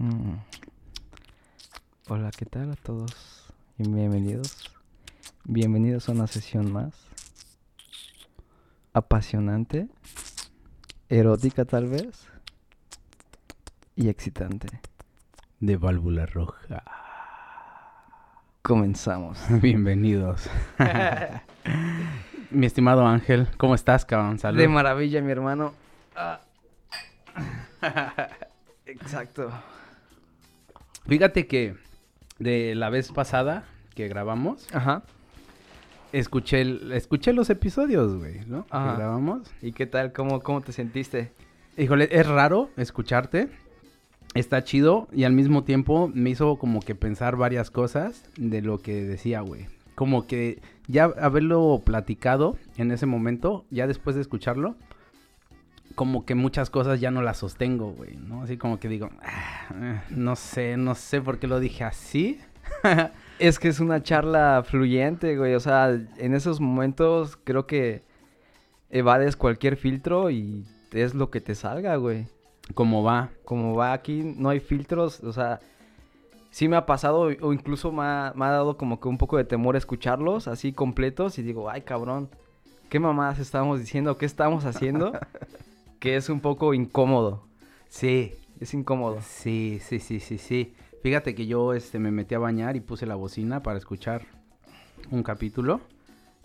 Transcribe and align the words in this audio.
Mm. 0.00 0.38
Hola, 2.08 2.30
¿qué 2.30 2.46
tal 2.46 2.72
a 2.72 2.76
todos? 2.76 3.52
Y 3.76 3.86
bienvenidos. 3.86 4.72
Bienvenidos 5.44 6.08
a 6.08 6.12
una 6.12 6.26
sesión 6.26 6.72
más. 6.72 6.94
Apasionante, 8.94 9.88
erótica 11.10 11.66
tal 11.66 11.88
vez, 11.88 12.26
y 13.94 14.08
excitante. 14.08 14.80
De 15.58 15.76
válvula 15.76 16.24
roja. 16.24 16.82
Comenzamos. 18.62 19.38
Bienvenidos. 19.60 20.48
Mi 22.50 22.64
estimado 22.64 23.06
Ángel, 23.06 23.48
¿cómo 23.58 23.74
estás, 23.74 24.06
cabrón? 24.06 24.38
Salud. 24.38 24.58
De 24.58 24.66
maravilla, 24.66 25.20
mi 25.20 25.30
hermano. 25.30 25.74
Ah. 26.16 26.40
Exacto. 28.86 29.52
Fíjate 31.10 31.48
que 31.48 31.74
de 32.38 32.74
la 32.76 32.88
vez 32.88 33.10
pasada 33.10 33.64
que 33.96 34.06
grabamos, 34.06 34.68
Ajá. 34.72 35.02
escuché, 36.12 36.60
el- 36.60 36.92
escuché 36.92 37.32
los 37.32 37.50
episodios, 37.50 38.16
güey, 38.16 38.40
¿no? 38.46 38.64
Ajá. 38.70 38.92
Que 38.92 38.98
grabamos. 38.98 39.50
¿Y 39.60 39.72
qué 39.72 39.86
tal? 39.86 40.12
¿Cómo, 40.12 40.38
cómo 40.40 40.60
te 40.60 40.72
sentiste? 40.72 41.32
Híjole, 41.76 42.08
es 42.12 42.26
raro 42.28 42.70
escucharte. 42.76 43.48
Está 44.34 44.62
chido 44.62 45.08
y 45.12 45.24
al 45.24 45.32
mismo 45.32 45.64
tiempo 45.64 46.08
me 46.14 46.30
hizo 46.30 46.56
como 46.58 46.78
que 46.78 46.94
pensar 46.94 47.34
varias 47.34 47.72
cosas 47.72 48.30
de 48.36 48.62
lo 48.62 48.78
que 48.78 49.02
decía, 49.02 49.40
güey. 49.40 49.66
Como 49.96 50.28
que 50.28 50.60
ya 50.86 51.06
haberlo 51.20 51.82
platicado 51.84 52.56
en 52.76 52.92
ese 52.92 53.06
momento, 53.06 53.64
ya 53.70 53.88
después 53.88 54.14
de 54.14 54.22
escucharlo, 54.22 54.76
como 56.00 56.24
que 56.24 56.34
muchas 56.34 56.70
cosas 56.70 56.98
ya 56.98 57.10
no 57.10 57.20
las 57.20 57.36
sostengo, 57.36 57.92
güey, 57.92 58.16
¿no? 58.16 58.42
Así 58.42 58.56
como 58.56 58.80
que 58.80 58.88
digo, 58.88 59.10
"Ah, 59.22 59.68
eh, 59.74 60.00
no 60.08 60.34
sé, 60.34 60.78
no 60.78 60.94
sé 60.94 61.20
por 61.20 61.38
qué 61.38 61.46
lo 61.46 61.60
dije 61.60 61.84
así. 61.84 62.40
Es 63.38 63.58
que 63.58 63.68
es 63.68 63.80
una 63.80 64.02
charla 64.02 64.64
fluyente, 64.66 65.36
güey. 65.36 65.54
O 65.54 65.60
sea, 65.60 65.90
en 65.90 66.34
esos 66.34 66.58
momentos 66.58 67.36
creo 67.44 67.66
que 67.66 68.00
evades 68.88 69.36
cualquier 69.36 69.76
filtro 69.76 70.30
y 70.30 70.64
es 70.90 71.14
lo 71.14 71.30
que 71.30 71.42
te 71.42 71.54
salga, 71.54 71.96
güey. 71.96 72.28
Como 72.72 73.02
va. 73.02 73.28
Como 73.44 73.74
va 73.74 73.92
aquí, 73.92 74.22
no 74.38 74.48
hay 74.48 74.60
filtros. 74.60 75.20
O 75.20 75.34
sea, 75.34 75.60
sí 76.50 76.66
me 76.66 76.76
ha 76.76 76.86
pasado 76.86 77.28
o 77.42 77.52
incluso 77.52 77.92
me 77.92 78.04
ha, 78.04 78.32
me 78.34 78.46
ha 78.46 78.50
dado 78.52 78.78
como 78.78 79.00
que 79.00 79.08
un 79.08 79.18
poco 79.18 79.36
de 79.36 79.44
temor 79.44 79.76
escucharlos 79.76 80.48
así 80.48 80.72
completos 80.72 81.38
y 81.38 81.42
digo, 81.42 81.68
ay, 81.68 81.82
cabrón, 81.82 82.30
¿qué 82.88 82.98
mamadas 82.98 83.38
estamos 83.38 83.80
diciendo? 83.80 84.16
¿Qué 84.16 84.24
estamos 84.24 84.64
haciendo? 84.64 85.12
que 86.00 86.16
es 86.16 86.28
un 86.28 86.40
poco 86.40 86.74
incómodo. 86.74 87.46
Sí, 87.88 88.32
Es 88.58 88.74
incómodo. 88.74 89.20
Sí, 89.22 89.80
sí, 89.82 90.00
sí, 90.00 90.20
sí, 90.20 90.38
sí. 90.38 90.74
Fíjate 91.02 91.34
que 91.34 91.46
yo 91.46 91.72
este, 91.72 91.98
me 91.98 92.10
metí 92.10 92.34
a 92.34 92.38
bañar 92.38 92.76
y 92.76 92.80
puse 92.80 93.06
la 93.06 93.14
bocina 93.14 93.62
para 93.62 93.78
escuchar 93.78 94.22
un 95.10 95.22
capítulo 95.22 95.80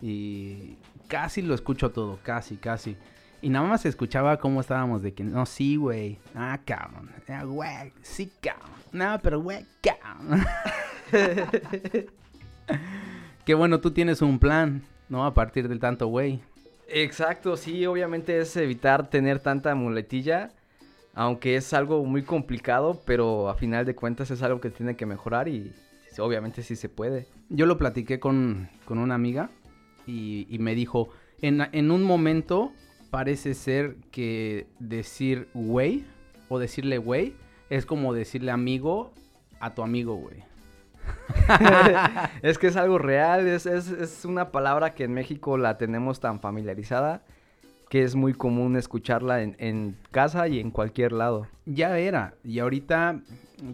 y 0.02 0.78
casi 1.08 1.42
lo 1.42 1.54
escucho 1.54 1.92
todo, 1.92 2.20
casi, 2.24 2.56
casi. 2.56 2.96
Y 3.42 3.50
nada 3.50 3.68
más 3.68 3.86
escuchaba 3.86 4.38
cómo 4.38 4.62
estábamos 4.62 5.02
de 5.02 5.14
que, 5.14 5.24
no, 5.24 5.46
sí, 5.46 5.76
güey, 5.76 6.20
ah, 6.36 6.60
cabrón, 6.66 7.12
ah, 7.28 7.44
güey, 7.44 7.92
sí, 8.02 8.32
cabrón, 8.42 8.72
no, 8.92 9.20
pero 9.22 9.42
güey, 9.42 9.66
cabrón. 9.82 10.46
Qué 13.46 13.54
bueno, 13.54 13.82
tú 13.82 13.92
tienes 13.92 14.22
un 14.22 14.40
plan, 14.40 14.84
¿no? 15.10 15.26
A 15.26 15.34
partir 15.34 15.68
del 15.68 15.80
tanto, 15.80 16.08
güey. 16.08 16.42
Exacto, 16.88 17.58
sí, 17.58 17.86
obviamente 17.86 18.40
es 18.40 18.56
evitar 18.58 19.10
tener 19.10 19.40
tanta 19.40 19.74
muletilla, 19.76 20.52
aunque 21.14 21.56
es 21.56 21.74
algo 21.74 22.04
muy 22.06 22.24
complicado, 22.24 23.02
pero 23.06 23.50
a 23.50 23.56
final 23.56 23.86
de 23.86 23.96
cuentas 23.96 24.32
es 24.32 24.42
algo 24.44 24.62
que 24.62 24.70
tiene 24.70 24.96
que 24.96 25.06
mejorar 25.06 25.48
y 25.48 25.74
obviamente 26.20 26.64
sí 26.64 26.76
se 26.76 26.90
puede. 26.90 27.28
Yo 27.50 27.66
lo 27.66 27.78
platiqué 27.78 28.20
con, 28.20 28.70
con 28.86 29.00
una 29.00 29.16
amiga 29.16 29.50
y, 30.08 30.58
me 30.60 30.76
dijo, 30.76 31.10
en, 31.42 31.68
en 31.72 31.92
un 31.92 32.04
momento 32.04 32.72
parece 33.10 33.54
ser 33.54 33.96
que 34.12 34.68
decir 34.80 35.48
güey 35.54 36.06
o 36.50 36.60
decirle 36.60 36.98
güey 36.98 37.36
es 37.70 37.86
como 37.86 38.14
decirle 38.14 38.52
amigo 38.52 39.14
a 39.60 39.74
tu 39.74 39.82
amigo, 39.82 40.16
güey. 40.16 40.44
Es 42.42 42.58
que 42.58 42.68
es 42.68 42.76
algo 42.76 42.98
real, 42.98 43.48
es, 43.48 43.66
es, 43.66 43.90
es 43.90 44.26
una 44.26 44.52
palabra 44.52 44.94
que 44.94 45.04
en 45.04 45.14
México 45.14 45.58
la 45.58 45.78
tenemos 45.78 46.20
tan 46.20 46.40
familiarizada 46.40 47.24
que 47.90 48.04
es 48.04 48.16
muy 48.16 48.34
común 48.34 48.76
escucharla 48.76 49.42
en, 49.42 49.56
en 49.60 49.96
casa 50.12 50.48
y 50.48 50.60
en 50.60 50.72
cualquier 50.72 51.12
lado. 51.12 51.48
Ya 51.66 51.98
era, 51.98 52.34
y 52.44 52.60
ahorita 52.60 53.22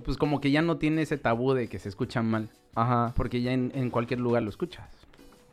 pues 0.04 0.18
como 0.18 0.42
que 0.42 0.52
ya 0.52 0.62
no 0.62 0.78
tiene 0.78 1.02
ese 1.02 1.18
tabú 1.18 1.54
de 1.54 1.68
que 1.68 1.80
se 1.80 1.90
escuchan 1.90 2.30
mal, 2.30 2.50
Ajá. 2.76 3.14
porque 3.16 3.42
ya 3.42 3.52
en, 3.54 3.72
en 3.74 3.90
cualquier 3.90 4.20
lugar 4.20 4.44
lo 4.44 4.50
escuchas. 4.50 4.90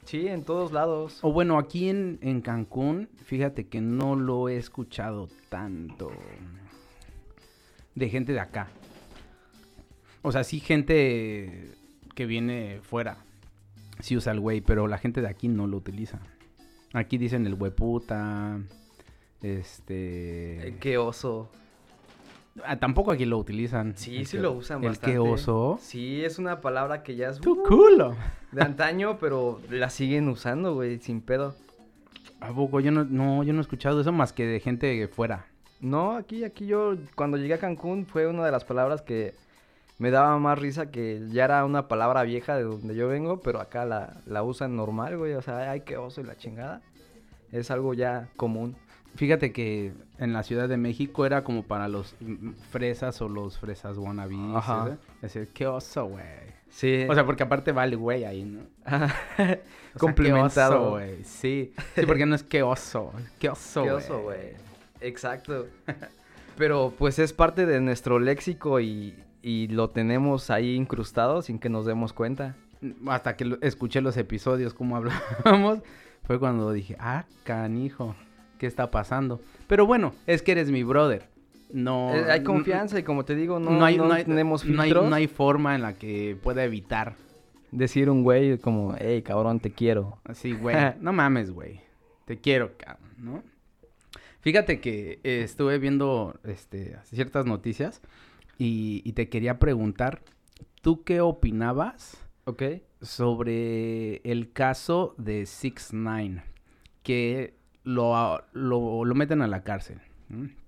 Sí, 0.05 0.27
en 0.27 0.43
todos 0.43 0.73
lados. 0.73 1.19
O 1.23 1.33
bueno, 1.33 1.59
aquí 1.59 1.89
en, 1.89 2.19
en 2.23 2.41
Cancún, 2.41 3.09
fíjate 3.25 3.67
que 3.69 3.81
no 3.81 4.17
lo 4.17 4.49
he 4.49 4.57
escuchado 4.57 5.29
tanto 5.51 6.11
de 7.95 8.09
gente 8.09 8.33
de 8.33 8.41
acá. 8.41 8.69
O 10.23 10.33
sea, 10.33 10.45
sí 10.45 10.61
gente 10.61 11.78
que 12.19 12.27
viene 12.27 12.81
fuera, 12.83 13.19
sí 14.01 14.17
usa 14.17 14.33
el 14.33 14.41
güey, 14.41 14.61
pero 14.61 14.89
la 14.89 14.99
gente 14.99 15.21
de 15.21 15.29
aquí 15.29 15.47
no 15.47 15.69
lo 15.69 15.77
utiliza. 15.77 16.19
Aquí 16.93 17.17
dicen 17.17 17.47
el 17.47 17.55
hueputa, 17.55 18.59
este... 19.41 20.75
Qué 20.81 20.99
oso. 20.99 21.49
Ah, 22.65 22.77
tampoco 22.81 23.13
aquí 23.13 23.25
lo 23.25 23.39
utilizan. 23.39 23.95
Sí, 23.97 24.17
El 24.17 24.27
sí 24.27 24.37
que- 24.37 24.43
lo 24.43 24.51
usan 24.51 24.83
El 24.83 24.89
bastante. 24.89 25.13
que 25.13 25.19
oso. 25.21 25.79
Sí, 25.81 26.25
es 26.25 26.41
una 26.41 26.61
palabra 26.61 27.05
que 27.05 27.15
ya 27.15 27.29
es 27.29 27.39
Tu 27.39 27.53
uh, 27.53 27.63
culo. 27.63 28.17
de 28.51 28.63
antaño, 28.63 29.19
pero 29.21 29.61
la 29.71 29.89
siguen 29.89 30.29
usando, 30.29 30.75
güey, 30.75 30.99
sin 30.99 31.21
pedo. 31.21 31.55
¿A 32.41 32.49
poco? 32.53 32.81
Yo 32.81 32.91
no, 32.91 33.05
no, 33.05 33.45
yo 33.45 33.53
no 33.53 33.61
he 33.61 33.63
escuchado 33.63 34.01
eso 34.01 34.11
más 34.11 34.33
que 34.33 34.45
de 34.45 34.59
gente 34.59 35.07
fuera. 35.07 35.47
No, 35.81 36.17
aquí, 36.17 36.43
aquí 36.43 36.67
yo, 36.67 36.97
cuando 37.15 37.37
llegué 37.37 37.55
a 37.55 37.59
Cancún, 37.59 38.07
fue 38.07 38.27
una 38.27 38.45
de 38.45 38.51
las 38.51 38.65
palabras 38.65 39.03
que 39.03 39.35
me 39.99 40.11
daba 40.11 40.39
más 40.39 40.59
risa 40.59 40.91
que 40.91 41.21
ya 41.31 41.45
era 41.45 41.65
una 41.65 41.89
palabra 41.89 42.23
vieja 42.23 42.57
de 42.57 42.63
donde 42.63 42.95
yo 42.95 43.09
vengo, 43.09 43.41
pero 43.41 43.61
acá 43.61 43.85
la, 43.85 44.21
la 44.27 44.43
usan 44.45 44.77
normal, 44.77 45.19
güey. 45.19 45.35
O 45.35 45.43
sea, 45.43 45.71
ay, 45.71 45.81
qué 45.81 45.97
oso 45.97 46.21
y 46.21 46.25
la 46.25 46.37
chingada. 46.37 46.83
Es 47.51 47.71
algo 47.71 47.95
ya 47.95 48.29
común. 48.37 48.77
Fíjate 49.17 49.53
que 49.53 49.93
en 50.19 50.33
la 50.33 50.45
Ciudad 50.45 50.69
de 50.69 50.77
México 50.77 51.27
era 51.27 51.43
como 51.43 51.65
para 51.65 51.89
los 51.89 52.15
fresas 52.71 53.21
o 53.21 53.29
los 53.29 53.59
fresas 53.59 53.99
wannabes. 53.99 54.39
Ajá. 54.55 54.91
¿eh? 54.93 54.97
Decir, 55.23 55.49
qué 55.53 55.67
oso, 55.67 56.07
güey. 56.07 56.25
Sí. 56.69 57.07
O 57.09 57.15
sea, 57.15 57.27
porque 57.27 57.43
aparte 57.43 57.73
vale 57.73 57.97
güey 57.97 58.25
ahí, 58.25 58.45
¿no? 58.45 58.61
Complementado. 59.99 60.85
qué 60.85 60.91
güey. 60.91 61.25
Sí. 61.25 61.73
Sí, 61.97 62.07
porque 62.07 62.27
no 62.27 62.37
es 62.37 62.45
qué 62.45 62.63
oso. 62.63 63.13
Qué 63.41 63.49
oso, 63.49 63.83
Qué 63.83 63.91
güey. 63.91 64.05
oso, 64.05 64.23
güey. 64.23 64.39
Exacto. 65.01 65.67
Pero 66.57 66.93
pues 66.97 67.19
es 67.19 67.33
parte 67.33 67.67
de 67.67 67.81
nuestro 67.81 68.19
léxico 68.21 68.79
y, 68.79 69.17
y 69.43 69.69
lo 69.69 69.91
tenemos 69.91 70.51
ahí 70.51 70.75
incrustado 70.75 71.43
sin 71.43 71.59
que 71.59 71.69
nos 71.69 71.87
demos 71.87 72.13
cuenta. 72.13 72.57
Hasta 73.09 73.37
que 73.37 73.45
lo- 73.45 73.61
escuché 73.61 74.01
los 74.01 74.17
episodios 74.17 74.75
como 74.75 74.97
hablábamos, 75.45 75.81
fue 76.25 76.39
cuando 76.39 76.73
dije, 76.73 76.97
ah, 77.01 77.25
canijo, 77.45 78.15
¿qué 78.59 78.67
está 78.67 78.91
pasando? 78.91 79.41
Pero 79.67 79.87
bueno, 79.87 80.15
es 80.27 80.43
que 80.43 80.53
eres 80.53 80.71
mi 80.71 80.83
brother. 80.83 81.29
No. 81.73 82.15
Eh, 82.15 82.31
hay 82.31 82.43
confianza 82.43 82.99
y 82.99 83.03
como 83.03 83.25
te 83.25 83.35
digo, 83.35 83.59
no, 83.61 83.71
No, 83.73 83.85
hay, 83.85 83.97
no 83.99 84.07
no 84.07 84.15
hay- 84.15 84.25
tenemos 84.25 84.63
hay- 84.65 84.71
filtros. 84.71 85.09
no 85.09 85.15
hay 85.15 85.27
forma 85.27 85.75
en 85.75 85.83
la 85.83 85.95
que 85.95 86.37
pueda 86.43 86.65
evitar 86.65 87.17
Decir 87.71 88.09
un 88.09 88.23
güey 88.23 88.57
como, 88.57 88.95
hey, 88.99 89.21
cabrón, 89.21 89.61
te 89.61 89.71
quiero. 89.71 90.19
Así, 90.25 90.53
güey. 90.55 90.75
no 91.03 91.13
mames, 91.13 91.51
güey. 91.51 91.83
Te 92.25 92.39
quiero, 92.39 92.73
cabrón, 92.79 93.11
¿no? 93.19 93.43
Fíjate 94.41 94.81
que 94.81 95.21
eh, 95.23 95.43
estuve 95.45 95.79
viendo 95.79 96.39
este, 96.45 96.97
ciertas 97.05 97.45
noticias 97.45 98.01
y, 98.59 99.03
y 99.05 99.13
te 99.13 99.29
quería 99.29 99.59
preguntar, 99.59 100.23
¿tú 100.83 101.05
qué 101.05 101.21
opinabas 101.21 102.27
¿Ok? 102.45 102.63
sobre 103.01 104.17
el 104.31 104.53
caso 104.53 105.15
de 105.19 105.47
Six 105.47 105.93
Nine? 105.95 106.43
Que 107.03 107.55
lo, 107.85 108.43
lo, 108.53 109.05
lo 109.05 109.15
meten 109.15 109.41
a 109.43 109.47
la 109.47 109.63
cárcel. 109.63 110.01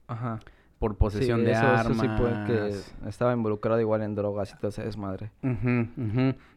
Ajá. 0.07 0.41
por 0.79 0.97
posesión 0.97 1.41
Sí, 1.41 1.47
de 1.47 1.53
eso, 1.53 1.67
armas. 1.67 1.91
Eso 1.91 2.01
sí 2.03 2.09
puede 2.19 2.47
que 2.47 3.09
estaba 3.09 3.33
involucrado 3.35 3.79
igual 3.81 4.01
en 4.03 4.15
drogas 4.15 4.53
y 4.53 4.57
todo 4.57 4.69
ese 4.69 4.83
desmadre. 4.85 5.31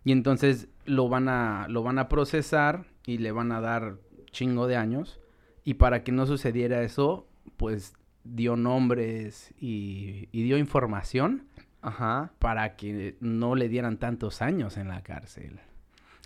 Y 0.06 0.12
entonces 0.12 0.70
lo 0.86 1.10
van 1.10 1.28
a 1.28 1.68
lo 1.68 1.84
van 1.84 2.00
a 2.00 2.08
procesar 2.08 2.86
y 3.06 3.18
le 3.18 3.32
van 3.32 3.52
a 3.52 3.60
dar 3.60 3.98
chingo 4.32 4.68
de 4.68 4.78
años 4.78 5.20
y 5.66 5.76
para 5.76 6.04
que 6.04 6.12
no 6.12 6.26
sucediera 6.26 6.82
eso, 6.84 7.28
pues 7.58 7.94
dio 8.24 8.56
nombres 8.56 9.54
y, 9.60 10.30
y 10.32 10.44
dio 10.44 10.58
información 10.58 11.48
Ajá. 11.82 12.32
para 12.40 12.76
que 12.76 13.16
no 13.20 13.56
le 13.56 13.70
dieran 13.70 13.98
tantos 13.98 14.42
años 14.42 14.78
en 14.78 14.88
la 14.88 15.02
cárcel. 15.04 15.60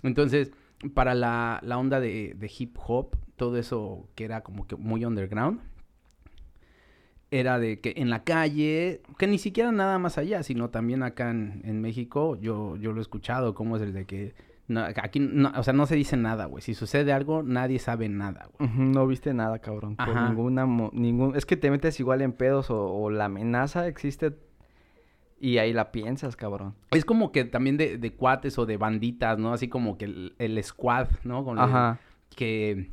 Entonces, 0.02 0.52
para 0.94 1.14
la, 1.14 1.60
la 1.62 1.78
onda 1.78 2.00
de, 2.00 2.34
de 2.36 2.52
hip 2.56 2.76
hop, 2.86 3.16
todo 3.36 3.56
eso 3.58 4.08
que 4.14 4.24
era 4.24 4.42
como 4.42 4.66
que 4.66 4.76
muy 4.76 5.04
underground, 5.04 5.60
era 7.30 7.58
de 7.58 7.80
que 7.80 7.94
en 7.96 8.08
la 8.08 8.24
calle, 8.24 9.02
que 9.18 9.26
ni 9.26 9.38
siquiera 9.38 9.70
nada 9.72 9.98
más 9.98 10.16
allá, 10.16 10.42
sino 10.42 10.70
también 10.70 11.02
acá 11.02 11.30
en, 11.30 11.60
en 11.64 11.80
México, 11.80 12.36
yo, 12.36 12.76
yo 12.76 12.92
lo 12.92 13.00
he 13.00 13.02
escuchado, 13.02 13.54
como 13.54 13.76
es 13.76 13.82
el 13.82 13.92
de 13.92 14.06
que 14.06 14.34
no, 14.68 14.80
aquí, 14.82 15.18
no, 15.20 15.50
o 15.56 15.62
sea, 15.62 15.72
no 15.72 15.86
se 15.86 15.96
dice 15.96 16.16
nada, 16.16 16.44
güey. 16.44 16.62
Si 16.62 16.74
sucede 16.74 17.12
algo, 17.12 17.42
nadie 17.42 17.78
sabe 17.78 18.08
nada, 18.08 18.48
güey. 18.58 18.70
No 18.70 19.06
viste 19.06 19.32
nada, 19.34 19.58
cabrón. 19.58 19.96
Por 19.96 20.14
ninguna, 20.14 20.66
mo- 20.66 20.90
ningún... 20.92 21.34
Es 21.36 21.46
que 21.46 21.56
te 21.56 21.70
metes 21.70 21.98
igual 22.00 22.22
en 22.22 22.32
pedos 22.32 22.70
o, 22.70 22.86
o 22.86 23.10
la 23.10 23.24
amenaza 23.26 23.86
existe 23.88 24.36
y 25.40 25.58
ahí 25.58 25.72
la 25.72 25.90
piensas, 25.92 26.36
cabrón. 26.36 26.74
Es 26.90 27.04
como 27.04 27.32
que 27.32 27.44
también 27.44 27.76
de, 27.76 27.96
de 27.98 28.12
cuates 28.12 28.58
o 28.58 28.66
de 28.66 28.76
banditas, 28.76 29.38
¿no? 29.38 29.52
Así 29.52 29.68
como 29.68 29.96
que 29.96 30.04
el, 30.06 30.34
el 30.38 30.62
squad, 30.62 31.08
¿no? 31.24 31.44
Con 31.44 31.58
el- 31.58 31.64
Ajá. 31.64 31.98
que 32.36 32.90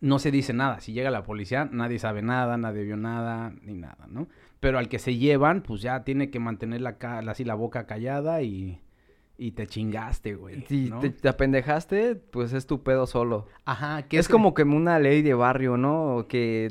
no 0.00 0.18
se 0.18 0.30
dice 0.30 0.52
nada. 0.52 0.80
Si 0.80 0.92
llega 0.92 1.10
la 1.10 1.22
policía, 1.22 1.68
nadie 1.72 1.98
sabe 1.98 2.22
nada, 2.22 2.56
nadie 2.58 2.82
vio 2.82 2.96
nada, 2.96 3.52
ni 3.62 3.74
nada, 3.74 4.06
¿no? 4.08 4.28
Pero 4.60 4.78
al 4.78 4.88
que 4.88 4.98
se 4.98 5.16
llevan, 5.16 5.62
pues 5.62 5.80
ya 5.80 6.02
tiene 6.04 6.28
que 6.30 6.40
mantener 6.40 6.80
la, 6.80 6.96
así 7.28 7.44
la 7.44 7.54
boca 7.54 7.86
callada 7.86 8.42
y, 8.42 8.80
y 9.38 9.52
te 9.52 9.66
chingaste, 9.66 10.34
güey. 10.34 10.64
Si 10.68 10.88
¿no? 10.88 11.00
te, 11.00 11.10
te 11.10 11.28
apendejaste, 11.28 12.14
pues 12.14 12.52
es 12.54 12.66
tu 12.66 12.82
pedo 12.82 13.06
solo. 13.06 13.46
Ajá, 13.64 14.02
que 14.02 14.18
Es 14.18 14.28
como 14.28 14.54
que 14.54 14.62
una 14.62 14.98
ley 14.98 15.20
de 15.22 15.34
barrio, 15.34 15.76
¿no? 15.76 16.26
Que 16.28 16.68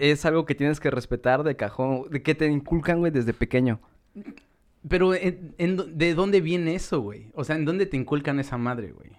es 0.00 0.24
algo 0.26 0.44
que 0.44 0.54
tienes 0.56 0.80
que 0.80 0.90
respetar 0.90 1.42
de 1.44 1.54
cajón, 1.56 2.04
de 2.10 2.22
que 2.22 2.34
te 2.34 2.46
inculcan, 2.46 2.98
güey, 2.98 3.12
desde 3.12 3.32
pequeño. 3.32 3.80
Pero, 4.88 5.14
¿en, 5.14 5.54
en 5.58 5.76
dó- 5.76 5.84
¿de 5.86 6.14
dónde 6.14 6.40
viene 6.40 6.74
eso, 6.74 7.00
güey? 7.00 7.30
O 7.34 7.44
sea, 7.44 7.54
¿en 7.54 7.64
dónde 7.64 7.86
te 7.86 7.96
inculcan 7.96 8.40
esa 8.40 8.58
madre, 8.58 8.90
güey? 8.90 9.10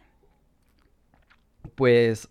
Pues 1.75 2.29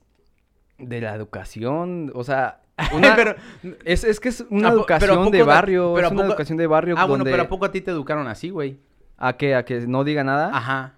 de 0.78 1.00
la 1.00 1.14
educación, 1.14 2.10
o 2.14 2.24
sea, 2.24 2.60
una- 2.94 3.16
Pero- 3.16 3.36
es, 3.84 4.04
es 4.04 4.20
que 4.20 4.28
es 4.28 4.44
una 4.50 4.68
¿A 4.68 4.70
po- 4.72 4.76
educación 4.78 5.30
de 5.30 5.42
barrio, 5.42 5.92
pero 5.94 6.06
es 6.08 6.12
una 6.12 6.24
educación 6.26 6.58
de 6.58 6.66
barrio 6.66 6.94
Ah, 6.98 7.06
bueno, 7.06 7.24
pero 7.24 7.42
¿a 7.42 7.48
poco 7.48 7.64
a 7.64 7.72
ti 7.72 7.80
te 7.80 7.90
educaron 7.90 8.26
así, 8.28 8.50
güey? 8.50 8.78
A 9.24 9.34
que 9.36 9.54
a 9.54 9.64
que 9.64 9.86
no 9.86 10.04
diga 10.04 10.24
nada. 10.24 10.50
Ajá. 10.52 10.94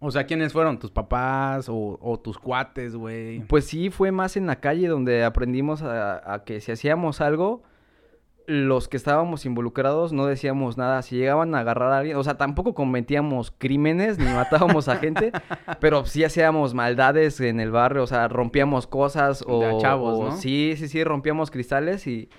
O 0.00 0.10
sea, 0.12 0.24
¿quiénes 0.24 0.52
fueron? 0.52 0.78
¿Tus 0.78 0.90
papás 0.92 1.68
o, 1.68 1.98
o 2.00 2.18
tus 2.20 2.38
cuates, 2.38 2.94
güey? 2.94 3.40
Pues 3.40 3.66
sí, 3.66 3.90
fue 3.90 4.12
más 4.12 4.36
en 4.36 4.46
la 4.46 4.56
calle 4.60 4.86
donde 4.88 5.24
aprendimos 5.24 5.82
a, 5.82 6.32
a 6.34 6.44
que 6.44 6.60
si 6.60 6.70
hacíamos 6.72 7.20
algo, 7.20 7.62
los 8.46 8.86
que 8.88 8.96
estábamos 8.96 9.44
involucrados 9.44 10.12
no 10.12 10.24
decíamos 10.26 10.78
nada. 10.78 11.02
Si 11.02 11.16
llegaban 11.16 11.52
a 11.54 11.58
agarrar 11.60 11.92
a 11.92 11.98
alguien, 11.98 12.16
o 12.16 12.22
sea, 12.24 12.38
tampoco 12.38 12.74
cometíamos 12.74 13.50
crímenes 13.50 14.18
ni 14.18 14.24
matábamos 14.26 14.88
a 14.88 14.96
gente, 14.96 15.32
pero 15.80 16.06
sí 16.06 16.22
hacíamos 16.24 16.74
maldades 16.74 17.40
en 17.40 17.58
el 17.60 17.72
barrio, 17.72 18.04
o 18.04 18.06
sea, 18.06 18.28
rompíamos 18.28 18.86
cosas 18.86 19.44
o... 19.46 19.60
De 19.60 19.76
chavos, 19.78 20.18
o- 20.18 20.24
¿no? 20.26 20.32
Sí, 20.36 20.74
sí, 20.78 20.86
sí, 20.88 21.02
rompíamos 21.04 21.50
cristales 21.50 22.06
y 22.06 22.30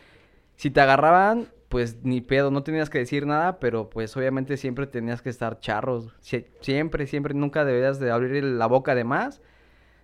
si 0.55 0.71
te 0.71 0.79
agarraban, 0.81 1.49
pues 1.69 2.03
ni 2.03 2.21
pedo, 2.21 2.51
no 2.51 2.63
tenías 2.63 2.89
que 2.89 2.97
decir 2.99 3.25
nada, 3.27 3.59
pero 3.59 3.89
pues 3.89 4.15
obviamente 4.17 4.57
siempre 4.57 4.87
tenías 4.87 5.21
que 5.21 5.29
estar 5.29 5.59
charros. 5.59 6.15
Sie- 6.21 6.47
siempre, 6.61 7.07
siempre, 7.07 7.33
nunca 7.35 7.63
debías 7.65 7.99
de 7.99 8.11
abrir 8.11 8.43
la 8.43 8.65
boca 8.67 8.95
de 8.95 9.03
más. 9.03 9.41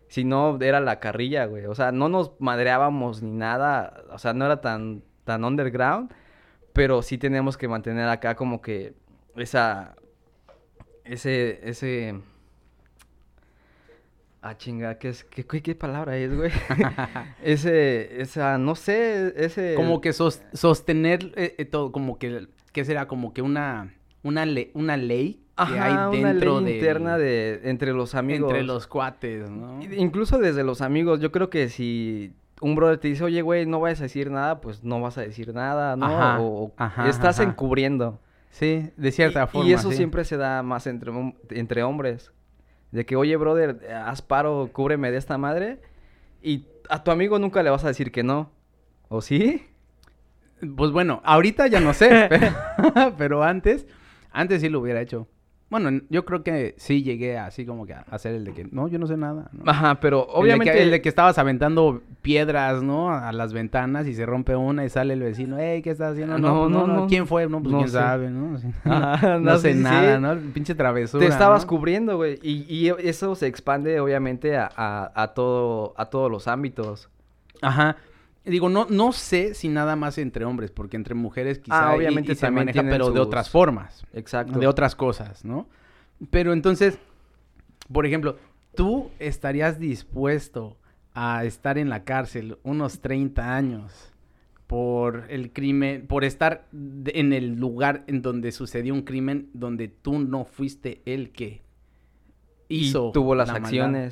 Si 0.07 0.23
no, 0.23 0.59
era 0.61 0.79
la 0.79 0.99
carrilla, 0.99 1.45
güey. 1.45 1.65
O 1.65 1.75
sea, 1.75 1.91
no 1.91 2.09
nos 2.09 2.33
madreábamos 2.39 3.23
ni 3.23 3.31
nada. 3.31 4.03
O 4.11 4.19
sea, 4.19 4.33
no 4.33 4.45
era 4.45 4.61
tan, 4.61 5.03
tan 5.23 5.43
underground. 5.43 6.13
Pero 6.73 7.01
sí 7.01 7.17
teníamos 7.17 7.57
que 7.57 7.67
mantener 7.67 8.07
acá 8.09 8.35
como 8.35 8.61
que 8.61 8.93
esa... 9.35 9.95
Ese... 11.03 11.67
Ese... 11.67 12.21
Ah, 14.47 14.55
chinga, 14.55 14.99
¿qué, 14.99 15.09
es, 15.09 15.23
qué, 15.23 15.43
qué, 15.43 15.63
qué 15.63 15.73
palabra 15.73 16.17
es, 16.17 16.31
güey? 16.35 16.51
ese... 17.43 18.21
Esa... 18.21 18.59
No 18.59 18.75
sé, 18.75 19.33
ese... 19.37 19.73
Como 19.73 20.01
que 20.01 20.13
sos- 20.13 20.43
sostener 20.53 21.31
eh, 21.35 21.55
eh, 21.57 21.65
todo, 21.65 21.91
como 21.91 22.19
que, 22.19 22.47
¿qué 22.71 22.85
será? 22.85 23.07
Como 23.07 23.33
que 23.33 23.41
una, 23.41 23.95
una, 24.21 24.45
le- 24.45 24.69
una 24.75 24.97
ley 24.97 25.41
que 25.57 25.63
Ajá, 25.79 25.85
hay 26.11 26.19
una 26.19 26.29
dentro 26.33 26.59
ley 26.61 26.65
de... 26.65 26.77
interna 26.77 27.17
de... 27.17 27.61
Entre 27.63 27.91
los 27.91 28.13
amigos. 28.13 28.51
Entre 28.51 28.63
los 28.63 28.85
cuates, 28.85 29.49
¿no? 29.49 29.79
Incluso 29.81 30.37
desde 30.37 30.63
los 30.63 30.81
amigos, 30.81 31.21
yo 31.21 31.31
creo 31.31 31.49
que 31.49 31.69
si 31.69 32.31
un 32.61 32.75
brother 32.75 32.99
te 32.99 33.07
dice, 33.07 33.23
oye, 33.23 33.41
güey, 33.41 33.65
no 33.65 33.79
vayas 33.79 34.01
a 34.01 34.03
decir 34.03 34.29
nada, 34.29 34.61
pues 34.61 34.83
no 34.83 35.01
vas 35.01 35.17
a 35.17 35.21
decir 35.21 35.55
nada, 35.55 35.95
¿no? 35.95 36.05
Ajá, 36.05 36.39
o 36.39 36.65
o 36.65 36.73
ajá, 36.77 37.09
estás 37.09 37.39
ajá. 37.39 37.49
encubriendo. 37.49 38.19
Sí, 38.51 38.91
de 38.95 39.11
cierta 39.11 39.43
y, 39.43 39.47
forma, 39.47 39.67
Y 39.69 39.73
eso 39.73 39.89
sí. 39.89 39.97
siempre 39.97 40.23
se 40.23 40.37
da 40.37 40.61
más 40.61 40.85
entre, 40.85 41.11
entre 41.49 41.81
hombres. 41.81 42.31
De 42.95 43.05
que, 43.05 43.15
oye, 43.17 43.35
brother, 43.35 43.91
haz 44.05 44.21
paro, 44.21 44.69
cúbreme 44.71 45.11
de 45.11 45.17
esta 45.17 45.37
madre. 45.37 45.79
Y 46.41 46.65
a 46.89 47.03
tu 47.03 47.11
amigo 47.11 47.37
nunca 47.39 47.61
le 47.61 47.69
vas 47.69 47.83
a 47.83 47.89
decir 47.89 48.11
que 48.11 48.23
no. 48.23 48.51
¿O 49.09 49.21
sí? 49.21 49.67
Pues 50.75 50.91
bueno, 50.91 51.21
ahorita 51.25 51.67
ya 51.67 51.81
no 51.81 51.93
sé, 51.93 52.25
pero, 52.29 52.53
pero 53.17 53.43
antes, 53.43 53.85
antes 54.31 54.61
sí 54.61 54.69
lo 54.69 54.79
hubiera 54.79 55.01
hecho. 55.01 55.27
Bueno, 55.67 55.99
yo 56.11 56.25
creo 56.25 56.43
que 56.43 56.75
sí 56.77 57.01
llegué 57.01 57.39
así 57.39 57.65
como 57.65 57.87
que 57.87 57.93
a 57.93 58.05
hacer 58.11 58.35
el 58.35 58.45
de 58.45 58.53
que, 58.53 58.65
no, 58.71 58.87
yo 58.87 58.99
no 58.99 59.07
sé 59.07 59.17
nada. 59.17 59.49
¿no? 59.51 59.63
Ajá, 59.69 59.95
pero 59.99 60.19
El 60.21 60.25
de 60.27 60.31
que- 60.33 60.39
obviamente... 60.39 60.83
El 60.83 60.91
de, 60.91 61.01
que, 61.01 61.09
estabas 61.09 61.37
aventando 61.39 62.03
piedras, 62.21 62.83
¿no? 62.83 63.09
A 63.11 63.31
las 63.31 63.51
ventanas 63.51 64.05
y 64.07 64.13
se 64.13 64.27
rompe 64.27 64.55
una 64.55 64.85
y 64.85 64.89
sale 64.89 65.13
el 65.15 65.21
vecino, 65.21 65.57
hey, 65.59 65.81
¿qué 65.81 65.89
estás 65.89 66.13
haciendo? 66.13 66.37
No, 66.37 66.47
No, 66.47 66.59
pues, 66.61 66.71
no, 66.71 66.87
no, 66.87 66.95
no. 67.01 67.07
¿Quién 67.07 67.25
fue? 67.25 67.49
No, 67.49 67.61
pues 67.61 67.71
No 67.71 67.77
quién 67.79 67.89
sé. 67.89 67.97
sabe, 67.97 68.29
¿no? 68.29 68.57
Ajá, 68.85 69.39
no, 69.39 69.57
sé 69.57 69.73
sí, 69.73 69.79
nada, 69.79 70.15
sí. 70.17 70.21
¿no? 70.21 70.53
Pinche 70.53 70.75
travesura. 70.75 71.25
Te 71.25 71.31
estabas 71.31 71.65
cubriendo, 71.65 72.15
güey. 72.15 72.37
Y, 72.43 72.65
y 72.69 72.89
eso 72.99 73.33
se 73.35 73.47
expande, 73.47 73.99
obviamente, 73.99 74.55
a, 74.57 74.69
a, 74.75 75.11
a 75.15 75.33
todo, 75.33 75.95
a 75.97 76.05
todos 76.05 76.29
los 76.29 76.47
ámbitos. 76.47 77.09
Ajá. 77.63 77.97
Digo, 78.45 78.69
no, 78.69 78.85
no 78.89 79.11
sé 79.11 79.53
si 79.55 79.69
nada 79.69 79.95
más 79.95 80.17
entre 80.17 80.45
hombres, 80.45 80.71
porque 80.71 80.97
entre 80.97 81.15
mujeres 81.15 81.59
quizá 81.59 81.89
Ah, 81.89 81.93
y- 81.93 81.97
obviamente 81.97 82.33
y 82.33 82.35
se 82.35 82.51
maneja, 82.51 82.83
pero 82.83 83.09
de 83.11 83.19
otras 83.19 83.49
formas. 83.49 84.05
Exacto. 84.13 84.59
de 84.59 84.67
otras 84.67 84.95
cosas, 84.95 85.43
¿no? 85.43 85.67
Pero 86.29 86.53
entonces, 86.53 86.99
por 87.91 88.05
ejemplo, 88.05 88.37
¿tú 88.75 89.09
estarías 89.19 89.79
dispuesto 89.79 90.77
a 91.13 91.43
estar 91.45 91.77
en 91.77 91.89
la 91.89 92.03
cárcel 92.03 92.57
unos 92.63 92.99
30 92.99 93.55
años 93.55 94.11
por 94.67 95.25
el 95.29 95.51
crimen, 95.53 96.05
por 96.07 96.23
estar 96.23 96.67
en 96.71 97.33
el 97.33 97.55
lugar 97.55 98.03
en 98.07 98.21
donde 98.21 98.51
sucedió 98.51 98.93
un 98.93 99.03
crimen 99.03 99.49
donde 99.53 99.87
tú 99.87 100.19
no 100.19 100.45
fuiste 100.45 101.01
el 101.05 101.31
que 101.31 101.61
y 102.67 102.85
hizo 102.87 103.11
tuvo 103.11 103.35
las 103.35 103.47
la 103.47 103.59
maldad? 103.59 104.11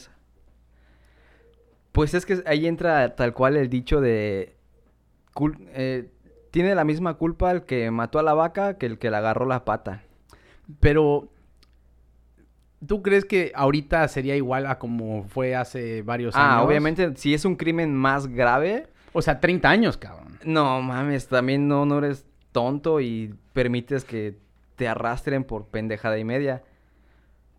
Pues 1.93 2.13
es 2.13 2.25
que 2.25 2.43
ahí 2.45 2.67
entra 2.67 3.15
tal 3.15 3.33
cual 3.33 3.55
el 3.55 3.69
dicho 3.69 4.01
de... 4.01 4.55
cul- 5.33 5.57
eh, 5.73 6.09
tiene 6.51 6.75
la 6.75 6.83
misma 6.83 7.13
culpa 7.15 7.51
el 7.51 7.63
que 7.63 7.89
mató 7.91 8.19
a 8.19 8.23
la 8.23 8.33
vaca 8.33 8.77
que 8.77 8.85
el 8.87 8.99
que 8.99 9.09
le 9.09 9.17
agarró 9.17 9.45
la 9.45 9.63
pata. 9.63 10.03
Pero 10.81 11.29
¿tú 12.85 13.01
crees 13.01 13.25
que 13.25 13.51
ahorita 13.55 14.07
sería 14.07 14.35
igual 14.35 14.65
a 14.67 14.77
como 14.79 15.23
fue 15.23 15.55
hace 15.55 16.01
varios 16.01 16.35
años? 16.35 16.47
Ah, 16.49 16.63
obviamente, 16.63 17.15
si 17.15 17.33
es 17.33 17.45
un 17.45 17.55
crimen 17.55 17.93
más 17.95 18.27
grave, 18.27 18.87
O 19.13 19.21
sea, 19.21 19.39
30 19.39 19.69
años, 19.69 19.97
cabrón. 19.97 20.37
no 20.43 20.81
mames, 20.81 21.27
también 21.27 21.67
no, 21.67 21.85
no 21.85 21.99
eres 21.99 22.25
tonto 22.51 22.99
y 23.01 23.33
permites 23.53 24.03
que 24.05 24.37
te 24.75 24.87
arrastren 24.87 25.43
por 25.43 25.67
pendejada 25.67 26.17
y 26.17 26.23
media. 26.23 26.63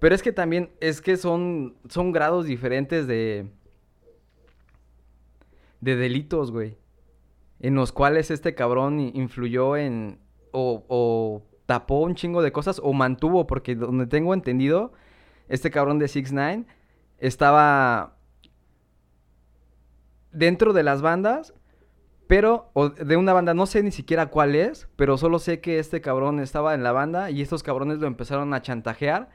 Pero 0.00 0.14
es 0.14 0.22
que 0.22 0.32
también, 0.32 0.70
es 0.80 1.00
que 1.00 1.16
son, 1.16 1.74
son 1.88 2.10
grados 2.12 2.46
diferentes 2.46 3.06
de... 3.06 3.46
De 5.84 5.96
delitos, 5.96 6.50
güey. 6.50 6.78
En 7.60 7.74
los 7.74 7.92
cuales 7.92 8.30
este 8.30 8.54
cabrón 8.54 9.00
influyó 9.00 9.76
en... 9.76 10.18
O, 10.50 10.84
o 10.88 11.42
tapó 11.66 12.00
un 12.00 12.14
chingo 12.14 12.42
de 12.42 12.52
cosas 12.52 12.80
o 12.82 12.92
mantuvo, 12.92 13.46
porque 13.46 13.74
donde 13.74 14.06
tengo 14.06 14.34
entendido, 14.34 14.92
este 15.48 15.70
cabrón 15.70 15.98
de 15.98 16.08
6 16.08 16.32
9 16.32 16.64
estaba 17.18 18.16
dentro 20.32 20.72
de 20.72 20.82
las 20.82 21.02
bandas, 21.02 21.54
pero 22.26 22.70
o 22.72 22.88
de 22.88 23.16
una 23.16 23.32
banda, 23.32 23.54
no 23.54 23.66
sé 23.66 23.82
ni 23.82 23.90
siquiera 23.90 24.26
cuál 24.26 24.54
es, 24.54 24.88
pero 24.96 25.16
solo 25.18 25.38
sé 25.38 25.60
que 25.60 25.78
este 25.78 26.00
cabrón 26.00 26.40
estaba 26.40 26.74
en 26.74 26.82
la 26.82 26.92
banda 26.92 27.30
y 27.30 27.42
estos 27.42 27.62
cabrones 27.62 27.98
lo 27.98 28.06
empezaron 28.06 28.52
a 28.54 28.62
chantajear 28.62 29.30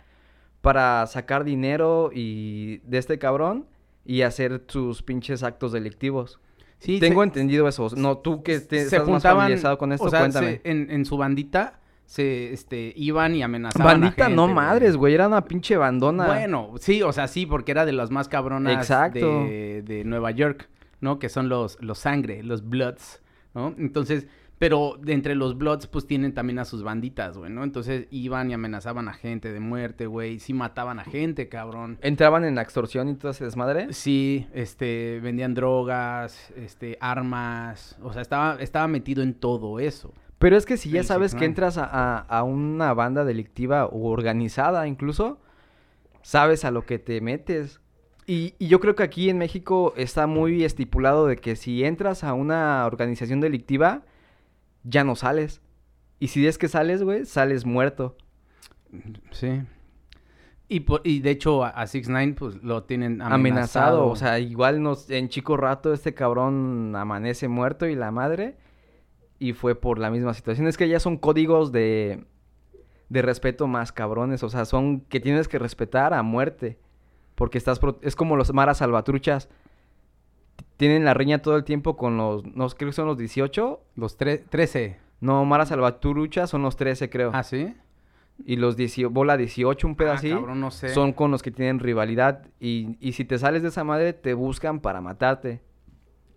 para 0.62 1.06
sacar 1.08 1.44
dinero 1.44 2.12
y 2.14 2.80
de 2.80 2.98
este 2.98 3.18
cabrón 3.20 3.68
y 4.06 4.22
hacer 4.22 4.64
sus 4.68 5.04
pinches 5.04 5.44
actos 5.44 5.72
delictivos. 5.72 6.40
Sí, 6.80 7.00
Tengo 7.00 7.22
se- 7.22 7.28
entendido 7.28 7.68
eso. 7.68 7.90
No, 7.96 8.18
tú 8.20 8.42
que 8.42 8.60
te, 8.60 8.78
se 8.80 8.84
estás 8.86 9.00
más 9.02 9.08
juntaban, 9.10 9.38
familiarizado 9.42 9.78
con 9.78 9.92
esto, 9.92 10.06
o 10.06 10.10
sea, 10.10 10.20
cuéntame. 10.22 10.62
se- 10.64 10.72
en, 10.72 10.90
en 10.92 11.06
su 11.06 11.18
bandita 11.18 11.80
se 12.06 12.54
este 12.54 12.94
iban 12.96 13.36
y 13.36 13.44
amenazaban 13.44 13.88
a 13.88 14.00
Bandita, 14.00 14.24
gente, 14.26 14.36
no 14.36 14.44
güey. 14.44 14.56
madres, 14.56 14.96
güey, 14.98 15.14
era 15.14 15.28
una 15.28 15.44
pinche 15.46 15.78
bandona. 15.78 16.26
Bueno, 16.26 16.74
sí, 16.80 17.04
o 17.04 17.12
sea, 17.14 17.28
sí, 17.28 17.46
porque 17.46 17.72
era 17.72 17.86
de 17.86 17.92
las 17.92 18.10
más 18.12 18.28
cabronas 18.30 18.74
Exacto. 18.78 19.44
de, 19.44 19.84
de 19.86 20.04
Nueva 20.06 20.32
York, 20.32 20.70
¿no? 21.02 21.20
Que 21.20 21.30
son 21.30 21.50
los, 21.50 21.78
los 21.82 22.00
sangre, 22.00 22.42
los 22.42 22.68
bloods, 22.68 23.22
¿no? 23.54 23.76
Entonces, 23.78 24.26
Pero 24.60 24.98
de 25.02 25.14
entre 25.14 25.36
los 25.36 25.58
Bloods, 25.58 25.88
pues 25.88 26.06
tienen 26.06 26.34
también 26.34 26.60
a 26.60 26.66
sus 26.66 26.84
banditas, 26.84 27.38
güey, 27.38 27.50
¿no? 27.50 27.64
Entonces 27.64 28.08
iban 28.12 28.52
y 28.52 28.54
amenazaban 28.54 29.08
a 29.08 29.14
gente 29.14 29.54
de 29.54 29.62
muerte, 29.62 30.06
güey. 30.06 30.40
Sí 30.40 30.54
mataban 30.54 31.00
a 31.00 31.06
gente, 31.06 31.48
cabrón. 31.48 31.98
¿Entraban 32.02 32.44
en 32.44 32.56
la 32.56 32.62
extorsión 32.62 33.08
y 33.08 33.16
todo 33.16 33.32
ese 33.32 33.46
desmadre? 33.46 33.94
Sí, 33.94 34.48
este, 34.54 35.22
vendían 35.24 35.54
drogas, 35.54 36.52
este, 36.58 36.98
armas. 37.00 37.98
O 38.04 38.12
sea, 38.12 38.22
estaba, 38.22 38.58
estaba 38.60 38.88
metido 38.90 39.24
en 39.24 39.34
todo 39.34 39.80
eso. 39.80 40.14
Pero 40.40 40.58
es 40.58 40.66
que 40.66 40.76
si 40.76 40.90
ya 40.90 41.04
sabes 41.04 41.34
6ix9ine. 41.34 41.40
que 41.40 41.46
entras 41.46 41.78
a, 41.78 41.86
a- 41.86 42.20
a 42.20 42.44
una 42.44 42.94
banda 42.94 43.24
delictiva 43.24 43.86
o 43.86 44.10
organizada 44.10 44.88
incluso, 44.88 45.40
sabes 46.22 46.66
a 46.66 46.72
lo 46.72 46.86
que 46.86 47.00
te 47.00 47.22
metes. 47.22 47.80
Y, 48.26 48.54
y 48.60 48.68
yo 48.68 48.80
creo 48.80 48.96
que 48.96 49.04
aquí 49.04 49.30
en 49.30 49.38
México 49.38 49.94
está 49.98 50.28
muy 50.28 50.64
estipulado 50.64 51.28
de 51.28 51.38
que 51.38 51.56
si 51.56 51.84
entras 51.84 52.24
a 52.24 52.34
una 52.34 52.86
organización 52.86 53.40
delictiva, 53.42 54.04
ya 54.84 55.04
no 55.04 55.16
sales. 55.16 55.62
Y 56.20 56.28
si 56.28 56.46
es 56.48 56.58
que 56.58 56.68
sales, 56.68 57.04
güey, 57.04 57.26
sales 57.26 57.66
muerto. 57.66 58.18
Sí. 59.32 59.62
Y, 60.68 60.82
por, 60.82 61.02
y 61.04 61.20
de 61.22 61.32
hecho 61.32 61.64
a, 61.64 61.70
a 61.70 61.86
6ix9ine 61.86 62.36
pues 62.36 62.62
lo 62.64 62.84
tienen 62.84 63.22
amenazado. 63.22 63.36
Amenazado. 63.36 64.08
O 64.08 64.16
sea, 64.16 64.40
igual 64.40 64.84
nos, 64.84 65.10
en 65.10 65.30
chico 65.30 65.58
rato 65.58 65.94
este 65.94 66.14
cabrón 66.14 66.96
amanece 66.96 67.48
muerto 67.48 67.88
y 67.88 67.96
la 67.96 68.12
madre. 68.12 68.58
Y 69.40 69.54
fue 69.54 69.74
por 69.76 70.00
la 70.00 70.12
misma 70.12 70.34
situación. 70.34 70.68
Es 70.68 70.78
que 70.78 70.90
ya 70.90 71.00
son 71.00 71.18
códigos 71.18 71.72
de, 71.72 72.26
de 73.08 73.22
respeto 73.22 73.68
más 73.68 73.92
cabrones. 73.94 74.44
O 74.44 74.50
sea, 74.50 74.66
son 74.66 75.02
que 75.02 75.20
tienes 75.22 75.48
que 75.48 75.58
respetar 75.60 76.14
a 76.14 76.22
muerte. 76.24 76.78
Porque 77.36 77.58
estás... 77.58 77.80
pro- 77.80 78.00
Es 78.02 78.16
como 78.18 78.36
los 78.36 78.54
maras 78.54 78.80
salvatruchas. 78.80 79.48
Tienen 80.78 81.04
la 81.06 81.14
riña 81.14 81.42
todo 81.42 81.56
el 81.58 81.64
tiempo 81.64 81.98
con 81.98 82.18
los... 82.18 82.46
No, 82.56 82.68
creo 82.70 82.90
que 82.90 82.96
son 82.96 83.08
los 83.08 83.18
18. 83.18 83.80
Los 83.96 84.18
tre- 84.18 84.44
13. 84.50 84.98
No, 85.22 85.44
maras 85.46 85.70
salvatruchas 85.70 86.50
son 86.50 86.62
los 86.62 86.76
13, 86.78 87.10
creo. 87.10 87.32
Ah, 87.34 87.44
¿sí? 87.44 87.74
Y 88.46 88.56
los 88.56 88.78
18, 88.78 89.10
bola 89.10 89.36
18, 89.36 89.86
un 89.88 89.96
pedo 89.96 90.14
Ah, 90.14 90.20
cabrón, 90.22 90.62
no 90.62 90.72
sé. 90.72 90.90
Son 90.90 91.12
con 91.12 91.30
los 91.32 91.44
que 91.44 91.52
tienen 91.52 91.80
rivalidad. 91.80 92.46
Y, 92.60 92.96
y 93.02 93.12
si 93.12 93.26
te 93.26 93.38
sales 93.38 93.62
de 93.64 93.68
esa 93.70 93.84
madre, 93.84 94.14
te 94.14 94.34
buscan 94.34 94.80
para 94.80 95.02
matarte. 95.02 95.62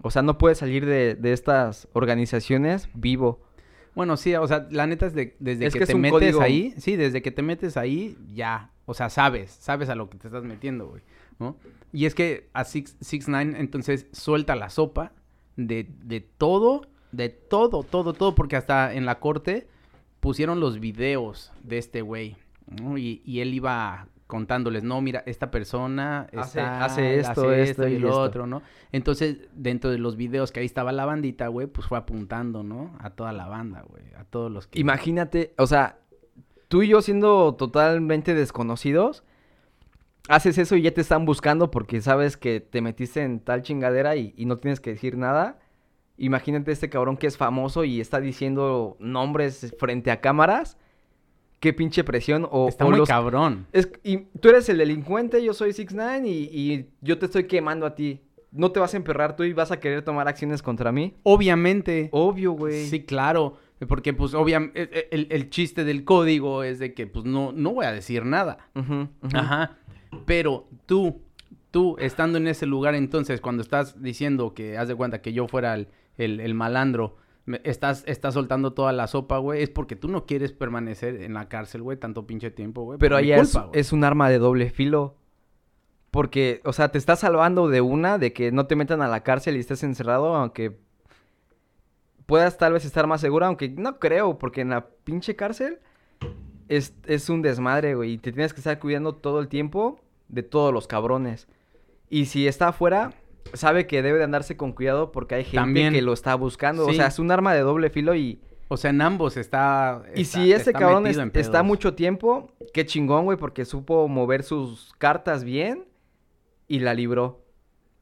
O 0.03 0.11
sea, 0.11 0.23
no 0.23 0.37
puedes 0.37 0.59
salir 0.59 0.85
de, 0.85 1.15
de 1.15 1.33
estas 1.33 1.87
organizaciones 1.93 2.89
vivo. 2.95 3.41
Bueno, 3.95 4.17
sí, 4.17 4.35
o 4.35 4.47
sea, 4.49 4.67
la 4.71 4.87
neta 4.89 5.07
es 5.07 5.15
de, 5.15 5.37
desde 5.39 5.67
Es 5.67 5.75
que, 5.75 5.79
que 5.81 5.85
es 5.85 5.91
te 5.91 5.95
metes 5.95 6.11
código. 6.19 6.41
ahí, 6.43 6.75
sí, 6.79 6.97
desde 6.97 7.23
que 7.23 7.31
te 7.31 7.43
metes 7.43 7.77
ahí, 7.77 8.17
ya, 8.35 8.71
o 8.87 8.95
sea, 8.95 9.11
sabes, 9.11 9.51
sabes 9.53 9.89
a 9.91 9.95
lo 9.95 10.09
que 10.09 10.17
te 10.19 10.27
estás 10.29 10.43
metiendo, 10.45 10.89
güey, 10.89 11.03
¿no? 11.39 11.57
Y 11.93 12.07
es 12.07 12.15
que 12.15 12.49
a 12.55 12.63
6ix9ine 12.65 13.57
entonces 13.59 14.07
suelta 14.13 14.57
la 14.57 14.71
sopa 14.71 15.13
de, 15.57 15.89
de 16.03 16.21
todo, 16.21 16.87
de 17.13 17.29
todo, 17.29 17.83
todo, 17.83 18.13
todo, 18.15 18.35
porque 18.35 18.57
hasta 18.57 18.95
en 18.95 19.05
la 19.05 19.19
corte 19.21 19.69
pusieron 20.21 20.61
los 20.61 20.81
videos 20.81 21.53
de 21.63 21.79
este 21.79 22.01
güey, 22.01 22.37
¿no? 22.81 22.97
Y, 22.97 23.21
y 23.25 23.41
él 23.41 23.53
iba 23.53 24.07
contándoles, 24.27 24.83
no, 24.83 25.03
mira, 25.03 25.23
esta 25.27 25.51
persona 25.51 26.21
Hace- 26.35 26.61
está- 26.61 26.85
hace 26.87 27.19
esto, 27.19 27.53
esto 27.53 27.87
y 27.87 27.95
y 27.95 27.99
lo 27.99 28.09
esto". 28.09 28.21
otro, 28.23 28.47
¿no? 28.47 28.63
Entonces, 28.91 29.37
dentro 29.53 29.91
de 29.91 29.99
los 29.99 30.17
videos 30.17 30.53
que 30.53 30.61
ahí 30.61 30.67
estaba 30.67 30.91
la 30.93 31.05
bandita, 31.05 31.49
güey, 31.49 31.67
pues 31.67 31.87
fue 31.87 31.99
apuntando, 31.99 32.63
¿no? 32.63 32.97
A 33.01 33.11
toda 33.11 33.33
la 33.33 33.47
banda, 33.47 33.83
güey, 33.87 34.05
a 34.17 34.25
todos 34.25 34.51
los 34.51 34.67
que... 34.67 34.81
Imagínate, 34.81 35.53
o 35.59 35.67
sea, 35.67 35.99
tú 36.69 36.83
y 36.83 36.89
yo 36.89 37.03
siendo 37.03 37.55
totalmente 37.57 38.33
desconocidos, 38.33 39.23
haces 40.29 40.59
eso 40.59 40.77
y 40.77 40.83
ya 40.83 40.93
te 40.93 41.01
están 41.01 41.25
buscando 41.25 41.71
porque 41.71 42.01
sabes 42.01 42.37
que 42.37 42.61
te 42.61 42.81
metiste 42.81 43.23
en 43.23 43.41
tal 43.41 43.63
chingadera 43.63 44.17
y, 44.17 44.35
y 44.37 44.47
no 44.47 44.59
tienes 44.59 44.81
que 44.81 44.91
decir 44.91 45.17
nada. 45.17 45.59
Imagínate 46.19 46.71
este 46.73 46.89
cabrón 46.91 47.17
que 47.17 47.27
es 47.27 47.37
famoso 47.37 47.85
y 47.85 48.01
está 48.01 48.21
diciendo 48.21 48.97
nombres 49.01 49.75
frente 49.79 50.11
a 50.11 50.21
cámaras. 50.21 50.77
Qué 51.59 51.73
pinche 51.73 52.05
presión. 52.05 52.47
O, 52.51 52.69
Está 52.69 52.85
o 52.85 52.91
muy 52.91 52.99
los- 52.99 53.09
cabrón. 53.09 53.67
Es, 53.73 53.91
y 54.03 54.19
tú 54.41 54.49
eres 54.51 54.69
el 54.69 54.79
delincuente, 54.79 55.43
yo 55.45 55.55
soy 55.55 55.73
6 55.73 55.89
9 55.95 56.29
y, 56.29 56.33
y 56.53 56.89
yo 57.01 57.19
te 57.19 57.27
estoy 57.27 57.45
quemando 57.45 57.87
a 57.87 57.95
ti. 57.95 58.21
No 58.51 58.71
te 58.71 58.81
vas 58.81 58.93
a 58.93 58.99
emperrar 58.99 59.35
tú 59.35 59.45
y 59.45 59.53
vas 59.55 59.71
a 59.73 59.81
querer 59.81 60.03
tomar 60.03 60.29
acciones 60.29 60.61
contra 60.63 60.93
mí. 60.93 61.15
Obviamente. 61.23 62.11
Obvio, 62.13 62.53
güey. 62.53 62.87
Sí, 62.87 63.03
claro. 63.05 63.57
Porque, 63.89 64.13
pues, 64.13 64.35
obviamente, 64.35 65.13
el, 65.13 65.27
el 65.31 65.51
chiste 65.51 65.85
del 65.85 66.05
código 66.05 66.63
es 66.63 66.79
de 66.79 66.93
que, 66.95 67.07
pues, 67.07 67.25
no, 67.25 67.51
no 67.53 67.73
voy 67.73 67.87
a 67.87 67.93
decir 67.93 68.25
nada. 68.27 68.59
Ajá. 69.33 69.77
Pero 70.27 70.69
tú, 70.87 71.23
tú, 71.71 71.97
estando 71.99 72.39
en 72.39 72.49
ese 72.49 72.67
lugar, 72.67 72.95
entonces, 72.95 73.41
cuando 73.41 73.63
estás 73.63 74.03
diciendo 74.03 74.55
que, 74.55 74.79
haz 74.79 74.89
de 74.89 74.95
cuenta 74.95 75.23
que 75.23 75.33
yo 75.33 75.49
fuera 75.49 75.75
el, 75.75 75.89
el, 76.17 76.41
el 76.41 76.55
malandro, 76.55 77.17
me- 77.45 77.61
estás, 77.65 78.05
estás 78.07 78.35
soltando 78.35 78.73
toda 78.73 78.93
la 78.93 79.07
sopa, 79.07 79.39
güey, 79.39 79.63
es 79.63 79.71
porque 79.71 79.97
tú 79.97 80.09
no 80.09 80.27
quieres 80.27 80.53
permanecer 80.53 81.23
en 81.23 81.35
la 81.35 81.49
cárcel, 81.49 81.83
güey, 81.83 81.99
tanto 81.99 82.27
pinche 82.27 82.51
tiempo, 82.51 82.83
güey. 82.83 82.99
Pero 82.99 83.17
allá 83.17 83.37
es, 83.37 83.53
culpa, 83.53 83.67
güey. 83.69 83.81
es 83.81 83.93
un 83.93 84.05
arma 84.05 84.29
de 84.29 84.39
doble 84.39 84.71
filo. 84.71 85.17
Porque, 86.11 86.61
o 86.65 86.75
sea, 86.75 86.91
te 86.91 86.99
estás 86.99 87.21
salvando 87.21 87.69
de 87.69 87.81
una, 87.81 88.19
de 88.19 88.35
que 88.35 88.53
no 88.53 88.67
te 88.67 88.77
metan 88.77 89.01
a 89.01 89.09
la 89.09 89.23
cárcel 89.23 89.57
y 89.57 89.61
estés 89.61 89.83
encerrado, 89.83 90.37
aunque 90.37 90.77
puedas 92.27 92.59
tal 92.59 92.75
vez 92.75 92.85
estar 92.85 93.07
más 93.07 93.21
seguro, 93.23 93.47
aunque 93.47 93.71
no 93.71 93.99
creo, 93.99 94.39
porque 94.39 94.61
en 94.61 94.69
la 94.71 94.87
pinche 95.05 95.37
cárcel 95.37 95.79
es, 96.77 96.95
es 97.07 97.29
un 97.29 97.43
desmadre, 97.43 97.95
güey, 97.95 98.13
y 98.13 98.19
te 98.19 98.33
tienes 98.33 98.53
que 98.53 98.61
estar 98.61 98.79
cuidando 98.79 99.15
todo 99.15 99.41
el 99.41 99.49
tiempo 99.49 100.01
de 100.29 100.43
todos 100.43 100.73
los 100.73 100.87
cabrones. 100.87 101.47
Y 102.09 102.27
si 102.27 102.47
está 102.47 102.69
afuera, 102.69 103.13
sabe 103.55 103.87
que 103.87 104.03
debe 104.03 104.19
de 104.19 104.25
andarse 104.25 104.57
con 104.57 104.73
cuidado 104.73 105.13
porque 105.13 105.35
hay 105.37 105.45
gente 105.45 105.57
También. 105.57 105.93
que 105.93 106.03
lo 106.03 106.13
está 106.13 106.35
buscando. 106.35 106.87
O 106.87 106.93
sea, 106.93 107.07
es 107.09 107.19
un 107.19 107.31
arma 107.31 107.55
de 107.55 107.61
doble 107.61 107.91
filo 107.91 108.15
y... 108.15 108.41
O 108.69 108.79
sea, 108.79 108.91
en 108.91 109.03
ambos 109.03 109.37
está... 109.37 110.03
Y 110.15 110.25
si 110.25 110.51
está 110.53 110.73
cabrón 110.73 111.07
es- 111.07 111.19
está 111.35 111.63
mucho 111.63 111.95
tiempo, 111.95 112.51
qué 112.73 112.87
chingón, 112.87 113.27
güey, 113.27 113.37
porque 113.37 113.67
supo 113.67 114.09
mover 114.09 114.43
sus 114.43 114.95
cartas 114.97 115.45
bien 115.45 115.85
y 116.69 116.79
la 116.79 116.95
libró. 116.95 117.42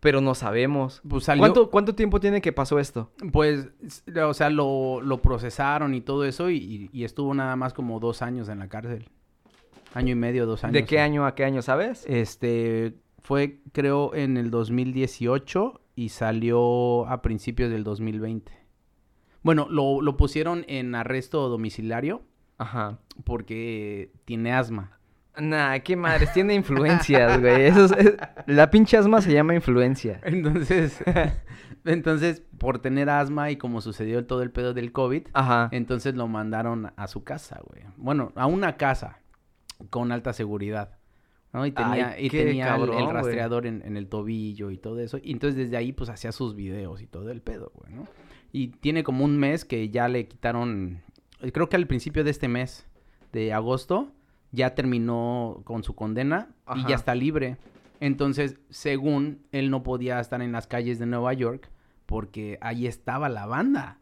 Pero 0.01 0.21
no 0.21 0.35
sabemos. 0.35 1.03
Pues 1.09 1.25
salió... 1.25 1.43
¿Cuánto, 1.43 1.71
¿Cuánto 1.71 1.95
tiempo 1.95 2.21
tiene 2.21 2.41
que 2.41 2.53
pasó 2.53 2.79
esto? 2.79 3.13
Pues, 3.33 3.69
o 4.25 4.35
sea, 4.35 4.49
lo, 4.49 5.01
lo 5.03 5.21
procesaron 5.21 5.95
y 5.95 6.01
todo 6.01 6.25
eso 6.25 6.51
y, 6.51 6.89
y 6.93 7.05
estuvo 7.05 7.35
nada 7.35 7.55
más 7.57 7.75
como 7.75 8.01
dos 8.01 8.23
años 8.23 8.49
en 8.49 8.61
la 8.61 8.69
cárcel. 8.69 9.11
Año 9.95 10.13
y 10.13 10.15
medio, 10.15 10.47
dos 10.47 10.65
años. 10.65 10.75
¿De 10.75 10.85
qué 10.85 11.01
año 11.01 11.27
a 11.27 11.35
qué 11.35 11.45
año, 11.45 11.63
sabes? 11.63 12.05
Este, 12.09 12.95
fue 13.23 13.61
creo 13.73 14.15
en 14.15 14.37
el 14.37 14.51
2018 14.51 15.81
y 15.97 16.11
salió 16.11 17.07
a 17.07 17.23
principios 17.23 17.71
del 17.71 17.85
2020. 17.85 18.53
Bueno, 19.43 19.67
lo, 19.71 20.01
lo 20.01 20.17
pusieron 20.17 20.65
en 20.69 20.95
arresto 20.95 21.49
domiciliario 21.49 22.23
Ajá. 22.59 22.99
porque 23.25 24.13
tiene 24.25 24.53
asma. 24.53 24.99
Nah, 25.41 25.79
qué 25.81 25.97
madres, 25.97 26.33
tiene 26.33 26.55
influencias, 26.55 27.41
güey. 27.41 27.63
Eso 27.67 27.85
es- 27.87 27.93
es- 27.93 28.15
la 28.47 28.71
pinche 28.71 28.97
asma 28.97 29.21
se 29.23 29.33
llama 29.33 29.55
influencia. 29.55 30.21
Entonces, 30.25 31.03
entonces, 31.85 32.43
por 32.59 32.79
tener 32.81 33.09
asma 33.11 33.51
y 33.51 33.57
como 33.57 33.81
sucedió 33.81 34.25
todo 34.27 34.43
el 34.43 34.51
pedo 34.51 34.75
del 34.75 34.93
COVID, 34.93 35.29
Ajá. 35.33 35.69
Entonces 35.73 36.15
lo 36.15 36.29
mandaron 36.29 36.93
a 36.97 37.07
su 37.09 37.25
casa, 37.25 37.61
güey. 37.65 37.83
Bueno, 37.97 38.33
a 38.37 38.47
una 38.47 38.77
casa 38.77 39.19
con 39.91 40.13
alta 40.13 40.33
seguridad. 40.33 40.97
¿no? 41.53 41.67
Y 41.67 41.73
tenía, 41.73 42.11
Ay, 42.11 42.27
y 42.27 42.31
tenía 42.31 42.67
el- 42.67 42.71
cabrón, 42.71 42.97
el, 42.97 43.03
güey. 43.05 43.15
rastreador 43.15 43.67
en, 43.67 43.83
en 43.85 43.97
el 43.97 44.07
tobillo 44.09 44.71
y 44.71 44.79
todo 44.79 45.01
eso. 45.01 45.19
Y 45.21 45.33
entonces 45.33 45.57
desde 45.57 45.77
ahí, 45.77 45.93
pues 45.93 46.09
hacía 46.11 46.31
sus 46.31 46.55
videos 46.55 47.03
y 47.03 47.07
todo 47.09 47.31
el 47.33 47.41
pedo, 47.43 47.73
güey, 47.75 47.93
¿no? 47.93 48.07
Y 48.53 48.69
tiene 48.69 49.03
como 49.03 49.25
un 49.25 49.37
mes 49.39 49.65
que 49.65 49.89
ya 49.91 50.07
le 50.09 50.29
quitaron. 50.29 51.03
Creo 51.53 51.69
que 51.69 51.75
al 51.77 51.87
principio 51.89 52.23
de 52.23 52.31
este 52.31 52.47
mes, 52.47 52.87
de 53.33 53.53
agosto, 53.53 54.13
ya 54.53 54.75
terminó 54.75 55.61
con 55.65 55.83
su 55.85 55.95
condena 55.95 56.49
y 56.77 56.87
ya 56.89 56.95
está 56.97 57.15
libre. 57.15 57.57
Entonces, 58.01 58.57
según 58.71 59.43
él 59.53 59.71
no 59.71 59.83
podía 59.83 60.21
estar 60.21 60.41
en 60.43 60.53
las 60.53 60.67
calles 60.67 60.99
de 60.99 61.07
Nueva 61.07 61.33
York 61.35 61.71
porque 62.07 62.59
ahí 62.61 62.87
estaba 62.87 63.29
la 63.29 63.47
banda 63.47 63.99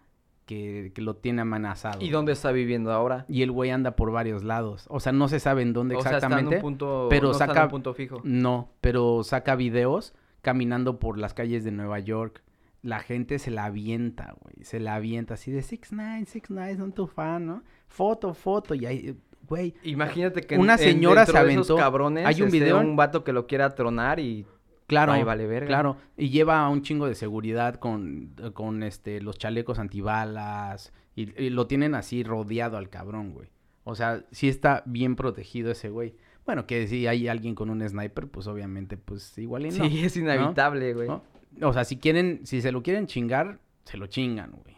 que, 0.47 0.93
que 0.95 1.03
lo 1.03 1.17
tiene 1.17 1.43
amenazado. 1.43 2.01
¿Y 2.03 2.09
dónde 2.11 2.33
está 2.33 2.53
viviendo 2.53 2.93
ahora? 2.93 3.27
Y 3.29 3.43
el 3.43 3.51
güey 3.53 3.71
anda 3.71 3.97
por 3.97 4.11
varios 4.13 4.45
lados. 4.45 4.87
O 4.89 5.01
sea, 5.01 5.13
no 5.13 5.29
se 5.29 5.41
sabe 5.41 5.63
en 5.63 5.73
dónde 5.75 5.97
O 5.97 6.01
sea, 6.01 6.13
está 6.13 6.27
en 6.29 6.33
exactamente. 6.33 6.57
un 6.57 6.63
punto, 6.63 7.07
pero 7.11 7.27
no 7.27 7.33
está 7.33 7.45
en 7.45 7.51
saca- 7.51 7.65
un 7.65 7.71
punto 7.71 7.93
fijo. 7.93 8.21
No, 8.25 8.71
pero 8.81 9.23
saca 9.25 9.57
videos 9.57 10.15
caminando 10.41 10.99
por 10.99 11.19
las 11.19 11.35
calles 11.35 11.65
de 11.65 11.73
Nueva 11.73 11.99
York. 11.99 12.43
La 12.81 13.01
gente 13.01 13.39
se 13.41 13.51
la 13.51 13.65
avienta, 13.65 14.37
güey. 14.41 14.65
Se 14.65 14.79
la 14.81 14.95
avienta 14.95 15.35
así 15.35 15.51
de 15.51 15.61
6 15.63 15.81
9 15.91 16.25
6 16.27 16.45
9 16.49 16.77
son 16.77 16.93
tu 16.93 17.09
fan, 17.09 17.45
¿no? 17.45 17.63
Foto, 17.89 18.33
foto. 18.33 18.75
Y 18.75 18.87
ahí, 18.87 19.19
güey. 19.49 19.75
Imagínate 19.83 20.43
que 20.43 20.57
Una 20.59 20.77
señora 20.79 21.23
dentro 21.25 21.41
se 21.41 21.47
de 21.47 21.53
esos 21.55 21.71
aventó- 21.71 21.77
cabrones 21.77 22.27
hay 22.27 22.43
un 22.43 22.51
video- 22.51 22.79
un 22.81 22.97
vato 22.97 23.25
que 23.25 23.33
lo 23.33 23.47
quiera 23.47 23.75
tronar 23.75 24.21
y 24.21 24.47
Claro, 24.87 25.13
Ay, 25.13 25.23
vale 25.23 25.47
verga. 25.47 25.67
claro. 25.67 25.97
Y 26.17 26.31
lleva 26.31 26.61
a 26.61 26.69
un 26.71 26.81
chingo 26.81 27.07
de 27.07 27.15
seguridad 27.15 27.75
con, 27.75 28.35
con 28.55 28.83
este, 28.83 29.21
los 29.21 29.37
chalecos 29.37 29.79
antibalas. 29.79 30.95
Y, 31.15 31.39
y 31.43 31.51
lo 31.51 31.67
tienen 31.67 31.95
así 31.95 32.23
rodeado 32.25 32.79
al 32.79 32.89
cabrón, 32.89 33.33
güey. 33.35 33.49
O 33.85 33.95
sea, 33.95 34.25
sí 34.31 34.49
está 34.49 34.83
bien 34.87 35.15
protegido 35.15 35.71
ese 35.71 35.91
güey. 35.91 36.15
Bueno, 36.47 36.67
que 36.67 36.87
si 36.87 37.07
hay 37.07 37.29
alguien 37.29 37.55
con 37.55 37.69
un 37.69 37.87
sniper, 37.87 38.29
pues 38.29 38.47
obviamente, 38.47 38.97
pues 38.97 39.37
igual 39.37 39.67
y 39.67 39.71
no. 39.71 39.85
sí, 39.89 39.99
es 40.05 40.17
inevitable, 40.17 40.95
güey. 40.95 41.09
¿no? 41.09 41.23
O 41.61 41.73
sea, 41.75 41.85
si 41.85 41.99
quieren, 41.99 42.41
si 42.47 42.63
se 42.63 42.73
lo 42.73 42.83
quieren 42.83 43.07
chingar, 43.07 43.59
se 43.85 43.99
lo 43.99 44.07
chingan, 44.07 44.53
güey. 44.53 44.77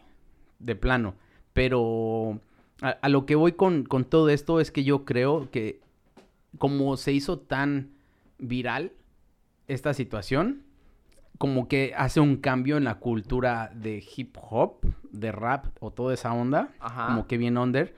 De 0.58 0.74
plano. 0.74 1.14
Pero 1.52 2.40
a, 2.82 2.90
a 2.90 3.08
lo 3.08 3.26
que 3.26 3.34
voy 3.34 3.52
con, 3.52 3.84
con 3.84 4.04
todo 4.04 4.28
esto 4.28 4.60
es 4.60 4.70
que 4.70 4.84
yo 4.84 5.04
creo 5.04 5.50
que 5.50 5.80
como 6.58 6.96
se 6.96 7.12
hizo 7.12 7.38
tan 7.38 7.90
viral 8.38 8.92
esta 9.68 9.94
situación, 9.94 10.64
como 11.38 11.68
que 11.68 11.94
hace 11.96 12.20
un 12.20 12.36
cambio 12.36 12.76
en 12.76 12.84
la 12.84 12.96
cultura 12.96 13.70
de 13.74 14.04
hip 14.16 14.36
hop, 14.42 14.80
de 15.10 15.32
rap 15.32 15.66
o 15.80 15.90
toda 15.90 16.12
esa 16.12 16.32
onda, 16.32 16.70
Ajá. 16.80 17.06
como 17.06 17.26
que 17.26 17.38
bien 17.38 17.56
under, 17.56 17.94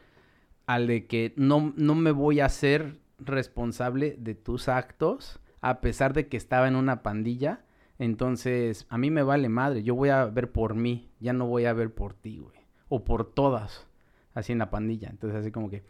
al 0.67 0.87
de 0.87 1.07
que 1.07 1.33
no, 1.37 1.73
no 1.77 1.95
me 1.95 2.13
voy 2.13 2.41
a 2.41 2.47
hacer 2.47 3.01
responsable 3.19 4.17
de 4.19 4.35
tus 4.35 4.69
actos, 4.69 5.41
a 5.61 5.81
pesar 5.81 6.13
de 6.13 6.29
que 6.29 6.37
estaba 6.37 6.69
en 6.69 6.77
una 6.77 7.03
pandilla. 7.03 7.65
Entonces, 7.99 8.87
a 8.89 8.99
mí 8.99 9.11
me 9.11 9.23
vale 9.23 9.49
madre, 9.49 9.83
yo 9.83 9.95
voy 9.95 10.11
a 10.11 10.25
ver 10.27 10.51
por 10.51 10.75
mí, 10.75 11.09
ya 11.21 11.33
no 11.33 11.47
voy 11.47 11.65
a 11.65 11.73
ver 11.73 11.93
por 11.93 12.15
ti, 12.15 12.39
güey. 12.39 12.59
O 12.89 13.05
por 13.05 13.25
todas, 13.25 13.87
así 14.35 14.53
en 14.53 14.59
la 14.59 14.71
pandilla. 14.71 15.09
Entonces, 15.11 15.41
así 15.41 15.51
como 15.51 15.69
que, 15.71 15.83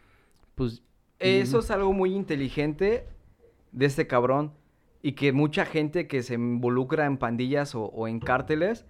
pues... 0.55 0.83
Eso 1.19 1.57
mm, 1.57 1.59
es 1.59 1.71
algo 1.71 1.93
muy 1.93 2.13
inteligente 2.13 3.07
de 3.71 3.85
este 3.85 4.07
cabrón. 4.07 4.53
Y 5.01 5.13
que 5.13 5.31
mucha 5.33 5.65
gente 5.65 6.07
que 6.07 6.23
se 6.23 6.35
involucra 6.35 7.05
en 7.05 7.17
pandillas 7.17 7.75
o, 7.75 7.85
o 7.85 8.07
en 8.07 8.19
cárteles 8.19 8.85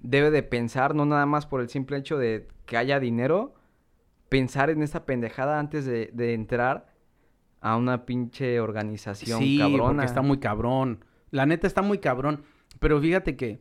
debe 0.00 0.30
de 0.30 0.42
pensar, 0.42 0.94
no 0.94 1.04
nada 1.04 1.26
más 1.26 1.46
por 1.46 1.60
el 1.60 1.68
simple 1.68 1.96
hecho 1.98 2.16
de 2.18 2.48
que 2.66 2.76
haya 2.76 3.00
dinero, 3.00 3.54
pensar 4.28 4.70
en 4.70 4.82
esta 4.82 5.04
pendejada 5.04 5.58
antes 5.58 5.84
de, 5.84 6.10
de 6.12 6.34
entrar 6.34 6.94
a 7.60 7.76
una 7.76 8.06
pinche 8.06 8.60
organización 8.60 9.40
Sí, 9.40 9.58
cabrona. 9.58 9.88
porque 9.94 10.06
está 10.06 10.22
muy 10.22 10.38
cabrón. 10.38 11.04
La 11.30 11.44
neta 11.46 11.66
está 11.66 11.82
muy 11.82 11.98
cabrón. 11.98 12.44
Pero 12.80 13.00
fíjate 13.00 13.36
que 13.36 13.60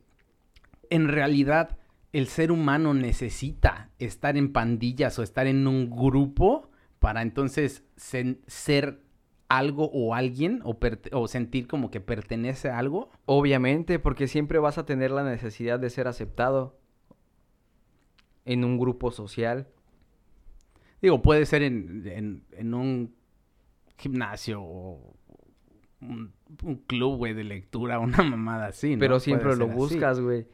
en 0.90 1.08
realidad 1.08 1.78
el 2.14 2.28
ser 2.28 2.52
humano 2.52 2.94
necesita 2.94 3.87
estar 4.00 4.38
en 4.38 4.52
pandillas 4.54 5.18
o 5.20 5.24
estar 5.24 5.48
en 5.48 5.68
un 5.68 5.90
grupo 5.90 6.70
para 7.00 7.22
entonces 7.22 7.84
ser 7.96 9.02
algo 9.50 9.90
o 9.94 10.14
alguien 10.14 10.62
o, 10.64 11.28
sentir 11.28 11.68
como 11.68 11.90
que 11.90 12.02
pertenece 12.02 12.70
a 12.70 12.78
algo. 12.80 13.10
Obviamente, 13.26 13.98
porque 14.00 14.28
siempre 14.28 14.60
vas 14.60 14.78
a 14.78 14.86
tener 14.86 15.12
la 15.12 15.24
necesidad 15.24 15.80
de 15.80 15.90
ser 15.90 16.08
aceptado 16.08 16.78
en 18.46 18.64
un 18.64 18.78
grupo 18.78 19.12
social. 19.12 19.68
Digo, 21.02 21.22
puede 21.22 21.46
ser 21.46 21.62
en, 21.64 22.04
en- 22.08 22.44
en 22.52 22.74
un 22.74 23.16
gimnasio 23.98 24.62
o 24.62 25.16
un, 26.02 26.34
un 26.64 26.76
club, 26.76 27.18
güey, 27.18 27.34
de 27.34 27.44
lectura, 27.44 28.00
una 28.00 28.24
mamada 28.24 28.68
así, 28.68 28.96
¿no? 28.96 29.00
Pero 29.00 29.20
siempre 29.20 29.56
lo 29.56 29.68
buscas, 29.68 30.20
güey. 30.20 30.48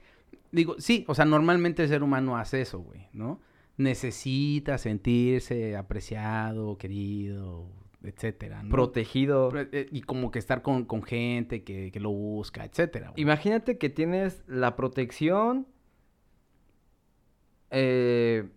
Digo, 0.54 0.76
sí, 0.78 1.04
o 1.08 1.16
sea, 1.16 1.26
normalmente 1.26 1.84
el 1.84 1.90
ser 1.90 2.04
humano 2.04 2.38
hace 2.38 2.62
eso, 2.62 2.80
güey, 2.80 3.08
¿no? 3.12 3.42
Necesita 3.76 4.78
sentirse 4.78 5.76
apreciado, 5.76 6.78
querido, 6.78 7.68
etcétera, 8.04 8.62
¿no? 8.64 8.70
Protegido. 8.70 9.52
Eh, 9.56 9.88
Y 9.92 10.02
como 10.02 10.30
que 10.32 10.38
estar 10.40 10.62
con, 10.62 10.86
con 10.86 11.02
gente 11.04 11.64
que, 11.64 11.92
que 11.92 12.00
lo 12.00 12.12
busca, 12.12 12.64
etcétera, 12.66 13.10
güey. 13.10 13.22
Imagínate 13.24 13.78
que 13.80 13.90
tienes 13.90 14.44
la 14.48 14.76
protección. 14.76 15.68
eh, 17.72 18.48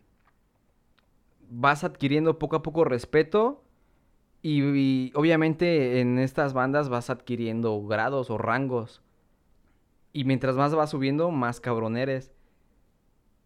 vas 1.49 1.85
adquiriendo 1.85 2.39
poco 2.39 2.57
a 2.57 2.63
poco 2.63 2.85
respeto. 2.85 3.63
Y, 4.43 4.63
y 4.63 5.13
obviamente 5.15 6.01
en 6.01 6.19
estas 6.19 6.53
bandas 6.53 6.89
vas 6.89 7.11
adquiriendo 7.11 7.83
grados 7.87 8.31
o 8.31 8.39
rangos. 8.39 9.03
Y 10.17 10.25
mientras 10.25 10.57
más 10.57 10.75
vas 10.75 10.89
subiendo, 10.89 11.31
más 11.31 11.61
cabrón 11.61 11.99
eres. 11.99 12.33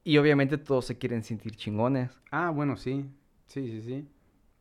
Y 0.04 0.18
obviamente 0.18 0.56
todos 0.56 0.84
se 0.84 0.98
quieren 0.98 1.24
sentir 1.24 1.56
chingones. 1.56 2.12
Ah, 2.30 2.50
bueno, 2.50 2.76
sí. 2.76 3.06
Sí, 3.48 3.66
sí, 3.66 3.82
sí. 3.82 4.08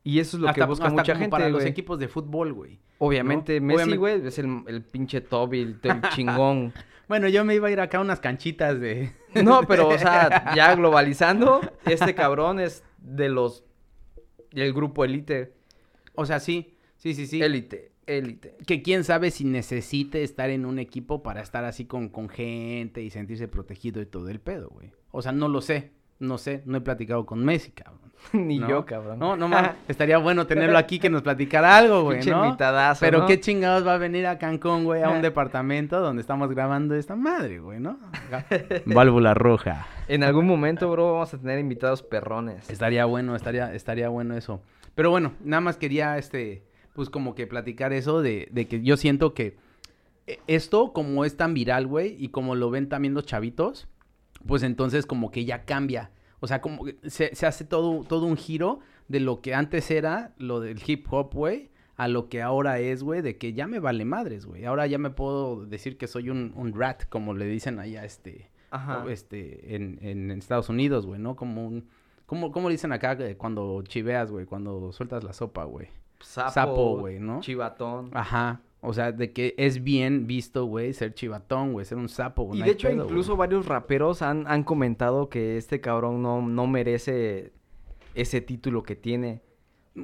Y 0.02 0.18
eso 0.18 0.36
es 0.36 0.42
lo 0.42 0.52
que 0.52 0.64
busca 0.64 0.86
hasta 0.86 0.96
mucha 0.96 1.12
como 1.12 1.20
gente, 1.20 1.30
para 1.30 1.48
los 1.48 1.64
equipos 1.64 2.00
de 2.00 2.08
fútbol, 2.08 2.52
güey. 2.52 2.80
Obviamente, 2.98 3.60
¿no? 3.60 3.68
Messi, 3.68 3.94
güey, 3.94 4.26
es 4.26 4.40
el, 4.40 4.64
el 4.66 4.82
pinche 4.82 5.20
top 5.20 5.54
y 5.54 5.60
el, 5.60 5.78
el 5.80 6.00
chingón. 6.10 6.72
Bueno, 7.06 7.28
yo 7.28 7.44
me 7.44 7.54
iba 7.54 7.68
a 7.68 7.70
ir 7.70 7.78
acá 7.78 7.98
a 7.98 8.00
unas 8.00 8.18
canchitas 8.18 8.80
de... 8.80 9.12
No, 9.44 9.62
pero, 9.68 9.86
o 9.86 9.96
sea, 9.96 10.52
ya 10.56 10.74
globalizando, 10.74 11.60
este 11.84 12.16
cabrón 12.16 12.58
es 12.58 12.82
de 12.98 13.28
los. 13.28 13.62
del 14.50 14.72
grupo 14.72 15.04
Elite. 15.04 15.54
O 16.16 16.26
sea, 16.26 16.40
sí, 16.40 16.74
sí, 16.96 17.14
sí, 17.14 17.28
sí. 17.28 17.40
Élite, 17.40 17.92
élite. 18.18 18.56
Que 18.66 18.82
quién 18.82 19.04
sabe 19.04 19.30
si 19.30 19.44
necesite 19.44 20.22
estar 20.22 20.50
en 20.50 20.66
un 20.66 20.78
equipo 20.78 21.22
para 21.22 21.40
estar 21.40 21.64
así 21.64 21.84
con, 21.84 22.08
con 22.08 22.28
gente 22.28 23.02
y 23.02 23.10
sentirse 23.10 23.48
protegido 23.48 24.00
y 24.00 24.06
todo 24.06 24.28
el 24.28 24.40
pedo, 24.40 24.70
güey. 24.70 24.92
O 25.10 25.22
sea, 25.22 25.32
no 25.32 25.48
lo 25.48 25.60
sé, 25.60 25.90
no 26.18 26.38
sé, 26.38 26.62
no 26.66 26.78
he 26.78 26.80
platicado 26.80 27.26
con 27.26 27.44
Messi, 27.44 27.72
cabrón. 27.72 28.10
Ni 28.32 28.58
¿no? 28.58 28.68
yo, 28.68 28.84
cabrón. 28.84 29.18
No, 29.18 29.36
no 29.36 29.48
mames, 29.48 29.72
estaría 29.88 30.18
bueno 30.18 30.46
tenerlo 30.46 30.78
aquí 30.78 30.98
que 30.98 31.10
nos 31.10 31.22
platicara 31.22 31.76
algo, 31.76 32.02
güey, 32.02 32.24
¿no? 32.24 32.44
invitadazo, 32.44 33.00
Pero 33.00 33.20
¿no? 33.20 33.26
qué 33.26 33.40
chingados 33.40 33.86
va 33.86 33.94
a 33.94 33.98
venir 33.98 34.26
a 34.26 34.38
Cancún, 34.38 34.84
güey, 34.84 35.02
a 35.02 35.10
un 35.10 35.22
departamento 35.22 36.00
donde 36.00 36.20
estamos 36.20 36.50
grabando 36.50 36.94
esta 36.94 37.16
madre, 37.16 37.58
güey, 37.58 37.80
¿no? 37.80 37.98
Válvula 38.86 39.34
roja. 39.34 39.86
En 40.08 40.22
algún 40.22 40.46
momento, 40.46 40.90
bro, 40.90 41.14
vamos 41.14 41.32
a 41.34 41.38
tener 41.38 41.58
invitados 41.58 42.02
perrones. 42.02 42.68
Estaría 42.68 43.04
bueno, 43.04 43.34
estaría, 43.34 43.74
estaría 43.74 44.08
bueno 44.08 44.36
eso. 44.36 44.60
Pero 44.94 45.10
bueno, 45.10 45.32
nada 45.42 45.60
más 45.60 45.76
quería, 45.76 46.18
este, 46.18 46.64
pues 47.00 47.08
como 47.08 47.34
que 47.34 47.46
platicar 47.46 47.94
eso 47.94 48.20
de, 48.20 48.46
de 48.52 48.68
que 48.68 48.82
yo 48.82 48.98
siento 48.98 49.32
que 49.32 49.56
eh, 50.26 50.38
esto, 50.48 50.92
como 50.92 51.24
es 51.24 51.34
tan 51.34 51.54
viral, 51.54 51.86
güey, 51.86 52.14
y 52.22 52.28
como 52.28 52.54
lo 52.54 52.68
ven 52.68 52.90
también 52.90 53.14
los 53.14 53.24
chavitos, 53.24 53.88
pues 54.46 54.62
entonces 54.62 55.06
como 55.06 55.30
que 55.30 55.46
ya 55.46 55.64
cambia. 55.64 56.10
O 56.40 56.46
sea, 56.46 56.60
como 56.60 56.84
que 56.84 56.98
se, 57.08 57.34
se 57.34 57.46
hace 57.46 57.64
todo, 57.64 58.04
todo 58.04 58.26
un 58.26 58.36
giro 58.36 58.80
de 59.08 59.20
lo 59.20 59.40
que 59.40 59.54
antes 59.54 59.90
era 59.90 60.34
lo 60.36 60.60
del 60.60 60.78
hip 60.86 61.06
hop, 61.10 61.32
güey, 61.32 61.70
a 61.96 62.06
lo 62.06 62.28
que 62.28 62.42
ahora 62.42 62.80
es, 62.80 63.02
güey, 63.02 63.22
de 63.22 63.38
que 63.38 63.54
ya 63.54 63.66
me 63.66 63.78
vale 63.78 64.04
madres, 64.04 64.44
güey. 64.44 64.66
Ahora 64.66 64.86
ya 64.86 64.98
me 64.98 65.08
puedo 65.08 65.64
decir 65.64 65.96
que 65.96 66.06
soy 66.06 66.28
un, 66.28 66.52
un 66.54 66.74
rat, 66.74 67.04
como 67.08 67.32
le 67.32 67.46
dicen 67.46 67.78
allá, 67.78 68.04
este, 68.04 68.50
Ajá. 68.72 69.06
este, 69.08 69.74
en, 69.74 69.98
en 70.02 70.30
Estados 70.32 70.68
Unidos, 70.68 71.06
güey, 71.06 71.18
¿no? 71.18 71.34
Como 71.34 71.66
un... 71.66 71.88
¿Cómo, 72.26 72.52
cómo 72.52 72.68
le 72.68 72.74
dicen 72.74 72.92
acá 72.92 73.12
eh, 73.20 73.38
cuando 73.38 73.80
chiveas, 73.84 74.30
güey? 74.30 74.44
Cuando 74.44 74.92
sueltas 74.92 75.24
la 75.24 75.32
sopa, 75.32 75.64
güey. 75.64 75.88
Sapo, 76.20 76.98
güey, 76.98 77.18
¿no? 77.18 77.40
Chivatón. 77.40 78.10
Ajá. 78.12 78.60
O 78.82 78.94
sea, 78.94 79.12
de 79.12 79.32
que 79.32 79.54
es 79.58 79.82
bien 79.84 80.26
visto, 80.26 80.64
güey, 80.64 80.94
ser 80.94 81.12
chivatón, 81.12 81.72
güey, 81.72 81.84
ser 81.84 81.98
un 81.98 82.08
sapo, 82.08 82.44
güey. 82.44 82.60
Y 82.60 82.62
de 82.62 82.70
hecho, 82.70 82.88
pedo, 82.88 83.04
incluso 83.04 83.36
varios 83.36 83.66
raperos 83.66 84.22
han, 84.22 84.46
han 84.46 84.64
comentado 84.64 85.28
que 85.28 85.58
este 85.58 85.82
cabrón 85.82 86.22
no, 86.22 86.40
no 86.40 86.66
merece 86.66 87.52
ese 88.14 88.40
título 88.40 88.82
que 88.82 88.96
tiene. 88.96 89.42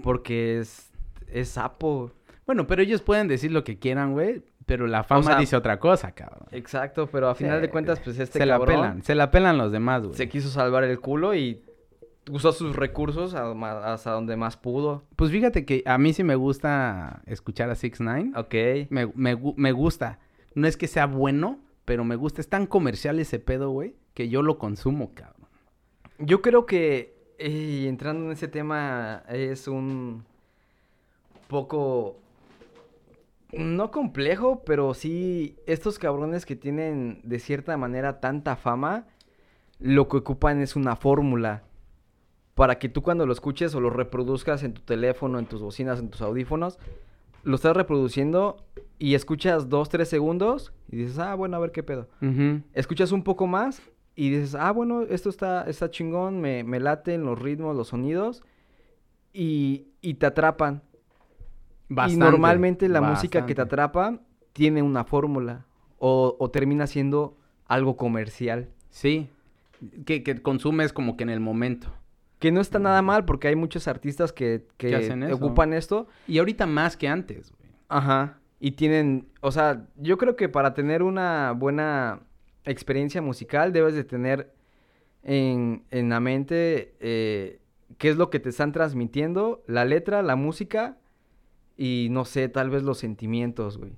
Porque 0.03 0.59
es, 0.59 0.93
es 1.29 1.49
sapo. 1.51 2.13
Bueno, 2.45 2.67
pero 2.67 2.83
ellos 2.83 3.01
pueden 3.01 3.29
decir 3.29 3.51
lo 3.51 3.65
que 3.65 3.79
quieran, 3.79 4.13
güey, 4.13 4.43
pero 4.67 4.87
la 4.87 5.05
fama 5.05 5.23
sea, 5.23 5.39
dice 5.39 5.57
otra 5.57 5.79
cosa, 5.79 6.13
cabrón. 6.13 6.49
Exacto, 6.53 7.07
pero 7.07 7.29
a 7.29 7.35
final 7.35 7.63
de 7.63 7.71
cuentas, 7.71 8.01
pues 8.01 8.19
este 8.19 8.41
se 8.41 8.47
la 8.47 8.59
cabrón 8.59 8.75
pelan, 8.75 9.03
se 9.03 9.15
la 9.15 9.31
pelan 9.31 9.57
los 9.57 9.73
demás, 9.73 10.03
güey. 10.03 10.15
se 10.15 10.29
quiso 10.29 10.49
salvar 10.51 10.85
el 10.85 11.01
culo 11.01 11.35
y 11.35 11.63
usó 12.31 12.53
sus 12.53 12.75
recursos 12.75 13.35
hasta 13.35 14.11
donde 14.11 14.37
más 14.37 14.57
pudo. 14.57 15.05
Pues 15.17 15.31
fíjate 15.31 15.65
que 15.65 15.83
a 15.87 15.99
mí 15.99 16.13
sí 16.13 16.25
me 16.25 16.35
gusta 16.35 17.23
escuchar 17.27 17.71
a 17.71 17.75
6 17.75 18.01
9 18.01 18.33
Ok. 18.37 18.55
me, 18.91 19.07
me, 19.15 19.39
me 19.57 19.73
gusta. 19.73 20.19
No 20.55 20.67
es 20.67 20.77
que 20.77 20.89
sea 20.89 21.07
bueno, 21.07 21.61
pero 21.85 22.05
me 22.05 22.17
gusta. 22.17 22.41
Es 22.41 22.49
tan 22.49 22.67
comercial 22.67 23.19
ese 23.19 23.39
pedo, 23.39 23.71
güey, 23.71 23.95
que 24.15 24.29
yo 24.29 24.43
lo 24.43 24.59
consumo, 24.59 25.13
cabrón. 25.15 25.49
Yo 26.19 26.41
creo 26.41 26.67
que 26.67 27.15
eh, 27.39 27.87
entrando 27.89 28.25
en 28.27 28.33
ese 28.33 28.49
tema 28.49 29.23
es 29.29 29.69
un 29.69 30.25
poco 31.49 32.19
no 33.53 33.91
complejo, 33.91 34.63
pero 34.65 34.95
sí 34.95 35.57
estos 35.67 35.99
cabrones 35.99 36.47
que 36.47 36.57
tienen 36.57 37.21
de 37.23 37.39
cierta 37.39 37.77
manera 37.77 38.21
tanta 38.21 38.57
fama, 38.57 39.07
lo 39.79 40.09
que 40.09 40.19
ocupan 40.19 40.61
es 40.61 40.75
una 40.75 40.97
fórmula 40.97 41.63
para 42.57 42.79
que 42.79 42.89
tú 42.89 43.03
cuando 43.03 43.27
lo 43.27 43.35
escuches 43.35 43.75
o 43.75 43.81
lo 43.81 43.91
reproduzcas 43.91 44.63
en 44.63 44.73
tu 44.73 44.81
teléfono, 44.81 45.39
en 45.39 45.45
tus 45.45 45.61
bocinas, 45.61 46.01
en 46.01 46.09
tus 46.09 46.23
audífonos, 46.23 46.79
lo 47.45 47.55
estás 47.55 47.77
reproduciendo 47.77 48.57
y 48.99 49.15
escuchas 49.15 49.69
dos, 49.69 49.91
tres 49.91 50.09
segundos 50.09 50.73
y 50.91 50.97
dices, 50.97 51.19
ah, 51.19 51.35
bueno, 51.35 51.59
a 51.59 51.61
ver 51.61 51.71
qué 51.71 51.83
pedo. 51.83 52.09
Escuchas 52.73 53.13
un 53.13 53.23
poco 53.23 53.47
más 53.47 53.83
y 54.15 54.31
dices, 54.31 54.55
ah, 54.55 54.73
bueno, 54.73 55.03
esto 55.03 55.29
está, 55.29 55.65
está 55.69 55.91
chingón, 55.91 56.41
me, 56.41 56.65
me 56.65 56.81
laten 56.81 57.25
los 57.27 57.39
ritmos, 57.39 57.77
los 57.77 57.89
sonidos 57.89 58.43
y, 59.35 59.89
y 60.01 60.15
te 60.15 60.25
atrapan. 60.25 60.83
y 61.91 61.95
Bastante, 61.95 62.25
normalmente 62.25 62.89
la 62.89 63.03
música 63.03 63.45
que 63.45 63.55
te 63.55 63.61
atrapa 63.61 64.19
tiene 64.55 64.81
una 64.81 65.05
fórmula 65.05 65.67
o, 65.99 66.37
o 66.39 66.51
termina 66.51 66.87
siendo 66.87 67.37
algo 67.67 67.99
comercial. 67.99 68.71
Sí. 68.89 69.29
Que, 70.07 70.23
que 70.23 70.41
consumes 70.41 70.95
como 70.95 71.19
que 71.19 71.25
en 71.25 71.31
el 71.31 71.41
momento. 71.41 71.93
Que 72.39 72.53
no 72.53 72.61
está 72.61 72.79
nada 72.79 73.01
mal 73.03 73.25
porque 73.25 73.49
hay 73.49 73.57
muchos 73.57 73.89
artistas 73.89 74.33
que, 74.33 74.67
que 74.77 74.89
Que 74.89 74.97
hacen 74.97 75.23
eso. 75.23 75.37
ocupan 75.37 75.73
esto. 75.73 76.07
Y 76.29 76.39
ahorita 76.39 76.67
más 76.67 76.97
que 76.97 77.09
antes, 77.09 77.51
güey. 77.53 77.71
Ajá. 77.89 78.39
Y 78.61 78.73
tienen, 78.73 79.29
o 79.41 79.51
sea, 79.53 79.87
yo 79.97 80.19
creo 80.19 80.37
que 80.37 80.49
para 80.49 80.75
tener 80.75 81.03
una 81.03 81.53
buena 81.53 82.21
experiencia 82.65 83.23
musical 83.23 83.73
debes 83.73 83.95
de 83.95 84.05
tener 84.05 84.53
en, 85.23 85.85
en 85.91 86.09
la 86.09 86.21
mente 86.21 86.95
eh, 87.01 87.61
qué 87.99 88.09
es 88.11 88.17
lo 88.17 88.31
que 88.31 88.41
te 88.41 88.49
están 88.51 88.73
transmitiendo, 88.73 89.63
la 89.67 89.85
letra, 89.85 90.23
la 90.23 90.37
música 90.37 90.99
y 91.77 92.09
no 92.11 92.25
sé, 92.25 92.49
tal 92.49 92.71
vez 92.71 92.83
los 92.83 92.99
sentimientos, 92.99 93.79
güey. 93.79 93.93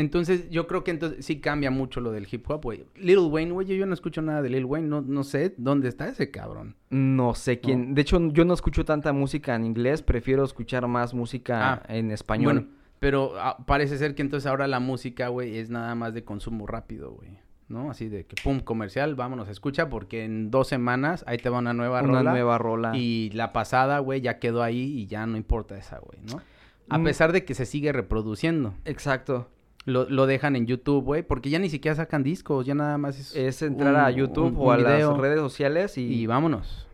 Entonces, 0.00 0.48
yo 0.50 0.66
creo 0.66 0.82
que 0.82 0.90
entonces 0.90 1.24
sí 1.26 1.40
cambia 1.40 1.70
mucho 1.70 2.00
lo 2.00 2.10
del 2.10 2.26
hip 2.30 2.48
hop, 2.50 2.62
güey. 2.62 2.84
Lil 2.96 3.18
Wayne, 3.18 3.52
güey, 3.52 3.66
yo 3.66 3.84
no 3.84 3.92
escucho 3.92 4.22
nada 4.22 4.40
de 4.40 4.48
Lil 4.48 4.64
Wayne, 4.64 4.88
no, 4.88 5.02
no 5.02 5.24
sé 5.24 5.54
dónde 5.58 5.88
está 5.88 6.08
ese 6.08 6.30
cabrón. 6.30 6.74
No 6.88 7.34
sé 7.34 7.60
quién. 7.60 7.94
De 7.94 8.00
hecho, 8.00 8.18
yo 8.32 8.44
no 8.46 8.54
escucho 8.54 8.84
tanta 8.86 9.12
música 9.12 9.54
en 9.54 9.66
inglés, 9.66 10.00
prefiero 10.02 10.42
escuchar 10.44 10.86
más 10.88 11.12
música 11.12 11.72
Ah, 11.74 11.82
en 11.88 12.10
español. 12.12 12.54
Bueno, 12.54 12.68
pero 12.98 13.32
ah, 13.38 13.58
parece 13.66 13.98
ser 13.98 14.14
que 14.14 14.22
entonces 14.22 14.46
ahora 14.46 14.66
la 14.66 14.80
música, 14.80 15.28
güey, 15.28 15.58
es 15.58 15.68
nada 15.70 15.94
más 15.94 16.14
de 16.14 16.24
consumo 16.24 16.66
rápido, 16.66 17.12
güey. 17.12 17.38
¿No? 17.68 17.88
Así 17.88 18.08
de 18.08 18.24
que, 18.26 18.34
pum, 18.42 18.58
comercial, 18.58 19.14
vámonos, 19.14 19.48
escucha, 19.48 19.88
porque 19.88 20.24
en 20.24 20.50
dos 20.50 20.66
semanas 20.66 21.22
ahí 21.28 21.36
te 21.38 21.50
va 21.50 21.58
una 21.58 21.72
nueva 21.72 22.02
Una 22.02 22.14
rola. 22.18 22.30
nueva 22.32 22.58
rola. 22.58 22.96
Y 22.96 23.30
la 23.34 23.52
pasada, 23.52 24.00
güey, 24.00 24.20
ya 24.22 24.40
quedó 24.40 24.62
ahí 24.64 24.80
y 24.98 25.06
ya 25.06 25.24
no 25.26 25.36
importa 25.36 25.76
esa, 25.78 25.98
güey, 26.00 26.18
¿no? 26.32 26.40
A 26.88 26.98
Mm. 26.98 27.04
pesar 27.04 27.30
de 27.32 27.44
que 27.44 27.54
se 27.54 27.66
sigue 27.66 27.92
reproduciendo. 27.92 28.74
Exacto. 28.84 29.48
Lo, 29.86 30.08
lo 30.08 30.26
dejan 30.26 30.56
en 30.56 30.66
YouTube, 30.66 31.04
güey, 31.04 31.22
porque 31.22 31.48
ya 31.50 31.58
ni 31.58 31.70
siquiera 31.70 31.94
sacan 31.94 32.22
discos, 32.22 32.66
ya 32.66 32.74
nada 32.74 32.98
más 32.98 33.18
es... 33.18 33.34
Es 33.34 33.62
entrar 33.62 33.94
un- 33.94 34.00
a 34.00 34.10
YouTube 34.10 34.48
un- 34.48 34.56
o 34.58 34.72
a 34.72 34.76
video 34.76 35.12
las 35.12 35.20
redes 35.20 35.40
sociales 35.40 35.96
y, 35.96 36.02
Y 36.20 36.26
vámonos. 36.26 36.86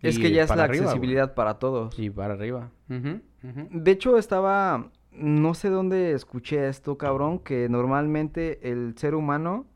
es 0.00 0.18
Y 0.18 0.22
que 0.22 0.30
ya 0.30 0.44
es 0.44 0.48
la 0.54 0.64
arriba, 0.64 0.84
accesibilidad 0.84 1.34
para 1.34 1.58
todos. 1.58 1.98
Y 1.98 2.10
para 2.10 2.34
arriba. 2.34 2.70
De 2.88 3.90
hecho, 3.90 4.18
estaba. 4.18 4.90
No 5.10 5.52
sé 5.54 5.68
dónde 5.68 6.12
escuché 6.12 6.68
esto, 6.68 6.96
cabrón. 6.96 7.38
Que 7.40 7.68
normalmente 7.68 8.70
el 8.70 8.94
ser 8.96 9.14
humano 9.16 9.66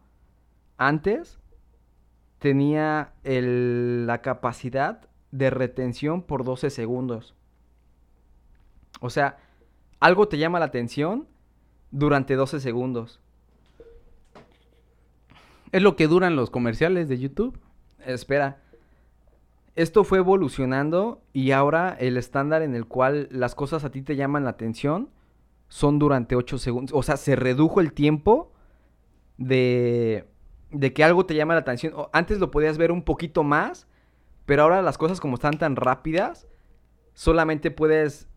antes 0.78 1.38
tenía 2.38 3.12
el- 3.24 4.06
la 4.06 4.22
capacidad 4.22 5.00
de 5.32 5.50
retención 5.50 6.22
por 6.22 6.44
12 6.44 6.70
segundos. 6.70 7.34
O 9.00 9.10
sea, 9.10 9.38
algo 10.00 10.28
te 10.28 10.38
llama 10.38 10.58
la 10.60 10.66
atención 10.66 11.26
durante 11.96 12.34
12 12.34 12.60
segundos. 12.60 13.20
Es 15.72 15.82
lo 15.82 15.96
que 15.96 16.06
duran 16.06 16.36
los 16.36 16.50
comerciales 16.50 17.08
de 17.08 17.18
YouTube. 17.18 17.58
Espera. 18.04 18.60
Esto 19.74 20.04
fue 20.04 20.18
evolucionando 20.18 21.22
y 21.32 21.50
ahora 21.50 21.96
el 21.98 22.16
estándar 22.16 22.62
en 22.62 22.74
el 22.74 22.86
cual 22.86 23.28
las 23.30 23.54
cosas 23.54 23.84
a 23.84 23.90
ti 23.90 24.02
te 24.02 24.16
llaman 24.16 24.44
la 24.44 24.50
atención 24.50 25.10
son 25.68 25.98
durante 25.98 26.36
8 26.36 26.58
segundos. 26.58 26.96
O 26.96 27.02
sea, 27.02 27.16
se 27.16 27.34
redujo 27.34 27.80
el 27.80 27.92
tiempo 27.92 28.52
de, 29.38 30.28
de 30.70 30.92
que 30.92 31.02
algo 31.02 31.26
te 31.26 31.34
llama 31.34 31.54
la 31.54 31.60
atención. 31.60 31.94
Antes 32.12 32.38
lo 32.38 32.50
podías 32.50 32.78
ver 32.78 32.92
un 32.92 33.02
poquito 33.02 33.42
más, 33.42 33.86
pero 34.44 34.62
ahora 34.62 34.82
las 34.82 34.98
cosas 34.98 35.20
como 35.20 35.34
están 35.34 35.58
tan 35.58 35.76
rápidas, 35.76 36.46
solamente 37.14 37.70
puedes 37.70 38.28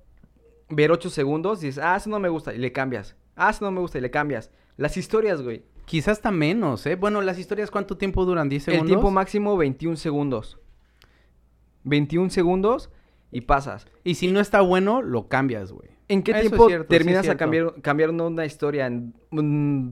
ver 0.69 0.91
8 0.91 1.09
segundos 1.09 1.61
y 1.63 1.67
dices, 1.67 1.83
ah, 1.83 1.95
eso 1.97 2.09
no 2.09 2.19
me 2.19 2.29
gusta, 2.29 2.53
y 2.53 2.57
le 2.57 2.71
cambias. 2.71 3.15
Ah, 3.39 3.49
eso 3.51 3.65
no 3.65 3.71
me 3.71 3.79
gusta, 3.79 3.97
y 3.97 4.01
le 4.01 4.11
cambias. 4.11 4.51
Las 4.77 4.97
historias, 4.97 5.41
güey. 5.41 5.63
Quizás 5.85 6.17
hasta 6.19 6.29
menos, 6.31 6.85
¿eh? 6.85 6.95
Bueno, 6.95 7.21
las 7.21 7.39
historias, 7.39 7.71
¿cuánto 7.71 7.97
tiempo 7.97 8.23
duran? 8.25 8.49
¿10 8.49 8.53
El 8.53 8.61
segundos? 8.61 8.87
tiempo 8.87 9.11
máximo 9.11 9.57
21 9.57 9.97
segundos. 9.97 10.59
21 11.83 12.29
segundos 12.29 12.89
y 13.31 13.41
pasas. 13.41 13.87
Y 14.03 14.15
si 14.15 14.27
no 14.31 14.39
está 14.39 14.61
bueno, 14.61 15.01
lo 15.01 15.27
cambias, 15.27 15.71
güey. 15.71 15.89
¿En 16.07 16.23
qué 16.23 16.31
Eso 16.31 16.41
tiempo 16.41 16.67
cierto, 16.67 16.87
sí 16.89 16.95
es 16.95 16.99
terminas 16.99 17.29
a 17.29 17.37
cambiar, 17.81 18.09
una 18.09 18.45
historia? 18.45 18.87
¿En 18.87 19.13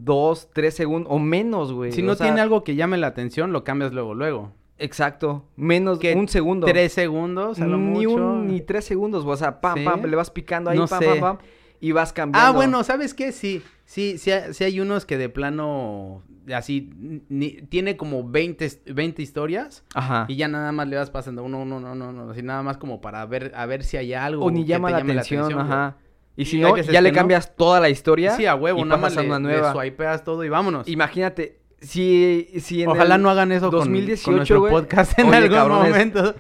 dos, 0.04 0.50
tres 0.52 0.74
segundos 0.76 1.12
o 1.12 1.20
menos, 1.20 1.72
güey? 1.74 1.92
Si 1.92 2.02
O 2.02 2.06
no 2.06 2.16
sea, 2.16 2.26
tiene 2.28 2.42
algo 2.42 2.64
que 2.64 2.76
llame 2.76 2.98
la 2.98 3.08
atención, 3.08 3.52
lo 3.52 3.64
cambias 3.64 3.94
luego, 3.94 4.16
luego. 4.16 4.52
Exacto. 4.80 5.46
Menos 5.56 6.00
¿Qué? 6.00 6.16
un 6.16 6.28
segundo. 6.28 6.66
Tres 6.68 6.94
segundos, 6.94 7.60
a 7.60 7.68
lo 7.68 7.78
ni 7.78 8.06
mucho. 8.08 8.16
un 8.16 8.48
ni 8.48 8.62
tres 8.62 8.86
segundos. 8.86 9.26
O 9.26 9.36
sea, 9.36 9.62
pam, 9.62 9.78
¿Sí? 9.78 9.84
pam, 9.86 10.04
le 10.06 10.16
vas 10.16 10.30
picando 10.32 10.70
ahí, 10.72 10.78
No 10.78 10.88
pam, 10.88 11.00
sé. 11.00 11.06
pam, 11.08 11.20
pam. 11.20 11.38
Y 11.80 11.92
vas 11.92 12.14
cambiando. 12.14 12.48
Ah, 12.50 12.52
bueno, 12.52 12.84
¿sabes 12.84 13.14
qué? 13.14 13.32
Sí, 13.32 13.62
sí, 13.86 14.18
sí, 14.18 14.32
sí 14.52 14.64
hay 14.64 14.80
unos 14.80 15.06
que 15.06 15.18
de 15.18 15.30
plano, 15.30 16.24
así, 16.54 16.90
ni- 17.30 17.62
tiene 17.64 17.98
como 17.98 18.28
20, 18.28 18.66
his- 18.66 18.82
20 18.86 19.22
historias 19.22 19.84
Ajá. 19.94 20.26
y 20.28 20.36
ya 20.38 20.48
nada 20.48 20.72
más 20.72 20.88
le 20.88 20.96
vas 20.96 21.10
pasando 21.12 21.44
uno, 21.44 21.62
uno, 21.62 21.80
no, 21.80 21.94
no, 21.96 22.12
no, 22.12 22.32
así 22.32 22.42
nada 22.42 22.64
más 22.64 22.78
como 22.78 23.00
para 23.02 23.26
ver, 23.26 23.52
a 23.56 23.66
ver 23.66 23.84
si 23.84 23.98
hay 23.98 24.14
algo. 24.14 24.46
O 24.46 24.52
ni 24.52 24.62
que 24.64 24.70
llama 24.70 24.90
la 24.90 25.00
llame 25.00 25.14
atención, 25.14 25.52
güey. 25.54 25.66
ajá. 25.66 25.98
Y 26.36 26.46
si 26.46 26.58
Y 26.58 26.62
no, 26.62 26.78
ya 26.78 27.02
le 27.02 27.12
no. 27.12 27.16
cambias 27.16 27.56
toda 27.56 27.80
la 27.80 27.90
historia. 27.90 28.36
Sí, 28.36 28.46
a 28.46 28.56
huevo, 28.56 28.80
y 28.80 28.84
nada 28.84 28.98
más 29.02 29.16
le, 29.16 29.26
una 29.26 29.38
le 29.38 29.44
nueva. 29.44 29.74
swipeas 29.74 30.24
todo 30.24 30.44
y 30.44 30.50
vámonos. 30.50 30.88
Imagínate, 30.88 31.60
si, 31.82 32.48
si 32.60 32.84
en 32.84 32.90
Ojalá 32.90 33.16
el 33.16 33.22
no 33.24 33.30
hagan 33.32 33.52
eso 33.52 33.70
con- 33.72 33.80
2018, 33.80 34.24
con, 34.26 34.36
nuestro 34.36 34.60
güey. 34.60 34.72
podcast 34.72 35.18
en 35.20 35.28
Oye, 35.28 35.38
algún 35.38 35.58
cabrones, 35.58 35.90
momento. 35.92 36.36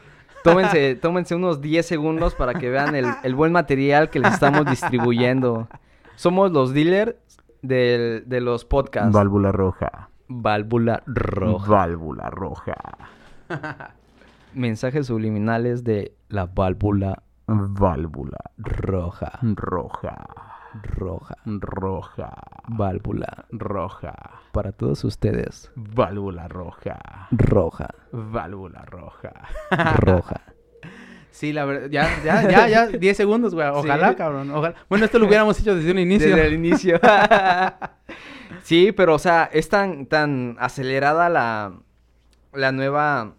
Tómense, 0.51 0.95
tómense 0.95 1.35
unos 1.35 1.61
10 1.61 1.85
segundos 1.85 2.35
para 2.35 2.53
que 2.53 2.69
vean 2.69 2.95
el, 2.95 3.05
el 3.23 3.35
buen 3.35 3.51
material 3.51 4.09
que 4.09 4.19
les 4.19 4.33
estamos 4.33 4.65
distribuyendo. 4.65 5.67
Somos 6.15 6.51
los 6.51 6.73
dealers 6.73 7.15
del- 7.61 8.23
de 8.27 8.41
los 8.41 8.65
podcasts. 8.65 9.11
Válvula 9.13 9.51
roja. 9.51 10.09
Válvula 10.27 11.03
roja. 11.05 11.67
Válvula 11.71 12.29
roja. 12.29 12.75
Mensajes 14.53 15.07
subliminales 15.07 15.83
de 15.83 16.15
la 16.29 16.45
válvula 16.45 17.21
Válvula 17.47 18.39
roja. 18.57 19.39
roja. 19.41 20.25
Roja. 20.83 21.35
Roja. 21.45 22.33
Válvula. 22.67 23.45
Roja. 23.51 24.13
Para 24.51 24.71
todos 24.71 25.03
ustedes. 25.03 25.71
Válvula 25.75 26.47
roja. 26.47 26.99
Roja. 27.31 27.89
Válvula 28.11 28.83
roja. 28.85 29.33
Roja. 29.99 30.41
Sí, 31.29 31.53
la 31.53 31.65
verdad, 31.65 31.87
ya, 31.91 32.09
ya, 32.23 32.49
ya, 32.49 32.67
ya, 32.67 32.87
10 32.87 33.15
segundos, 33.15 33.53
güey. 33.53 33.67
Ojalá, 33.67 34.09
Sí. 34.09 34.15
cabrón, 34.15 34.49
ojalá. 34.49 34.73
Bueno, 34.89 35.05
esto 35.05 35.19
lo 35.19 35.27
hubiéramos 35.27 35.59
hecho 35.59 35.75
desde 35.75 35.91
un 35.91 35.99
inicio. 35.99 36.29
Desde 36.29 36.47
el 36.47 36.53
inicio. 36.55 36.99
sí, 38.63 38.91
pero 38.91 39.13
o 39.13 39.19
sea, 39.19 39.47
es 39.53 39.69
tan, 39.69 40.07
tan 40.07 40.55
acelerada 40.59 41.29
la, 41.29 41.73
la 42.53 42.71
nueva, 42.71 43.35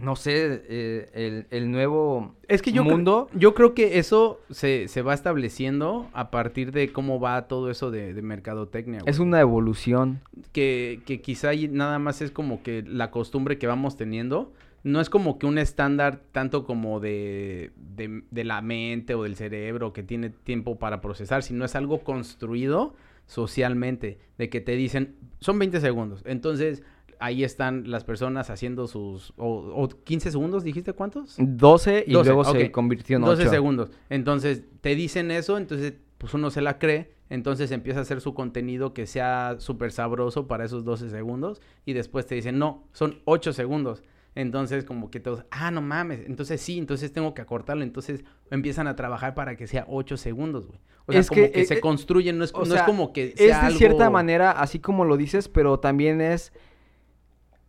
no 0.00 0.16
sé, 0.16 0.64
eh, 0.68 1.10
el, 1.14 1.46
el 1.50 1.70
nuevo 1.70 2.34
Es 2.48 2.62
que 2.62 2.72
yo, 2.72 2.82
mundo. 2.82 3.28
yo 3.32 3.54
creo 3.54 3.74
que 3.74 3.98
eso 3.98 4.40
se, 4.50 4.88
se 4.88 5.02
va 5.02 5.14
estableciendo 5.14 6.08
a 6.12 6.30
partir 6.30 6.72
de 6.72 6.92
cómo 6.92 7.20
va 7.20 7.46
todo 7.46 7.70
eso 7.70 7.90
de, 7.90 8.12
de 8.12 8.22
mercadotecnia. 8.22 9.00
Es 9.06 9.20
una 9.20 9.40
evolución. 9.40 10.20
que, 10.52 11.00
que 11.06 11.20
quizá 11.20 11.50
nada 11.70 11.98
más 11.98 12.22
es 12.22 12.30
como 12.32 12.62
que 12.62 12.82
la 12.82 13.10
costumbre 13.10 13.58
que 13.58 13.66
vamos 13.66 13.96
teniendo. 13.96 14.52
No 14.82 15.00
es 15.00 15.08
como 15.08 15.38
que 15.38 15.46
un 15.46 15.56
estándar 15.58 16.20
tanto 16.32 16.66
como 16.66 17.00
de, 17.00 17.70
de, 17.76 18.22
de 18.30 18.44
la 18.44 18.60
mente 18.60 19.14
o 19.14 19.22
del 19.22 19.36
cerebro 19.36 19.92
que 19.94 20.02
tiene 20.02 20.28
tiempo 20.28 20.78
para 20.78 21.00
procesar, 21.00 21.42
sino 21.42 21.64
es 21.64 21.74
algo 21.74 22.00
construido 22.00 22.94
socialmente, 23.26 24.18
de 24.36 24.50
que 24.50 24.60
te 24.60 24.72
dicen, 24.76 25.16
son 25.40 25.58
20 25.58 25.80
segundos. 25.80 26.22
Entonces, 26.26 26.82
ahí 27.20 27.44
están 27.44 27.90
las 27.90 28.04
personas 28.04 28.50
haciendo 28.50 28.86
sus... 28.86 29.32
O, 29.36 29.72
o 29.74 29.88
15 29.88 30.30
segundos, 30.30 30.64
¿dijiste 30.64 30.92
cuántos? 30.92 31.36
12 31.38 32.04
y 32.06 32.12
12, 32.12 32.30
luego 32.30 32.44
se 32.44 32.70
convirtió 32.70 33.16
en 33.16 33.22
12 33.22 33.42
8. 33.42 33.50
segundos. 33.50 33.90
Entonces, 34.10 34.64
te 34.80 34.94
dicen 34.94 35.30
eso, 35.30 35.58
entonces, 35.58 35.94
pues 36.18 36.34
uno 36.34 36.50
se 36.50 36.60
la 36.60 36.78
cree, 36.78 37.14
entonces 37.30 37.70
empieza 37.70 38.00
a 38.00 38.02
hacer 38.02 38.20
su 38.20 38.34
contenido 38.34 38.94
que 38.94 39.06
sea 39.06 39.56
súper 39.58 39.92
sabroso 39.92 40.46
para 40.46 40.64
esos 40.64 40.84
12 40.84 41.10
segundos, 41.10 41.60
y 41.84 41.92
después 41.92 42.26
te 42.26 42.34
dicen, 42.34 42.58
no, 42.58 42.88
son 42.92 43.20
8 43.24 43.52
segundos. 43.52 44.02
Entonces, 44.36 44.84
como 44.84 45.10
que 45.10 45.20
todos, 45.20 45.44
ah, 45.50 45.70
no 45.70 45.80
mames, 45.80 46.26
entonces 46.26 46.60
sí, 46.60 46.78
entonces 46.78 47.12
tengo 47.12 47.34
que 47.34 47.42
acortarlo, 47.42 47.84
entonces 47.84 48.24
empiezan 48.50 48.88
a 48.88 48.96
trabajar 48.96 49.34
para 49.34 49.56
que 49.56 49.68
sea 49.68 49.86
8 49.88 50.16
segundos, 50.16 50.66
güey. 50.66 50.80
O 51.06 51.12
sea, 51.12 51.20
Es 51.20 51.28
como 51.28 51.42
que, 51.42 51.50
que, 51.52 51.60
eh, 51.60 51.64
se 51.66 51.80
construyen, 51.80 52.38
no 52.38 52.44
es, 52.44 52.52
no 52.52 52.64
sea, 52.64 52.80
es 52.80 52.82
como 52.82 53.12
que 53.12 53.26
Es 53.26 53.34
sea 53.36 53.68
de 53.68 53.74
cierta 53.76 54.10
manera, 54.10 54.50
así 54.50 54.80
como 54.80 55.04
lo 55.04 55.16
dices, 55.16 55.48
pero 55.48 55.78
también 55.78 56.20
es 56.20 56.52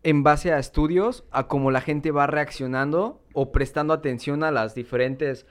en 0.06 0.22
base 0.22 0.54
a 0.54 0.60
estudios, 0.60 1.24
a 1.32 1.48
cómo 1.48 1.72
la 1.72 1.82
gente 1.82 2.12
va 2.12 2.28
reaccionando 2.28 3.24
o 3.34 3.52
prestando 3.52 3.92
atención 3.92 4.44
a 4.44 4.52
las 4.52 4.76
diferentes 4.76 5.48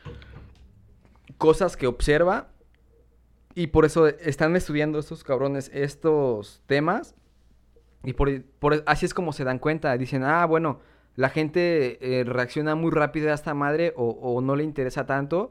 cosas 1.38 1.76
que 1.76 1.88
observa. 1.88 2.50
Y 3.56 3.66
por 3.66 3.84
eso 3.84 4.06
están 4.06 4.54
estudiando 4.54 5.00
estos 5.00 5.24
cabrones 5.24 5.72
estos 5.74 6.62
temas. 6.66 7.16
Y 8.04 8.12
por, 8.12 8.30
así 8.86 9.06
es 9.06 9.12
como 9.12 9.32
se 9.32 9.42
dan 9.42 9.58
cuenta. 9.58 9.98
Dicen, 9.98 10.22
ah, 10.22 10.46
bueno, 10.46 10.78
la 11.16 11.30
gente 11.30 12.20
eh, 12.20 12.22
reacciona 12.22 12.76
muy 12.76 12.92
rápido 12.92 13.32
a 13.32 13.34
esta 13.34 13.54
madre 13.54 13.92
o 13.96 14.40
no 14.40 14.54
le 14.54 14.62
interesa 14.62 15.04
tanto 15.04 15.50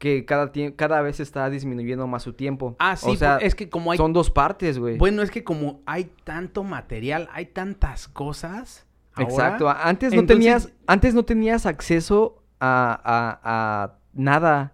que 0.00 0.24
cada, 0.24 0.50
cada 0.76 1.02
vez 1.02 1.20
está 1.20 1.48
disminuyendo 1.50 2.06
más 2.06 2.22
su 2.22 2.32
tiempo. 2.32 2.74
Ah, 2.78 2.96
sí, 2.96 3.10
o 3.10 3.16
sea, 3.16 3.34
por- 3.36 3.44
es 3.44 3.54
que 3.54 3.68
como 3.68 3.92
hay 3.92 3.98
son 3.98 4.14
dos 4.14 4.30
partes, 4.30 4.78
güey. 4.78 4.96
Bueno, 4.96 5.20
es 5.20 5.30
que 5.30 5.44
como 5.44 5.82
hay 5.84 6.10
tanto 6.24 6.64
material, 6.64 7.28
hay 7.32 7.46
tantas 7.46 8.08
cosas. 8.08 8.86
Exacto. 9.18 9.68
Antes 9.68 10.14
no 10.14 10.20
entonces- 10.20 10.38
tenías, 10.44 10.72
antes 10.86 11.14
no 11.14 11.24
tenías 11.26 11.66
acceso 11.66 12.42
a, 12.60 12.98
a- 13.04 13.40
a 13.84 13.98
nada. 14.14 14.72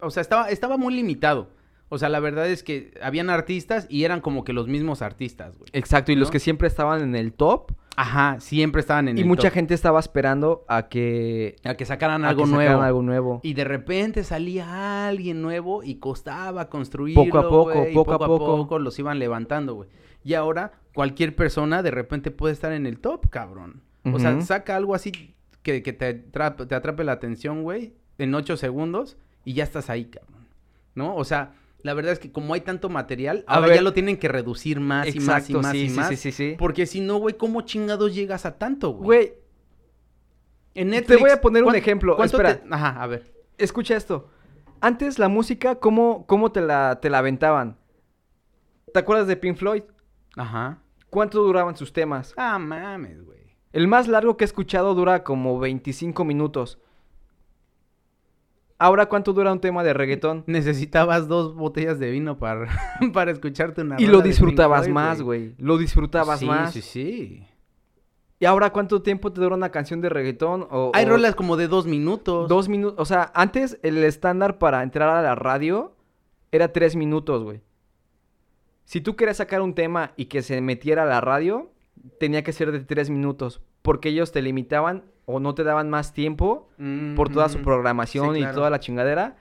O 0.00 0.08
sea, 0.10 0.22
estaba, 0.22 0.48
estaba 0.48 0.78
muy 0.78 0.94
limitado. 0.94 1.50
O 1.90 1.98
sea, 1.98 2.08
la 2.08 2.20
verdad 2.20 2.48
es 2.48 2.62
que 2.62 2.94
habían 3.02 3.28
artistas 3.30 3.86
y 3.90 4.04
eran 4.04 4.20
como 4.22 4.44
que 4.44 4.54
los 4.54 4.66
mismos 4.66 5.02
artistas, 5.02 5.58
güey. 5.58 5.68
Exacto. 5.74 6.10
Y 6.10 6.16
los 6.16 6.30
que 6.30 6.38
siempre 6.38 6.68
estaban 6.68 7.02
en 7.02 7.14
el 7.14 7.34
top 7.34 7.72
Ajá, 8.00 8.38
siempre 8.38 8.80
estaban 8.80 9.08
en 9.08 9.18
Y 9.18 9.22
el 9.22 9.26
mucha 9.26 9.48
top. 9.48 9.54
gente 9.54 9.74
estaba 9.74 9.98
esperando 9.98 10.64
a 10.68 10.88
que, 10.88 11.56
A 11.64 11.74
que 11.74 11.84
sacaran 11.84 12.24
a 12.24 12.28
algo 12.28 12.44
que 12.44 12.50
sacaran 12.50 12.66
nuevo. 12.72 12.82
algo 12.84 13.02
nuevo. 13.02 13.40
Y 13.42 13.54
de 13.54 13.64
repente 13.64 14.22
salía 14.22 15.08
alguien 15.08 15.42
nuevo 15.42 15.82
y 15.82 15.96
costaba 15.96 16.68
construirlo, 16.68 17.24
Poco 17.24 17.38
a 17.38 17.48
poco, 17.48 17.88
y 17.88 17.94
poco 17.94 18.12
a 18.12 18.18
poco. 18.18 18.78
los 18.78 18.96
iban 19.00 19.18
levantando, 19.18 19.74
güey. 19.74 19.88
Y 20.22 20.34
ahora 20.34 20.74
cualquier 20.94 21.34
persona 21.34 21.82
de 21.82 21.90
repente 21.90 22.30
puede 22.30 22.52
estar 22.54 22.70
en 22.72 22.86
el 22.86 23.00
top, 23.00 23.28
cabrón. 23.30 23.82
O 24.04 24.20
sea, 24.20 24.40
saca 24.42 24.76
algo 24.76 24.94
así 24.94 25.34
que, 25.64 25.82
que 25.82 25.92
te, 25.92 26.06
atrape, 26.06 26.66
te 26.66 26.76
atrape 26.76 27.02
la 27.02 27.12
atención, 27.12 27.64
güey, 27.64 27.94
en 28.18 28.32
ocho 28.34 28.56
segundos 28.56 29.16
y 29.44 29.54
ya 29.54 29.64
estás 29.64 29.90
ahí, 29.90 30.04
cabrón. 30.04 30.46
¿No? 30.94 31.16
O 31.16 31.24
sea, 31.24 31.52
la 31.82 31.94
verdad 31.94 32.12
es 32.12 32.18
que 32.18 32.32
como 32.32 32.54
hay 32.54 32.60
tanto 32.62 32.88
material, 32.88 33.44
A 33.46 33.54
ahora 33.56 33.68
ver. 33.68 33.76
ya 33.76 33.82
lo 33.82 33.92
tienen 33.92 34.16
que 34.16 34.28
reducir 34.28 34.80
más 34.80 35.14
y 35.14 35.20
más 35.20 35.48
y 35.48 35.54
más 35.54 35.70
sí, 35.72 35.86
y 35.86 35.90
más. 35.90 36.08
sí, 36.08 36.16
sí, 36.16 36.32
sí. 36.32 36.56
Porque 36.58 36.86
si 36.86 37.00
no, 37.00 37.18
güey, 37.18 37.36
¿cómo 37.36 37.60
chingados 37.62 38.14
llegas 38.14 38.46
a 38.46 38.58
tanto, 38.58 38.90
güey? 38.90 39.04
Güey, 39.06 39.32
En 40.74 40.90
te 40.90 40.96
Netflix, 40.96 41.20
voy 41.20 41.30
a 41.30 41.40
poner 41.40 41.62
un 41.62 41.68
¿cuán- 41.68 41.76
ejemplo. 41.76 42.22
Espera. 42.24 42.60
te- 42.60 42.68
Ajá, 42.74 43.02
a 43.02 43.06
ver. 43.06 43.32
escucha 43.58 43.96
esto. 43.96 44.28
Antes 44.80 45.18
la 45.18 45.28
música, 45.28 45.76
¿cómo, 45.76 46.24
cómo 46.26 46.52
te, 46.52 46.60
la, 46.60 46.98
te 47.00 47.10
la 47.10 47.18
aventaban? 47.18 47.76
¿Te 48.92 48.98
acuerdas 49.00 49.26
de 49.26 49.36
Pink 49.36 49.56
Floyd? 49.56 49.82
Ajá. 50.36 50.78
¿Cuánto 51.10 51.42
duraban 51.42 51.76
sus 51.76 51.92
temas? 51.92 52.32
Ah, 52.36 52.58
mames, 52.58 53.22
güey. 53.24 53.38
El 53.72 53.88
más 53.88 54.08
largo 54.08 54.36
que 54.36 54.44
he 54.44 54.46
escuchado 54.46 54.94
dura 54.94 55.24
como 55.24 55.58
25 55.58 56.24
minutos. 56.24 56.78
Ahora, 58.80 59.06
¿cuánto 59.06 59.32
dura 59.32 59.52
un 59.52 59.60
tema 59.60 59.82
de 59.82 59.92
reggaetón? 59.92 60.44
Necesitabas 60.46 61.26
dos 61.26 61.54
botellas 61.56 61.98
de 61.98 62.10
vino 62.10 62.38
para, 62.38 62.68
para 63.12 63.32
escucharte 63.32 63.82
una 63.82 63.96
Y 63.98 64.06
lo 64.06 64.20
disfrutabas 64.20 64.82
Floyd, 64.82 64.94
más, 64.94 65.20
güey. 65.20 65.54
Lo 65.58 65.78
disfrutabas 65.78 66.38
sí, 66.38 66.46
más. 66.46 66.72
Sí, 66.72 66.82
sí, 66.82 67.46
¿Y 68.38 68.44
ahora 68.44 68.70
cuánto 68.70 69.02
tiempo 69.02 69.32
te 69.32 69.40
dura 69.40 69.56
una 69.56 69.70
canción 69.70 70.00
de 70.00 70.08
reggaetón? 70.08 70.68
O, 70.70 70.92
Hay 70.94 71.06
o 71.06 71.08
rolas 71.08 71.34
como 71.34 71.56
de 71.56 71.66
dos 71.66 71.86
minutos. 71.86 72.48
Dos 72.48 72.68
minutos. 72.68 73.00
O 73.00 73.04
sea, 73.04 73.32
antes 73.34 73.80
el 73.82 73.98
estándar 74.04 74.58
para 74.58 74.84
entrar 74.84 75.08
a 75.08 75.22
la 75.22 75.34
radio 75.34 75.96
era 76.52 76.72
tres 76.72 76.94
minutos, 76.94 77.42
güey. 77.42 77.60
Si 78.84 79.00
tú 79.00 79.16
querías 79.16 79.38
sacar 79.38 79.60
un 79.60 79.74
tema 79.74 80.12
y 80.16 80.26
que 80.26 80.40
se 80.40 80.60
metiera 80.60 81.02
a 81.02 81.06
la 81.06 81.20
radio, 81.20 81.72
tenía 82.20 82.44
que 82.44 82.52
ser 82.52 82.70
de 82.70 82.78
tres 82.80 83.10
minutos. 83.10 83.60
Porque 83.82 84.10
ellos 84.10 84.30
te 84.30 84.40
limitaban 84.40 85.04
o 85.30 85.40
no 85.40 85.54
te 85.54 85.62
daban 85.62 85.90
más 85.90 86.14
tiempo 86.14 86.68
Mm, 86.78 87.14
por 87.14 87.28
toda 87.28 87.48
su 87.50 87.58
mm. 87.58 87.62
programación 87.62 88.34
Sí, 88.34 88.40
y 88.40 88.46
toda 88.54 88.70
la 88.70 88.80
chingadera, 88.80 89.36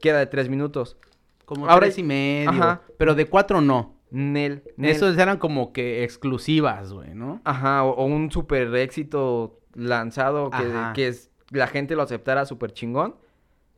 que 0.00 0.08
era 0.08 0.18
de 0.18 0.26
tres 0.26 0.48
minutos. 0.48 0.96
Como 1.44 1.68
Ahora- 1.68 1.86
tres 1.86 1.98
y 1.98 2.02
medio. 2.02 2.50
Ajá. 2.50 2.80
Pero 2.98 3.14
de 3.14 3.26
cuatro 3.26 3.60
no. 3.60 3.94
Nel. 4.10 4.62
Nel. 4.76 4.90
Esos 4.90 5.18
eran 5.18 5.36
como 5.38 5.72
que 5.72 6.04
exclusivas, 6.04 6.92
güey, 6.92 7.14
¿no? 7.14 7.40
Ajá, 7.44 7.84
o, 7.84 7.90
o 7.90 8.04
un 8.06 8.30
super 8.30 8.74
éxito 8.76 9.60
lanzado 9.74 10.48
que, 10.50 10.64
que 10.94 11.08
es- 11.08 11.30
la 11.50 11.66
gente 11.66 11.94
lo 11.96 12.02
aceptara 12.02 12.46
súper 12.46 12.72
chingón, 12.72 13.14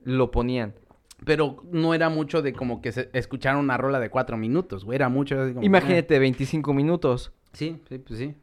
lo 0.04 0.30
ponían. 0.30 0.74
Pero 1.24 1.56
no 1.72 1.92
era 1.94 2.08
mucho 2.08 2.40
de 2.42 2.52
como 2.52 2.80
que 2.80 2.92
se 2.92 3.10
escucharon 3.12 3.64
una 3.64 3.76
rola 3.76 3.98
de 3.98 4.08
cuatro 4.10 4.36
minutos, 4.36 4.84
güey. 4.84 4.94
Era 4.94 5.08
mucho 5.08 5.40
así 5.40 5.52
como... 5.54 5.66
Imagínate 5.66 6.18
25 6.20 6.72
minutos. 6.72 7.32
eh. 7.34 7.48
Sí, 7.54 7.82
sí, 7.88 7.98
pues 7.98 8.18
sí. 8.20 8.34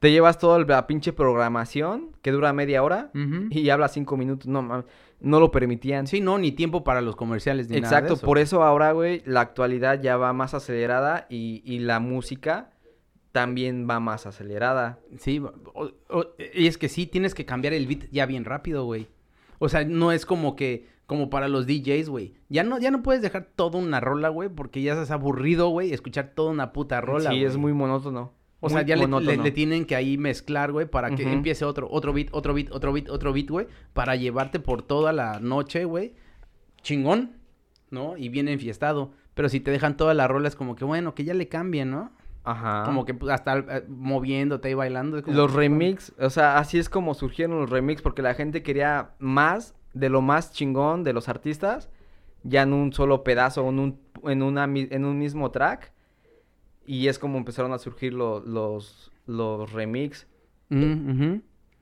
Te 0.00 0.10
llevas 0.12 0.38
toda 0.38 0.58
la 0.60 0.86
pinche 0.86 1.12
programación 1.12 2.10
que 2.22 2.30
dura 2.30 2.52
media 2.52 2.82
hora 2.82 3.10
y 3.50 3.68
hablas 3.70 3.92
cinco 3.92 4.16
minutos. 4.16 4.46
No, 4.46 4.62
mames, 4.62 4.84
no 5.20 5.40
lo 5.40 5.50
permitían. 5.50 6.06
Sí, 6.06 6.20
no, 6.20 6.38
ni 6.38 6.52
tiempo 6.52 6.84
para 6.84 7.00
los 7.00 7.16
comerciales 7.16 7.68
ni 7.68 7.80
nada 7.80 7.88
Exacto, 7.88 8.14
de 8.14 8.18
eso. 8.18 8.26
por 8.26 8.38
eso 8.38 8.62
ahora, 8.62 8.92
güey, 8.92 9.22
la 9.26 9.40
actualidad 9.40 10.00
ya 10.00 10.16
va 10.16 10.32
más 10.32 10.54
acelerada 10.54 11.26
y, 11.28 11.62
y 11.64 11.80
la 11.80 11.98
música 11.98 12.70
también 13.32 13.86
va 13.88 14.00
más 14.00 14.26
acelerada. 14.26 15.00
Sí, 15.18 15.40
o- 15.74 15.90
o- 16.08 16.26
y 16.54 16.66
es 16.66 16.78
que 16.78 16.88
sí, 16.88 17.06
tienes 17.06 17.34
que 17.34 17.44
cambiar 17.44 17.74
el 17.74 17.86
beat 17.86 18.08
ya 18.10 18.26
bien 18.26 18.44
rápido, 18.44 18.84
güey. 18.84 19.08
O 19.58 19.68
sea, 19.68 19.84
no 19.84 20.12
es 20.12 20.24
como 20.24 20.54
que, 20.56 20.86
como 21.06 21.30
para 21.30 21.48
los 21.48 21.66
DJs, 21.66 22.08
güey. 22.08 22.34
Ya 22.48 22.62
no, 22.62 22.78
ya 22.78 22.90
no 22.90 23.02
puedes 23.02 23.22
dejar 23.22 23.48
toda 23.56 23.78
una 23.78 23.98
rola, 24.00 24.28
güey, 24.28 24.48
porque 24.48 24.82
ya 24.82 24.92
estás 24.92 25.10
aburrido, 25.10 25.68
güey, 25.70 25.92
escuchar 25.92 26.32
toda 26.34 26.50
una 26.52 26.72
puta 26.72 27.00
rola, 27.00 27.30
sí, 27.30 27.42
es 27.44 27.56
muy 27.56 27.72
monótono. 27.72 28.32
O 28.60 28.68
sea, 28.68 28.82
ya 28.82 28.96
le, 28.96 29.02
le- 29.02 29.06
monótono. 29.08 29.42
le 29.44 29.50
tienen 29.52 29.84
que 29.84 29.94
ahí 29.94 30.18
mezclar, 30.18 30.72
güey, 30.72 30.86
para 30.86 31.14
que 31.14 31.22
empiece 31.32 31.64
otro, 31.64 31.88
otro 31.90 32.12
beat, 32.12 32.28
otro 32.32 32.54
beat, 32.54 32.70
otro 32.72 32.92
beat, 32.92 33.08
otro 33.08 33.32
beat, 33.32 33.48
güey, 33.48 33.66
para 33.92 34.16
llevarte 34.16 34.58
por 34.58 34.82
toda 34.82 35.12
la 35.12 35.38
noche, 35.40 35.84
güey. 35.84 36.14
Chingón, 36.82 37.32
¿no? 37.90 38.16
Y 38.16 38.28
bien 38.28 38.48
enfiestado. 38.48 39.12
Pero 39.34 39.48
si 39.48 39.60
te 39.60 39.70
dejan 39.70 39.96
toda 39.96 40.14
la 40.14 40.26
rola 40.26 40.48
es 40.48 40.56
como 40.56 40.74
que, 40.74 40.84
bueno, 40.84 41.14
que 41.14 41.24
ya 41.24 41.34
le 41.34 41.48
cambien, 41.48 41.90
¿no? 41.90 42.10
Ajá. 42.44 42.82
Como 42.84 43.04
que 43.04 43.14
pues, 43.14 43.32
hasta 43.32 43.58
eh, 43.58 43.84
moviéndote 43.88 44.70
y 44.70 44.74
bailando. 44.74 45.22
como 45.22 45.36
Los 45.36 45.52
remix, 45.52 46.12
o 46.18 46.30
sea, 46.30 46.58
así 46.58 46.78
es 46.78 46.88
como 46.88 47.14
surgieron 47.14 47.60
los 47.60 47.70
remix 47.70 48.00
porque 48.02 48.22
la 48.22 48.34
gente 48.34 48.62
quería 48.62 49.10
más 49.18 49.74
de 49.94 50.08
lo 50.08 50.22
más 50.22 50.52
chingón 50.52 51.04
de 51.04 51.12
los 51.12 51.28
artistas, 51.28 51.90
ya 52.42 52.62
en 52.62 52.72
un 52.72 52.92
solo 52.92 53.22
pedazo, 53.22 53.68
en 53.68 53.78
un, 53.78 54.00
en 54.24 54.42
una, 54.42 54.64
en 54.64 55.04
un 55.04 55.18
mismo 55.18 55.50
track. 55.50 55.92
Y 56.88 57.08
es 57.08 57.18
como 57.18 57.36
empezaron 57.36 57.74
a 57.74 57.78
surgir 57.78 58.14
lo- 58.14 58.40
los, 58.40 59.12
los 59.26 59.70
remix. 59.72 60.26
Mm. 60.70 61.34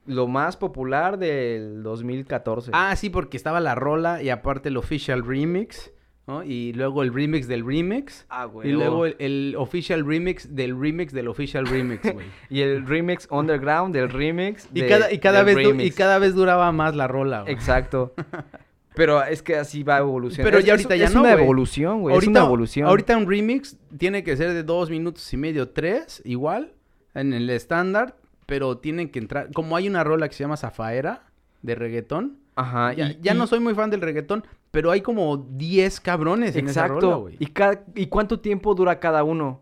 Lo 0.05 0.27
más 0.27 0.57
popular 0.57 1.17
del 1.17 1.81
2014. 1.81 2.71
Ah, 2.73 2.93
sí, 2.97 3.09
porque 3.09 3.37
estaba 3.37 3.61
la 3.61 3.73
rola 3.73 4.21
y 4.21 4.29
aparte 4.29 4.67
el 4.67 4.75
official 4.75 5.25
remix, 5.25 5.91
¿no? 6.27 6.43
Y 6.43 6.73
luego 6.73 7.03
el 7.03 7.13
remix 7.13 7.47
del 7.47 7.65
remix. 7.65 8.25
Ah, 8.27 8.45
güey. 8.45 8.69
Y 8.69 8.73
luego 8.73 9.05
el, 9.05 9.15
el 9.19 9.55
official 9.57 10.05
remix 10.05 10.53
del 10.53 10.77
remix 10.77 11.13
del 11.13 11.29
official 11.29 11.65
remix, 11.65 12.11
güey. 12.13 12.27
Y 12.49 12.59
el 12.59 12.85
remix 12.85 13.29
underground 13.31 13.95
del 13.95 14.09
remix. 14.09 14.67
y, 14.73 14.81
cada, 14.87 15.09
y, 15.11 15.19
cada 15.19 15.43
vez 15.43 15.57
y 15.79 15.91
cada 15.91 16.19
vez 16.19 16.35
duraba 16.35 16.69
más 16.73 16.95
la 16.95 17.07
rola, 17.07 17.43
güey. 17.43 17.53
Exacto. 17.53 18.13
Pero 18.97 19.23
es 19.23 19.41
que 19.41 19.55
así 19.55 19.83
va 19.83 19.99
evolucionando. 19.99 20.47
Pero 20.49 20.59
Es- 20.59 20.65
ya 20.65 20.73
es- 20.73 20.79
ahorita 20.81 20.95
ya 20.97 21.05
es 21.05 21.13
no, 21.13 21.21
una 21.21 21.31
evolución, 21.33 22.01
güey. 22.01 22.17
Es 22.17 22.27
una 22.27 22.41
evolución. 22.41 22.87
Ahorita 22.87 23.15
un 23.15 23.29
remix 23.29 23.77
tiene 23.97 24.23
que 24.23 24.35
ser 24.35 24.51
de 24.53 24.63
dos 24.63 24.89
minutos 24.89 25.31
y 25.33 25.37
medio, 25.37 25.69
tres, 25.69 26.21
igual, 26.25 26.73
en 27.13 27.31
el 27.33 27.49
estándar, 27.49 28.15
pero 28.45 28.77
tienen 28.79 29.09
que 29.09 29.19
entrar. 29.19 29.51
Como 29.53 29.75
hay 29.77 29.87
una 29.87 30.03
rola 30.03 30.27
que 30.27 30.35
se 30.35 30.43
llama 30.43 30.57
Zafaera 30.57 31.23
de 31.61 31.75
reggaetón. 31.75 32.37
Ajá. 32.55 32.91
Ya, 32.93 33.09
y- 33.11 33.19
ya 33.21 33.33
y- 33.33 33.37
no 33.37 33.45
soy 33.47 33.59
muy 33.59 33.75
fan 33.75 33.89
del 33.91 34.01
reggaetón, 34.01 34.43
pero 34.71 34.89
hay 34.91 35.01
como 35.01 35.37
10 35.37 35.99
cabrones 36.01 36.55
en 36.55 36.67
esa 36.67 36.87
rola, 36.87 36.99
Exacto. 36.99 37.21
güey. 37.21 37.35
¿Y, 37.39 37.45
cada- 37.47 37.83
¿Y 37.95 38.07
cuánto 38.07 38.39
tiempo 38.39 38.73
dura 38.73 38.99
cada 38.99 39.23
uno? 39.23 39.61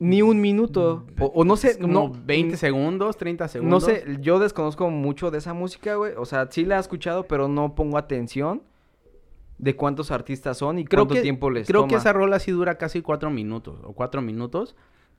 Ni 0.00 0.22
un 0.22 0.40
minuto. 0.40 1.06
O, 1.20 1.26
o 1.26 1.44
no 1.44 1.56
sé. 1.56 1.68
Es 1.72 1.76
como 1.78 1.92
no, 1.92 2.12
20 2.24 2.56
segundos, 2.56 3.16
30 3.16 3.44
No 3.44 3.48
segundos. 3.48 3.84
sé, 3.84 4.04
yo 4.20 4.38
desconozco 4.38 4.90
mucho 4.90 5.30
de 5.30 5.38
esa 5.38 5.54
música, 5.54 5.94
güey. 5.94 6.12
O 6.16 6.24
sea, 6.24 6.48
sí 6.50 6.64
la 6.64 6.76
he 6.76 6.80
escuchado, 6.80 7.24
pero 7.28 7.46
no 7.48 7.74
pongo 7.74 7.96
atención 7.98 8.62
de 9.58 9.76
cuántos 9.76 10.10
artistas 10.10 10.58
son 10.58 10.78
y 10.80 10.84
Creo 10.84 11.02
cuánto 11.04 11.14
que, 11.14 11.22
tiempo 11.22 11.48
les 11.50 11.66
creo 11.68 11.82
toma. 11.82 11.90
que 11.90 11.94
esa 11.96 12.12
rola 12.12 12.38
sí 12.40 12.50
dura 12.50 12.76
casi 12.76 13.02
4 13.02 13.30
minutos 13.30 13.78
o 13.84 13.92
4 13.92 14.20
minutos, 14.20 14.74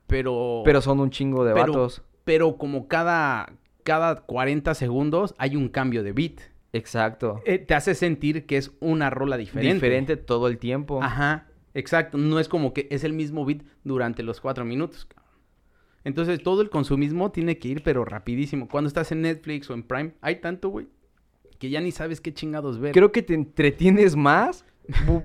pero 0.08 0.62
Pero 0.66 0.82
son 0.82 1.00
un 1.00 1.10
chingo 1.10 1.46
de 1.46 1.54
Pero- 1.54 1.68
vatos. 1.74 2.02
pero 2.26 2.58
como 2.58 2.88
cada 2.88 3.54
cada 3.84 4.22
40 4.22 4.74
segundos 4.74 5.36
hay 5.38 5.56
un 5.56 5.70
cambio 5.70 6.04
de 6.04 6.12
beat. 6.12 6.40
Exacto. 6.74 7.40
Eh, 7.46 7.60
te 7.60 7.76
hace 7.76 7.94
sentir 7.96 8.46
que 8.46 8.58
es 8.58 8.72
una 8.82 9.10
rola 9.12 9.38
diferente. 9.38 9.74
Diferente 9.76 10.18
todo 10.18 10.48
el 10.48 10.58
tiempo. 10.58 11.02
Ajá, 11.02 11.46
exacto. 11.76 12.18
No 12.18 12.40
es 12.40 12.50
como 12.50 12.74
que 12.74 12.88
es 12.90 13.04
el 13.04 13.14
mismo 13.14 13.46
beat 13.46 13.62
durante 13.84 14.24
los 14.24 14.42
cuatro 14.42 14.66
minutos. 14.66 15.08
Entonces 16.04 16.42
todo 16.42 16.62
el 16.62 16.70
consumismo 16.70 17.32
tiene 17.32 17.58
que 17.58 17.68
ir 17.68 17.84
pero 17.84 18.06
rapidísimo. 18.06 18.68
Cuando 18.68 18.88
estás 18.88 19.12
en 19.12 19.22
Netflix 19.22 19.70
o 19.70 19.74
en 19.74 19.84
Prime, 19.84 20.14
hay 20.22 20.38
tanto, 20.38 20.70
güey, 20.70 20.88
que 21.60 21.70
ya 21.70 21.82
ni 21.82 21.92
sabes 21.92 22.22
qué 22.22 22.34
chingados 22.34 22.80
ver. 22.80 22.94
Creo 22.94 23.12
que 23.12 23.22
te 23.22 23.34
entretienes 23.34 24.16
más 24.16 24.66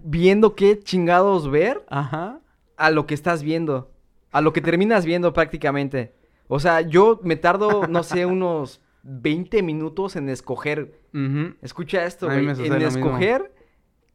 viendo 0.03 0.55
qué 0.55 0.79
chingados 0.79 1.51
ver 1.51 1.85
Ajá. 1.89 2.41
a 2.77 2.91
lo 2.91 3.07
que 3.07 3.15
estás 3.15 3.43
viendo. 3.43 3.91
A 4.33 4.41
lo 4.41 4.53
que 4.53 4.61
terminas 4.61 5.05
viendo 5.05 5.33
prácticamente. 5.33 6.15
O 6.49 6.61
sea, 6.61 6.81
yo 6.81 7.21
me 7.23 7.37
tardo, 7.37 7.87
no 7.87 8.03
sé, 8.03 8.27
unos 8.27 8.81
20 9.03 9.63
minutos 9.63 10.17
en 10.17 10.29
escoger. 10.29 10.99
Escucha 11.63 12.05
esto, 12.05 12.27
güey. 12.27 12.49
En 12.49 12.83
escoger 12.83 13.53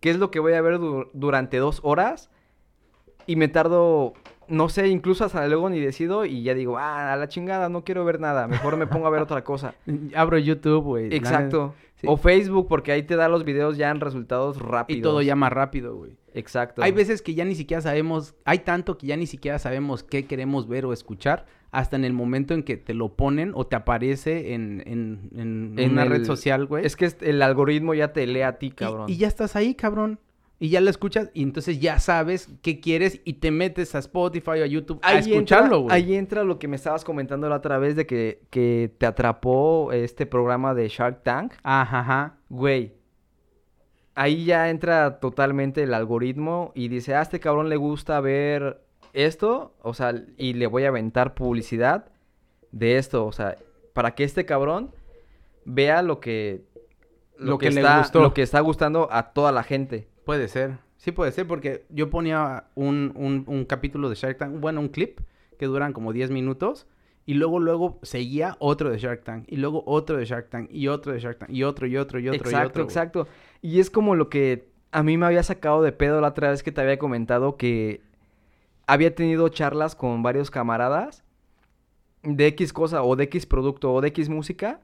qué 0.05 0.11
es 0.11 0.19
lo 0.19 0.29
que 0.29 0.39
voy 0.39 0.53
a 0.53 0.61
ver 0.61 0.77
du- 0.77 1.07
durante 1.13 1.57
dos 1.57 1.79
horas. 1.81 2.29
Y 3.25 3.37
me 3.37 3.47
tardo, 3.47 4.13
no 4.47 4.69
sé, 4.69 4.87
incluso 4.87 5.25
hasta 5.25 5.47
luego 5.47 5.67
ni 5.67 5.79
decido. 5.79 6.25
Y 6.25 6.43
ya 6.43 6.53
digo, 6.53 6.77
ah, 6.77 7.11
a 7.13 7.15
la 7.15 7.27
chingada, 7.27 7.69
no 7.69 7.83
quiero 7.83 8.05
ver 8.05 8.19
nada. 8.19 8.47
Mejor 8.47 8.77
me 8.77 8.85
pongo 8.85 9.07
a 9.07 9.09
ver 9.09 9.23
otra 9.23 9.43
cosa. 9.43 9.73
Abro 10.15 10.37
YouTube, 10.37 10.83
güey. 10.83 11.15
Exacto. 11.15 11.73
Sí. 11.95 12.05
O 12.07 12.17
Facebook, 12.17 12.67
porque 12.67 12.91
ahí 12.91 13.01
te 13.01 13.15
da 13.15 13.27
los 13.29 13.45
videos 13.45 13.77
ya 13.77 13.89
en 13.89 13.99
resultados 13.99 14.61
rápidos. 14.61 14.99
Y 14.99 15.01
todo 15.01 15.23
ya 15.23 15.35
más 15.35 15.51
rápido, 15.51 15.95
güey. 15.95 16.11
Exacto. 16.35 16.83
Hay 16.83 16.91
veces 16.91 17.23
que 17.23 17.33
ya 17.33 17.43
ni 17.43 17.55
siquiera 17.55 17.81
sabemos, 17.81 18.35
hay 18.45 18.59
tanto 18.59 18.99
que 18.99 19.07
ya 19.07 19.17
ni 19.17 19.25
siquiera 19.25 19.57
sabemos 19.57 20.03
qué 20.03 20.27
queremos 20.27 20.67
ver 20.67 20.85
o 20.85 20.93
escuchar 20.93 21.47
hasta 21.77 21.95
en 21.95 22.05
el 22.05 22.13
momento 22.13 22.53
en 22.53 22.63
que 22.63 22.77
te 22.77 22.93
lo 22.93 23.09
ponen 23.15 23.51
o 23.53 23.67
te 23.67 23.75
aparece 23.75 24.53
en, 24.53 24.81
en, 24.85 25.29
en 25.35 25.75
En 25.77 25.91
una 25.91 26.03
el- 26.03 26.09
red 26.09 26.25
social, 26.25 26.65
güey. 26.65 26.85
Es 26.85 26.95
que 26.95 27.11
el 27.21 27.41
algoritmo 27.41 27.93
ya 27.93 28.13
te 28.13 28.25
lee 28.27 28.41
a 28.41 28.57
ti, 28.57 28.71
cabrón. 28.71 29.09
Y, 29.09 29.17
ya 29.17 29.27
estás 29.27 29.55
ahí, 29.55 29.75
cabrón. 29.75 30.19
Y 30.57 30.69
ya 30.69 30.79
lo 30.79 30.89
escuchas 30.89 31.31
y 31.33 31.43
entonces 31.43 31.81
ya 31.81 31.99
sabes 31.99 32.47
qué 32.61 32.79
quieres 32.79 33.19
y 33.25 33.33
te 33.33 33.51
metes 33.51 33.93
a 33.93 33.99
Spotify 33.99 34.51
o 34.51 34.63
a 34.63 34.65
YouTube 34.65 34.99
a 35.01 35.15
escucharlo, 35.19 35.81
güey. 35.81 35.93
ahí 35.93 36.15
entra 36.15 36.45
lo 36.45 36.59
que 36.59 36.69
me 36.69 36.77
estabas 36.77 37.03
comentando 37.03 37.49
la 37.49 37.57
otra 37.57 37.77
vez 37.77 37.97
de 37.97 38.05
que, 38.05 38.39
que 38.49 38.89
te 38.97 39.05
atrapó 39.05 39.91
este 39.91 40.25
programa 40.25 40.73
de 40.73 40.87
Shark 40.87 41.23
Tank. 41.23 41.53
Ajá, 41.61 41.99
ajá. 41.99 42.37
Güey, 42.47 42.93
ahí 44.15 44.45
ya 44.45 44.69
entra 44.69 45.19
totalmente 45.19 45.83
el 45.83 45.93
algoritmo 45.93 46.71
y 46.73 46.87
dice, 46.87 47.15
a 47.15 47.21
este 47.21 47.41
cabrón 47.41 47.67
le 47.67 47.75
gusta 47.75 48.21
ver 48.21 48.79
esto, 49.15 49.73
o 49.81 49.93
sea, 49.93 50.13
y 50.37 50.53
le 50.53 50.67
voy 50.67 50.83
a 50.83 50.89
aventar 50.89 51.33
publicidad 51.33 52.11
de 52.71 52.97
esto, 52.97 53.25
o 53.25 53.31
sea, 53.31 53.55
para 53.93 54.13
que 54.15 54.23
este 54.23 54.45
cabrón 54.45 54.91
vea 55.65 56.01
lo 56.01 56.19
que 56.19 56.63
Lo 57.37 57.57
que 57.57 57.71
le 57.71 57.81
está, 57.81 57.99
gustó. 57.99 58.21
lo 58.21 58.33
que 58.33 58.41
está 58.41 58.59
gustando 58.59 59.07
a 59.11 59.33
toda 59.33 59.51
la 59.51 59.63
gente. 59.63 60.07
Puede 60.25 60.47
ser. 60.47 60.77
Sí 60.97 61.11
puede 61.11 61.31
ser 61.31 61.47
porque 61.47 61.85
yo 61.89 62.09
ponía 62.09 62.65
un, 62.75 63.11
un, 63.15 63.43
un 63.47 63.65
capítulo 63.65 64.09
de 64.09 64.15
Shark 64.15 64.37
Tank, 64.37 64.59
bueno, 64.59 64.79
un 64.81 64.89
clip 64.89 65.19
que 65.57 65.65
duran 65.65 65.93
como 65.93 66.13
10 66.13 66.31
minutos 66.31 66.87
y 67.25 67.35
luego 67.35 67.59
luego 67.59 67.99
seguía 68.03 68.55
otro 68.59 68.89
de 68.89 68.97
Shark 68.97 69.23
Tank 69.23 69.45
y 69.47 69.57
luego 69.57 69.83
otro 69.85 70.17
de 70.17 70.25
Shark 70.25 70.49
Tank 70.49 70.69
y 70.71 70.87
otro 70.87 71.13
de 71.13 71.19
Shark 71.19 71.39
Tank 71.39 71.49
y 71.49 71.63
otro 71.63 71.87
y 71.87 71.97
otro 71.97 72.19
y 72.19 72.27
otro 72.29 72.37
exacto, 72.49 72.57
y 72.57 72.65
otro. 72.69 72.83
güey. 72.83 72.91
exacto. 72.91 73.27
Y 73.61 73.79
es 73.79 73.89
como 73.89 74.15
lo 74.15 74.29
que 74.29 74.67
a 74.91 75.03
mí 75.03 75.17
me 75.17 75.25
había 75.25 75.43
sacado 75.43 75.81
de 75.81 75.91
pedo 75.91 76.21
la 76.21 76.29
otra 76.29 76.49
vez 76.51 76.63
que 76.63 76.71
te 76.71 76.81
había 76.81 76.97
comentado 76.97 77.57
que 77.57 78.01
había 78.87 79.15
tenido 79.15 79.47
charlas 79.49 79.95
con 79.95 80.23
varios 80.23 80.51
camaradas 80.51 81.23
de 82.23 82.47
X 82.47 82.73
cosa 82.73 83.03
o 83.03 83.15
de 83.15 83.25
X 83.25 83.45
producto 83.45 83.93
o 83.93 84.01
de 84.01 84.09
X 84.09 84.29
música 84.29 84.81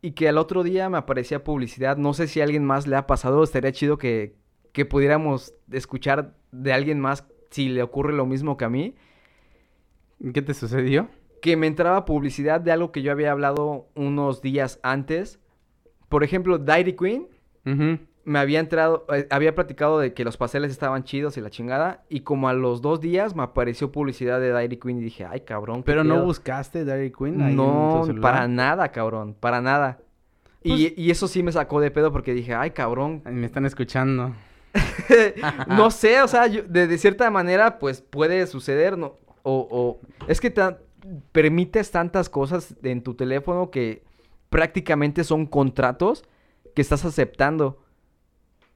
y 0.00 0.12
que 0.12 0.28
al 0.28 0.38
otro 0.38 0.62
día 0.62 0.88
me 0.88 0.98
aparecía 0.98 1.44
publicidad. 1.44 1.96
No 1.96 2.12
sé 2.12 2.26
si 2.26 2.40
a 2.40 2.44
alguien 2.44 2.64
más 2.64 2.86
le 2.86 2.96
ha 2.96 3.06
pasado, 3.06 3.42
estaría 3.42 3.72
chido 3.72 3.98
que, 3.98 4.34
que 4.72 4.84
pudiéramos 4.84 5.54
escuchar 5.70 6.34
de 6.50 6.72
alguien 6.72 6.98
más 6.98 7.24
si 7.50 7.68
le 7.68 7.82
ocurre 7.82 8.12
lo 8.12 8.26
mismo 8.26 8.56
que 8.56 8.64
a 8.64 8.68
mí. 8.68 8.94
¿Qué 10.32 10.42
te 10.42 10.54
sucedió? 10.54 11.08
que 11.42 11.56
me 11.56 11.66
entraba 11.66 12.04
publicidad 12.04 12.60
de 12.60 12.70
algo 12.70 12.92
que 12.92 13.02
yo 13.02 13.10
había 13.10 13.32
hablado 13.32 13.88
unos 13.96 14.42
días 14.42 14.78
antes. 14.84 15.40
Por 16.08 16.22
ejemplo, 16.22 16.56
Dairy 16.56 16.94
Queen 16.94 17.26
Ujú. 17.66 17.98
Me 18.24 18.38
había 18.38 18.60
entrado, 18.60 19.04
eh, 19.12 19.26
había 19.30 19.54
platicado 19.54 19.98
de 19.98 20.14
que 20.14 20.24
los 20.24 20.36
pasteles 20.36 20.70
estaban 20.70 21.02
chidos 21.04 21.36
y 21.36 21.40
la 21.40 21.50
chingada. 21.50 22.02
Y 22.08 22.20
como 22.20 22.48
a 22.48 22.52
los 22.52 22.80
dos 22.82 23.00
días 23.00 23.34
me 23.34 23.42
apareció 23.42 23.90
publicidad 23.90 24.40
de 24.40 24.50
Dairy 24.50 24.76
Queen 24.76 24.98
y 24.98 25.02
dije, 25.02 25.24
ay 25.24 25.40
cabrón. 25.40 25.78
¿qué 25.78 25.82
Pero 25.86 26.04
no 26.04 26.14
pedo?". 26.14 26.24
buscaste 26.26 26.84
Dairy 26.84 27.10
Queen 27.12 27.40
ahí 27.42 27.50
en 27.50 27.56
No, 27.56 28.02
tu 28.06 28.20
para 28.20 28.46
nada, 28.48 28.88
cabrón, 28.92 29.34
para 29.38 29.60
nada. 29.60 29.98
y, 30.62 30.68
Pues- 30.88 30.98
y 30.98 31.10
eso 31.10 31.26
sí 31.28 31.42
me 31.42 31.50
sacó 31.52 31.80
de 31.80 31.90
pedo 31.90 32.12
porque 32.12 32.32
dije, 32.34 32.54
ay 32.54 32.70
cabrón. 32.70 33.22
Me 33.24 33.46
están 33.46 33.66
escuchando. 33.66 34.32
no 35.68 35.90
sé, 35.90 36.22
o 36.22 36.28
sea, 36.28 36.46
yo- 36.46 36.62
de, 36.62 36.86
de 36.86 36.98
cierta 36.98 37.30
manera, 37.30 37.78
pues 37.78 38.00
puede 38.00 38.46
suceder, 38.46 38.96
¿no? 38.96 39.16
O, 39.42 39.66
o 39.70 40.00
es 40.28 40.40
que 40.40 40.50
ta- 40.50 40.78
permites 41.32 41.90
tantas 41.90 42.28
cosas 42.28 42.76
en 42.82 43.02
tu 43.02 43.14
teléfono 43.14 43.70
que 43.70 44.04
prácticamente 44.50 45.24
son 45.24 45.46
contratos 45.46 46.24
que 46.74 46.82
estás 46.82 47.04
aceptando. 47.04 47.81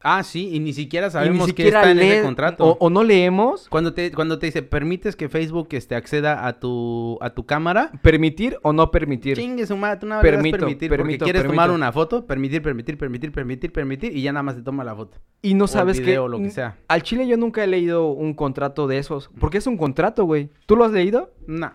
Ah, 0.02 0.22
sí, 0.22 0.50
y 0.54 0.60
ni 0.60 0.72
siquiera 0.72 1.10
sabemos 1.10 1.52
qué 1.52 1.66
está 1.66 1.90
en 1.90 1.98
ese 1.98 2.22
contrato. 2.22 2.64
O, 2.64 2.76
o 2.78 2.90
no 2.90 3.02
leemos, 3.02 3.68
Cuando 3.68 3.92
te, 3.92 4.12
cuando 4.12 4.38
te 4.38 4.46
dice, 4.46 4.62
permites 4.62 5.16
que 5.16 5.28
Facebook 5.28 5.68
este, 5.72 5.96
acceda 5.96 6.46
a 6.46 6.60
tu, 6.60 7.18
a 7.20 7.30
tu 7.30 7.44
cámara, 7.46 7.90
permitir 8.02 8.58
o 8.62 8.72
no 8.72 8.90
permitir. 8.92 9.36
chingue 9.36 9.66
su 9.66 9.76
madre, 9.76 9.98
tú 9.98 10.06
das 10.06 10.22
Permito, 10.22 10.58
permitir, 10.58 10.88
porque 10.88 11.02
permito, 11.02 11.24
quieres 11.24 11.42
permito. 11.42 11.54
tomar 11.62 11.70
una 11.74 11.90
foto, 11.90 12.24
permitir, 12.26 12.62
permitir, 12.62 12.98
permitir, 12.98 13.32
permitir, 13.32 13.72
permitir, 13.72 14.16
y 14.16 14.22
ya 14.22 14.32
nada 14.32 14.44
más 14.44 14.54
te 14.54 14.62
toma 14.62 14.84
la 14.84 14.94
foto. 14.94 15.18
Y 15.42 15.54
no 15.54 15.64
o 15.64 15.68
sabes 15.68 15.98
video, 15.98 16.24
o 16.24 16.28
lo 16.28 16.38
que 16.38 16.50
sea. 16.50 16.76
Al 16.88 17.02
Chile 17.02 17.26
yo 17.26 17.36
nunca 17.36 17.64
he 17.64 17.66
leído 17.66 18.08
un 18.10 18.34
contrato 18.34 18.86
de 18.86 18.98
esos. 18.98 19.30
Porque 19.40 19.58
es 19.58 19.66
un 19.66 19.76
contrato, 19.76 20.24
güey. 20.24 20.50
¿Tú 20.66 20.76
lo 20.76 20.84
has 20.84 20.92
leído? 20.92 21.32
No, 21.48 21.72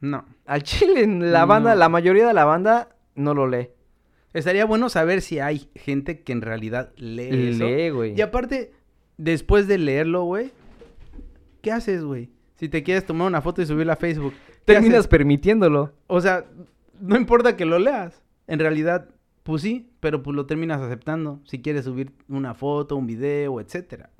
no. 0.00 0.24
Al 0.46 0.62
Chile, 0.62 1.06
la 1.08 1.44
banda, 1.46 1.72
No. 1.72 1.76
la 1.80 1.88
mayoría 1.88 2.26
de 2.26 2.34
la 2.34 2.44
banda 2.44 2.90
no 3.16 3.34
lo 3.34 3.48
lee. 3.48 3.68
Estaría 4.34 4.64
bueno 4.66 4.88
saber 4.88 5.22
si 5.22 5.38
hay 5.38 5.70
gente 5.76 6.20
que 6.20 6.32
en 6.32 6.42
realidad 6.42 6.92
lee 6.96 7.50
eso. 7.50 7.66
Lee, 7.66 7.90
güey. 7.90 8.18
Y 8.18 8.20
aparte, 8.20 8.72
después 9.16 9.68
de 9.68 9.78
leerlo, 9.78 10.24
güey, 10.24 10.50
¿qué 11.62 11.70
haces, 11.70 12.04
güey? 12.04 12.30
Si 12.56 12.68
te 12.68 12.82
quieres 12.82 13.06
tomar 13.06 13.28
una 13.28 13.40
foto 13.40 13.62
y 13.62 13.66
subirla 13.66 13.94
a 13.94 13.96
Facebook. 13.96 14.34
¿qué 14.34 14.74
Terminas 14.74 15.00
haces? 15.00 15.08
permitiéndolo. 15.08 15.92
O 16.08 16.20
sea, 16.20 16.46
no 17.00 17.16
importa 17.16 17.56
que 17.56 17.64
lo 17.64 17.78
leas. 17.78 18.22
En 18.46 18.58
realidad, 18.58 19.08
pues 19.44 19.62
sí, 19.62 19.90
pero 20.00 20.22
pues 20.22 20.34
lo 20.34 20.46
terminas 20.46 20.80
aceptando. 20.80 21.40
Si 21.44 21.62
quieres 21.62 21.84
subir 21.84 22.10
una 22.28 22.54
foto, 22.54 22.96
un 22.96 23.06
video, 23.06 23.60
etcétera. 23.60 24.10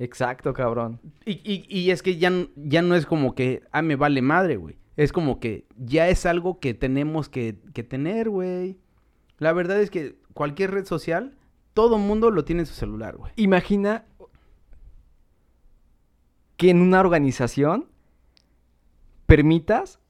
Exacto, 0.00 0.52
cabrón. 0.54 1.00
Y, 1.24 1.40
y, 1.44 1.64
y 1.68 1.90
es 1.90 2.02
que 2.02 2.18
ya, 2.18 2.32
ya 2.56 2.82
no 2.82 2.94
es 2.94 3.06
como 3.06 3.34
que, 3.34 3.62
ah, 3.72 3.82
me 3.82 3.96
vale 3.96 4.22
madre, 4.22 4.56
güey. 4.56 4.76
Es 4.96 5.12
como 5.12 5.38
que 5.38 5.66
ya 5.76 6.08
es 6.08 6.26
algo 6.26 6.58
que 6.58 6.74
tenemos 6.74 7.28
que, 7.28 7.56
que 7.74 7.82
tener, 7.84 8.28
güey. 8.28 8.76
La 9.38 9.52
verdad 9.52 9.80
es 9.80 9.90
que 9.90 10.18
cualquier 10.34 10.72
red 10.72 10.84
social, 10.84 11.36
todo 11.74 11.98
mundo 11.98 12.30
lo 12.30 12.44
tiene 12.44 12.62
en 12.62 12.66
su 12.66 12.74
celular, 12.74 13.16
güey. 13.16 13.32
Imagina 13.36 14.04
que 16.56 16.70
en 16.70 16.80
una 16.80 17.00
organización 17.00 17.88
permitas. 19.26 20.00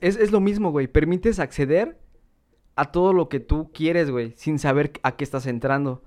Es, 0.00 0.16
es 0.16 0.32
lo 0.32 0.40
mismo, 0.40 0.70
güey. 0.70 0.86
Permites 0.86 1.38
acceder 1.38 2.00
a 2.74 2.90
todo 2.90 3.12
lo 3.12 3.28
que 3.28 3.40
tú 3.40 3.70
quieres, 3.72 4.10
güey. 4.10 4.32
Sin 4.36 4.58
saber 4.58 4.92
a 5.02 5.16
qué 5.16 5.24
estás 5.24 5.46
entrando. 5.46 6.02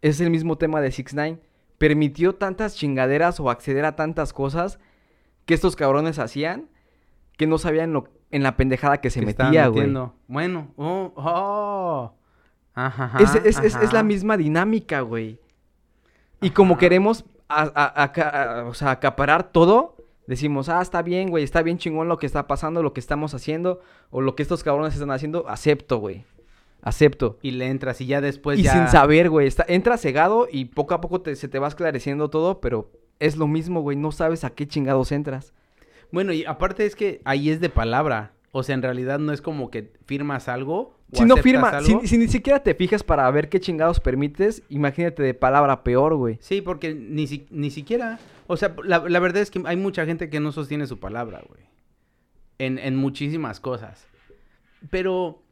Es 0.00 0.20
el 0.20 0.30
mismo 0.30 0.56
tema 0.56 0.80
de 0.80 0.90
6 0.90 1.14
9 1.14 1.42
Permitió 1.76 2.34
tantas 2.36 2.76
chingaderas 2.76 3.40
o 3.40 3.50
acceder 3.50 3.84
a 3.84 3.96
tantas 3.96 4.32
cosas 4.32 4.78
que 5.44 5.54
estos 5.54 5.76
cabrones 5.76 6.18
hacían 6.18 6.70
que 7.36 7.46
no 7.46 7.58
sabían 7.58 7.92
lo, 7.92 8.08
en 8.32 8.42
la 8.42 8.56
pendejada 8.56 9.00
que 9.00 9.10
se 9.10 9.20
Que 9.20 9.26
metía, 9.26 9.68
güey. 9.68 9.84
Bueno, 10.26 10.68
oh, 10.76 11.12
oh. 11.14 12.12
Ajá, 12.74 13.04
ajá, 13.04 13.18
Es, 13.22 13.34
es- 13.36 13.58
es- 13.58 13.76
es 13.76 13.92
la 13.92 14.02
misma 14.02 14.36
dinámica, 14.36 15.00
güey. 15.02 15.38
Y 16.40 16.50
como 16.50 16.78
queremos 16.78 17.24
a- 17.48 17.70
a- 17.74 18.02
aca- 18.02 18.60
a- 18.60 18.64
o 18.64 18.74
sea, 18.74 18.90
acaparar 18.92 19.52
todo, 19.52 19.96
decimos, 20.26 20.68
ah, 20.70 20.80
está 20.80 21.02
bien, 21.02 21.28
güey, 21.30 21.44
está 21.44 21.62
bien 21.62 21.78
chingón 21.78 22.08
lo 22.08 22.16
que 22.18 22.26
está 22.26 22.46
pasando, 22.46 22.82
lo 22.82 22.92
que 22.94 23.00
estamos 23.00 23.34
haciendo, 23.34 23.80
o 24.10 24.20
lo 24.22 24.34
que 24.34 24.42
estos 24.42 24.64
cabrones 24.64 24.94
están 24.94 25.10
haciendo, 25.10 25.48
acepto, 25.48 25.98
güey. 25.98 26.24
Acepto. 26.80 27.38
Y 27.42 27.52
le 27.52 27.68
entras 27.68 28.00
y 28.00 28.06
ya 28.06 28.20
después 28.20 28.58
y 28.58 28.62
ya... 28.62 28.72
sin 28.72 28.88
saber, 28.88 29.28
güey, 29.30 29.46
está, 29.46 29.64
entra 29.68 29.96
cegado 29.98 30.48
y 30.50 30.64
poco 30.64 30.94
a 30.94 31.00
poco 31.00 31.20
te- 31.20 31.36
se 31.36 31.46
te 31.48 31.58
va 31.58 31.68
esclareciendo 31.68 32.28
todo, 32.30 32.60
pero 32.60 32.90
es 33.20 33.36
lo 33.36 33.46
mismo, 33.46 33.82
güey, 33.82 33.96
no 33.96 34.10
sabes 34.10 34.42
a 34.44 34.50
qué 34.50 34.66
chingados 34.66 35.12
entras. 35.12 35.52
Bueno, 36.12 36.32
y 36.32 36.44
aparte 36.44 36.86
es 36.86 36.94
que 36.94 37.20
ahí 37.24 37.50
es 37.50 37.60
de 37.60 37.68
palabra. 37.70 38.32
O 38.52 38.62
sea, 38.62 38.74
en 38.74 38.82
realidad 38.82 39.18
no 39.18 39.32
es 39.32 39.40
como 39.40 39.70
que 39.70 39.92
firmas 40.04 40.46
algo. 40.48 40.98
o 41.10 41.16
Si 41.16 41.24
no 41.24 41.36
firma, 41.38 41.80
si, 41.80 41.96
si 42.06 42.18
ni 42.18 42.28
siquiera 42.28 42.62
te 42.62 42.74
fijas 42.74 43.02
para 43.02 43.30
ver 43.30 43.48
qué 43.48 43.58
chingados 43.60 43.98
permites, 43.98 44.62
imagínate 44.68 45.22
de 45.22 45.32
palabra 45.34 45.82
peor, 45.82 46.14
güey. 46.16 46.36
Sí, 46.40 46.60
porque 46.60 46.94
ni, 46.94 47.26
si- 47.26 47.46
ni 47.50 47.70
siquiera... 47.70 48.18
O 48.46 48.56
sea, 48.58 48.74
la, 48.84 48.98
la 49.08 49.18
verdad 49.20 49.40
es 49.42 49.50
que 49.50 49.62
hay 49.64 49.76
mucha 49.76 50.04
gente 50.04 50.28
que 50.28 50.38
no 50.38 50.52
sostiene 50.52 50.86
su 50.86 51.00
palabra, 51.00 51.42
güey. 51.48 51.62
En, 52.58 52.78
en 52.78 52.94
muchísimas 52.96 53.58
cosas. 53.58 54.06
Pero 54.90 55.42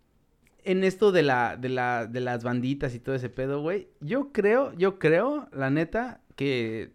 en 0.64 0.84
esto 0.84 1.10
de, 1.12 1.22
la, 1.22 1.56
de, 1.56 1.70
la, 1.70 2.06
de 2.06 2.20
las 2.20 2.44
banditas 2.44 2.94
y 2.94 2.98
todo 3.00 3.14
ese 3.14 3.30
pedo, 3.30 3.62
güey, 3.62 3.88
yo 4.00 4.30
creo, 4.32 4.74
yo 4.76 4.98
creo, 4.98 5.48
la 5.52 5.70
neta, 5.70 6.20
que 6.36 6.90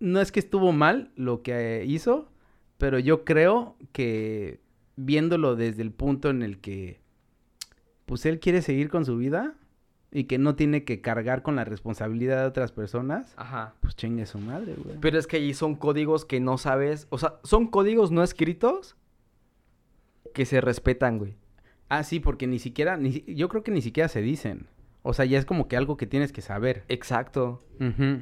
no 0.00 0.20
es 0.20 0.30
que 0.32 0.40
estuvo 0.40 0.72
mal 0.72 1.10
lo 1.16 1.40
que 1.42 1.84
hizo, 1.86 2.28
pero 2.78 2.98
yo 2.98 3.24
creo 3.24 3.76
que 3.92 4.60
viéndolo 4.96 5.56
desde 5.56 5.82
el 5.82 5.90
punto 5.92 6.30
en 6.30 6.42
el 6.42 6.58
que, 6.58 7.00
pues 8.06 8.26
él 8.26 8.40
quiere 8.40 8.62
seguir 8.62 8.88
con 8.88 9.04
su 9.04 9.16
vida 9.16 9.54
y 10.12 10.24
que 10.24 10.38
no 10.38 10.54
tiene 10.54 10.84
que 10.84 11.00
cargar 11.00 11.42
con 11.42 11.56
la 11.56 11.64
responsabilidad 11.64 12.40
de 12.42 12.46
otras 12.46 12.70
personas, 12.70 13.34
Ajá. 13.36 13.74
pues 13.80 13.96
chingue 13.96 14.26
su 14.26 14.38
madre, 14.38 14.74
güey. 14.76 14.96
Pero 15.00 15.18
es 15.18 15.26
que 15.26 15.38
ahí 15.38 15.54
son 15.54 15.74
códigos 15.74 16.24
que 16.24 16.38
no 16.38 16.56
sabes. 16.56 17.08
O 17.10 17.18
sea, 17.18 17.40
son 17.42 17.66
códigos 17.66 18.12
no 18.12 18.22
escritos 18.22 18.96
que 20.32 20.44
se 20.46 20.60
respetan, 20.60 21.18
güey. 21.18 21.34
Ah, 21.88 22.04
sí, 22.04 22.20
porque 22.20 22.46
ni 22.46 22.58
siquiera, 22.60 22.96
ni, 22.96 23.24
yo 23.26 23.48
creo 23.48 23.62
que 23.64 23.72
ni 23.72 23.82
siquiera 23.82 24.08
se 24.08 24.22
dicen. 24.22 24.68
O 25.02 25.12
sea, 25.14 25.24
ya 25.24 25.38
es 25.38 25.44
como 25.44 25.68
que 25.68 25.76
algo 25.76 25.96
que 25.96 26.06
tienes 26.06 26.32
que 26.32 26.40
saber. 26.42 26.84
Exacto. 26.88 27.60
Ujú, 27.80 28.20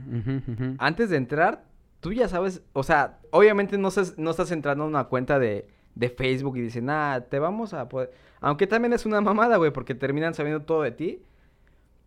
ujú. 0.48 0.74
Antes 0.78 1.10
de 1.10 1.16
entrar, 1.16 1.64
tú 2.02 2.12
ya 2.12 2.28
sabes. 2.28 2.60
O 2.74 2.82
sea, 2.82 3.20
obviamente 3.30 3.78
no, 3.78 3.88
estás- 3.88 4.18
no 4.18 4.30
estás 4.32 4.50
entrando 4.50 4.84
a 4.84 4.86
una 4.86 5.04
cuenta 5.04 5.38
de, 5.38 5.66
de 5.94 6.10
Facebook 6.10 6.58
y 6.58 6.60
dicen, 6.60 6.90
ah, 6.90 7.24
te 7.31 7.38
vamos 7.38 7.72
a 7.72 7.88
poder. 7.88 8.12
Aunque 8.40 8.66
también 8.66 8.92
es 8.92 9.06
una 9.06 9.20
mamada, 9.22 9.56
güey, 9.56 9.72
porque 9.72 9.94
terminan 9.94 10.35
sabiendo 10.35 10.62
todo 10.62 10.83
de 10.83 10.90
ti. 10.90 11.22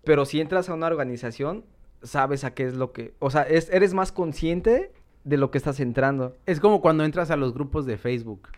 Pero 0.04 0.26
si 0.26 0.40
entras 0.40 0.70
a 0.70 0.74
una 0.76 0.86
organización, 0.88 1.66
sabes 2.04 2.44
a 2.44 2.54
qué 2.54 2.66
es 2.66 2.76
lo 2.76 2.92
que. 2.92 3.16
O 3.20 3.32
sea, 3.32 3.42
es, 3.44 3.70
eres 3.72 3.94
más 3.96 4.12
consciente 4.12 4.92
de 5.24 5.38
lo 5.38 5.50
que 5.50 5.58
estás 5.58 5.80
entrando. 5.80 6.36
Es 6.46 6.60
como 6.60 6.82
cuando 6.82 7.04
entras 7.04 7.32
a 7.32 7.36
los 7.38 7.54
grupos 7.54 7.86
de 7.88 7.98
Facebook, 7.98 8.50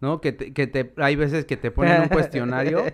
¿no? 0.00 0.20
Que 0.20 0.30
te, 0.32 0.52
que 0.52 0.66
te, 0.68 0.92
hay 0.98 1.16
veces 1.16 1.44
que 1.46 1.56
te 1.56 1.70
ponen 1.72 2.02
un 2.02 2.08
cuestionario 2.10 2.84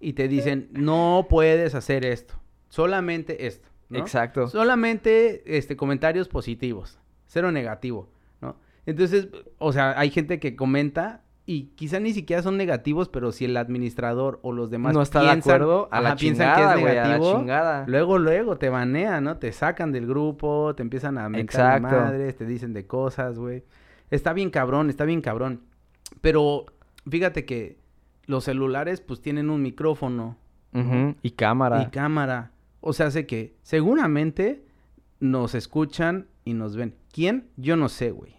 y 0.00 0.12
te 0.12 0.28
dicen, 0.28 0.68
no 0.72 1.26
puedes 1.30 1.74
hacer 1.74 2.04
esto, 2.04 2.34
solamente 2.68 3.46
esto. 3.46 3.68
¿no? 3.88 3.98
Exacto. 4.00 4.48
Solamente 4.48 5.56
este, 5.56 5.76
comentarios 5.76 6.28
positivos, 6.28 6.98
cero 7.34 7.52
negativo, 7.52 8.08
¿no? 8.40 8.56
Entonces, 8.86 9.28
o 9.58 9.72
sea, 9.72 9.98
hay 9.98 10.10
gente 10.10 10.38
que 10.40 10.56
comenta 10.56 11.20
y 11.46 11.64
quizá 11.74 12.00
ni 12.00 12.14
siquiera 12.14 12.42
son 12.42 12.56
negativos, 12.56 13.10
pero 13.10 13.30
si 13.30 13.44
el 13.44 13.56
administrador 13.58 14.38
o 14.42 14.52
los 14.52 14.70
demás 14.70 14.94
no 14.94 15.02
está 15.02 15.20
de 15.20 15.26
piensan, 15.26 15.52
acuerdo 15.56 15.88
a 15.90 16.00
la 16.00 16.08
ajá, 16.10 16.16
piensan 16.16 16.54
que 16.56 16.62
es 16.62 16.80
güey, 16.80 16.92
a 16.96 17.02
la 17.02 17.02
negativo, 17.08 17.38
chingada. 17.38 17.84
luego, 17.86 18.18
luego 18.18 18.56
te 18.56 18.70
banean, 18.70 19.24
¿no? 19.24 19.36
Te 19.36 19.52
sacan 19.52 19.92
del 19.92 20.06
grupo, 20.06 20.74
te 20.74 20.82
empiezan 20.82 21.18
a 21.18 21.28
mentar 21.28 21.76
Exacto. 21.76 21.96
madres, 22.00 22.36
te 22.36 22.46
dicen 22.46 22.72
de 22.72 22.86
cosas, 22.86 23.38
güey. 23.38 23.62
Está 24.10 24.32
bien 24.32 24.48
cabrón, 24.50 24.88
está 24.88 25.04
bien 25.04 25.20
cabrón. 25.20 25.60
Pero 26.22 26.64
fíjate 27.06 27.44
que 27.44 27.78
los 28.26 28.44
celulares 28.44 29.02
pues 29.02 29.20
tienen 29.20 29.50
un 29.50 29.60
micrófono, 29.60 30.38
Y 31.22 31.30
cámara. 31.32 31.82
y 31.82 31.86
cámara. 31.90 32.52
O 32.80 32.92
sea, 32.94 33.06
hace 33.06 33.26
que 33.26 33.54
seguramente 33.62 34.64
nos 35.20 35.54
escuchan 35.54 36.26
y 36.44 36.54
nos 36.54 36.76
ven. 36.76 36.94
¿Quién? 37.12 37.48
Yo 37.56 37.76
no 37.76 37.88
sé, 37.88 38.10
güey. 38.10 38.34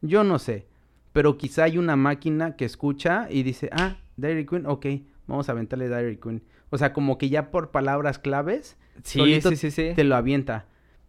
Yo 0.00 0.24
no 0.24 0.38
sé. 0.38 0.66
Pero 1.12 1.36
quizá 1.36 1.64
hay 1.64 1.78
una 1.78 1.96
máquina 1.96 2.56
que 2.56 2.64
escucha 2.64 3.26
y 3.30 3.42
dice, 3.42 3.68
ah, 3.72 3.96
Dairy 4.16 4.46
Queen, 4.46 4.66
ok, 4.66 4.86
vamos 5.26 5.48
a 5.48 5.52
aventarle 5.52 5.88
Dairy 5.88 6.16
Queen. 6.16 6.42
O 6.70 6.78
sea, 6.78 6.92
como 6.92 7.18
que 7.18 7.28
ya 7.28 7.50
por 7.50 7.70
palabras 7.70 8.18
claves 8.18 8.76
sí, 9.02 9.40
sí, 9.42 9.56
sí, 9.56 9.70
sí. 9.70 9.92
te 9.94 10.04
lo 10.04 10.16
avienta. 10.16 10.64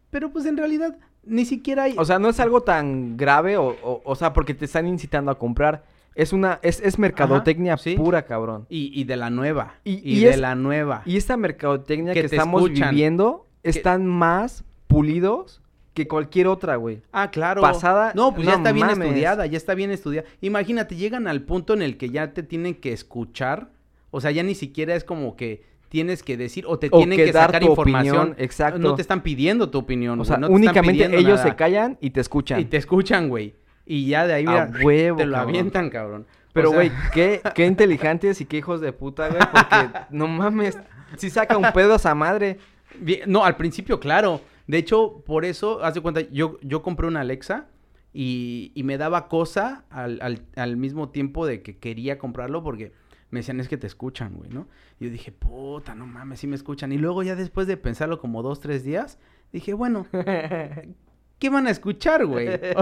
Pero 0.09 0.31
pues 0.31 0.45
en 0.45 0.57
realidad 0.57 0.97
ni 1.25 1.45
siquiera 1.45 1.83
hay... 1.83 1.95
O 1.97 2.03
sea, 2.05 2.19
no 2.19 2.27
es 2.29 2.39
algo 2.41 2.61
tan 2.61 3.15
grave 3.15 3.55
o, 3.57 3.67
o, 3.81 4.01
o 4.03 4.15
sea, 4.15 4.33
porque 4.33 4.53
te 4.53 4.65
están 4.65 4.87
incitando 4.87 5.31
a 5.31 5.39
comprar. 5.39 5.85
Es 6.15 6.33
una, 6.33 6.59
es, 6.61 6.79
es 6.81 6.99
mercadotecnia 6.99 7.77
sí. 7.77 7.95
pura, 7.95 8.25
cabrón. 8.25 8.67
y, 8.69 8.91
y 8.99 9.05
de 9.05 9.15
la 9.15 9.29
nueva. 9.31 9.75
Y- 9.85 9.93
Y, 10.03 10.19
y 10.19 10.23
de 10.25 10.37
la 10.37 10.53
nueva. 10.53 11.01
Y 11.05 11.15
esta 11.17 11.37
mercadotecnia 11.37 12.13
Que 12.13 12.19
estamos 12.19 12.61
escuchan. 12.61 12.89
viviendo 12.91 13.47
están 13.63 14.05
más 14.05 14.63
pulidos 14.87 15.61
que 15.93 16.07
cualquier 16.07 16.47
otra, 16.47 16.75
güey. 16.77 17.01
Ah, 17.11 17.29
claro. 17.31 17.61
pasada, 17.61 18.11
No, 18.15 18.33
pues 18.33 18.47
ya 18.47 18.55
está 18.55 18.71
bien 18.71 18.89
estudiada, 18.89 19.45
ya 19.45 19.57
está 19.57 19.75
bien 19.75 19.91
estudiada. 19.91 20.27
Imagínate, 20.41 20.95
llegan 20.95 21.27
al 21.27 21.41
punto 21.43 21.73
en 21.73 21.81
el 21.81 21.97
que 21.97 22.09
ya 22.09 22.33
te 22.33 22.43
tienen 22.43 22.75
que 22.75 22.93
escuchar. 22.93 23.69
O 24.11 24.21
sea, 24.21 24.31
ya 24.31 24.43
ni 24.43 24.55
siquiera 24.55 24.95
es 24.95 25.03
como 25.03 25.35
que 25.35 25.63
tienes 25.89 26.23
que 26.23 26.37
decir 26.37 26.65
o 26.67 26.79
te 26.79 26.87
O 26.91 26.97
tienen 26.97 27.17
que 27.17 27.31
dar 27.31 27.47
sacar 27.47 27.61
tu 27.61 27.69
información. 27.69 28.17
opinión, 28.17 28.35
exacto. 28.39 28.79
No 28.79 28.95
te 28.95 29.01
están 29.03 29.21
pidiendo 29.21 29.69
tu 29.69 29.77
opinión. 29.79 30.13
O 30.19 30.23
güey, 30.23 30.27
sea, 30.27 30.37
no 30.37 30.47
te 30.47 30.53
están 30.53 30.67
únicamente 30.69 31.05
ellos 31.17 31.37
nada. 31.39 31.43
se 31.43 31.55
callan 31.55 31.97
y 32.01 32.09
te 32.09 32.21
escuchan. 32.21 32.59
Y 32.59 32.65
te 32.65 32.77
escuchan, 32.77 33.29
güey. 33.29 33.53
Y 33.85 34.07
ya 34.07 34.25
de 34.25 34.33
ahí, 34.33 34.45
A 34.47 34.71
huevo, 34.83 35.17
te 35.17 35.25
lo 35.25 35.33
cabrón. 35.33 35.49
avientan, 35.49 35.89
cabrón. 35.89 36.25
Pero, 36.53 36.69
O 36.69 36.71
sea, 36.71 36.79
güey, 36.79 36.91
qué, 37.13 37.41
qué 37.53 37.65
inteligentes 37.65 38.41
y 38.41 38.45
qué 38.45 38.57
hijos 38.57 38.81
de 38.81 38.93
puta, 38.93 39.27
güey, 39.27 39.39
porque 39.51 39.99
no 40.09 40.27
mames, 40.27 40.77
si 41.17 41.29
saca 41.29 41.57
un 41.57 41.71
pedo 41.73 41.93
a 41.93 41.95
esa 41.97 42.15
madre. 42.15 42.57
Bien, 42.99 43.21
no, 43.27 43.43
al 43.45 43.55
principio, 43.57 43.99
claro. 43.99 44.41
De 44.67 44.77
hecho, 44.77 45.23
por 45.25 45.45
eso, 45.45 45.83
haz 45.83 45.93
de 45.93 46.01
cuenta, 46.01 46.21
yo, 46.31 46.57
yo 46.61 46.81
compré 46.81 47.07
una 47.07 47.21
Alexa 47.21 47.67
y, 48.13 48.71
y 48.75 48.83
me 48.83 48.97
daba 48.97 49.27
cosa 49.27 49.85
al, 49.89 50.19
al, 50.21 50.45
al 50.55 50.77
mismo 50.77 51.09
tiempo 51.09 51.45
de 51.45 51.61
que 51.61 51.77
quería 51.77 52.17
comprarlo 52.17 52.63
porque 52.63 52.93
me 53.33 53.39
decían, 53.39 53.59
es 53.59 53.67
que 53.67 53.77
te 53.77 53.87
escuchan, 53.87 54.35
güey, 54.35 54.51
¿no? 54.51 54.67
Y 54.99 55.05
yo 55.05 55.11
dije, 55.11 55.31
puta, 55.31 55.95
no 55.95 56.05
mames, 56.05 56.39
sí 56.39 56.45
me 56.45 56.55
escuchan. 56.55 56.91
Y 56.91 56.99
luego 56.99 57.23
ya 57.23 57.35
después 57.35 57.65
de 57.65 57.77
pensarlo 57.77 58.19
como 58.19 58.43
dos, 58.43 58.59
tres 58.59 58.83
días, 58.83 59.17
dije, 59.51 59.73
bueno, 59.73 60.05
¿qué 61.39 61.49
van 61.49 61.65
a 61.65 61.71
escuchar, 61.71 62.25
güey? 62.27 62.47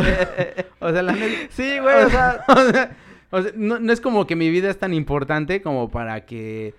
O, 0.81 0.87
o 0.87 0.91
sea, 0.91 1.03
la. 1.03 1.15
Sí, 1.49 1.79
güey, 1.79 2.03
o 2.03 2.09
sea, 2.09 2.43
o 2.49 2.69
sea, 2.69 2.97
o 3.29 3.41
sea, 3.41 3.51
no, 3.55 3.79
no 3.79 3.93
es 3.93 4.01
como 4.01 4.27
que 4.27 4.35
mi 4.35 4.49
vida 4.49 4.69
es 4.69 4.77
tan 4.77 4.93
importante 4.93 5.61
como 5.61 5.89
para 5.89 6.25
que 6.25 6.73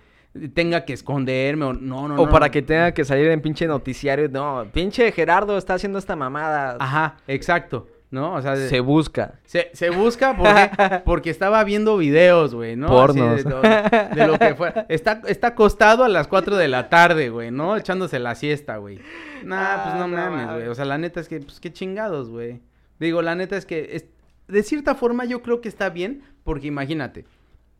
tenga 0.53 0.83
que 0.85 0.93
esconderme 0.93 1.65
o 1.65 1.73
no, 1.73 2.07
no, 2.07 2.15
o 2.15 2.25
no. 2.25 2.29
para 2.31 2.49
que 2.49 2.61
tenga 2.61 2.91
que 2.93 3.05
salir 3.05 3.27
en 3.29 3.41
pinche 3.41 3.67
noticiario. 3.67 4.29
No, 4.29 4.65
pinche 4.73 5.11
Gerardo 5.11 5.57
está 5.57 5.75
haciendo 5.75 5.99
esta 5.99 6.15
mamada. 6.15 6.77
Ajá, 6.79 7.17
exacto, 7.27 7.87
¿no? 8.09 8.33
O 8.33 8.41
sea, 8.41 8.55
Se 8.55 8.79
busca. 8.79 9.35
se, 9.45 9.69
se 9.73 9.89
busca 9.91 10.35
porque, 10.35 11.01
porque 11.05 11.29
estaba 11.29 11.63
viendo 11.63 11.97
videos, 11.97 12.55
güey, 12.55 12.75
¿no? 12.75 12.87
Pornos. 12.87 13.43
de, 13.43 13.49
lo- 13.49 13.61
de 13.61 14.27
lo 14.27 14.39
que 14.39 14.55
fue. 14.55 14.73
Está, 14.89 15.21
está 15.27 15.47
acostado 15.49 16.03
a 16.03 16.09
las 16.09 16.27
4 16.27 16.55
de 16.57 16.67
la 16.67 16.89
tarde, 16.89 17.29
güey, 17.29 17.51
¿no? 17.51 17.77
Echándose 17.77 18.17
la 18.19 18.33
siesta, 18.35 18.77
güey. 18.77 18.99
Nah, 19.43 19.83
pues 19.83 19.95
Ah, 19.95 19.97
no 19.99 20.07
mames. 20.07 20.51
güey. 20.55 20.67
O 20.67 20.75
sea, 20.75 20.85
la 20.85 20.97
neta 20.97 21.19
es 21.19 21.27
que, 21.27 21.39
pues 21.41 21.59
qué 21.59 21.71
chingados, 21.71 22.29
güey. 22.29 22.61
Digo, 22.99 23.21
la 23.21 23.35
neta 23.35 23.55
es 23.57 23.65
que, 23.65 23.89
es- 23.97 24.05
de 24.47 24.63
cierta 24.63 24.95
forma 24.95 25.25
yo 25.25 25.41
creo 25.43 25.61
que 25.61 25.69
está 25.69 25.89
bien, 25.89 26.23
porque 26.43 26.67
imagínate, 26.67 27.25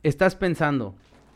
estás 0.04 0.36
pensando, 0.36 0.96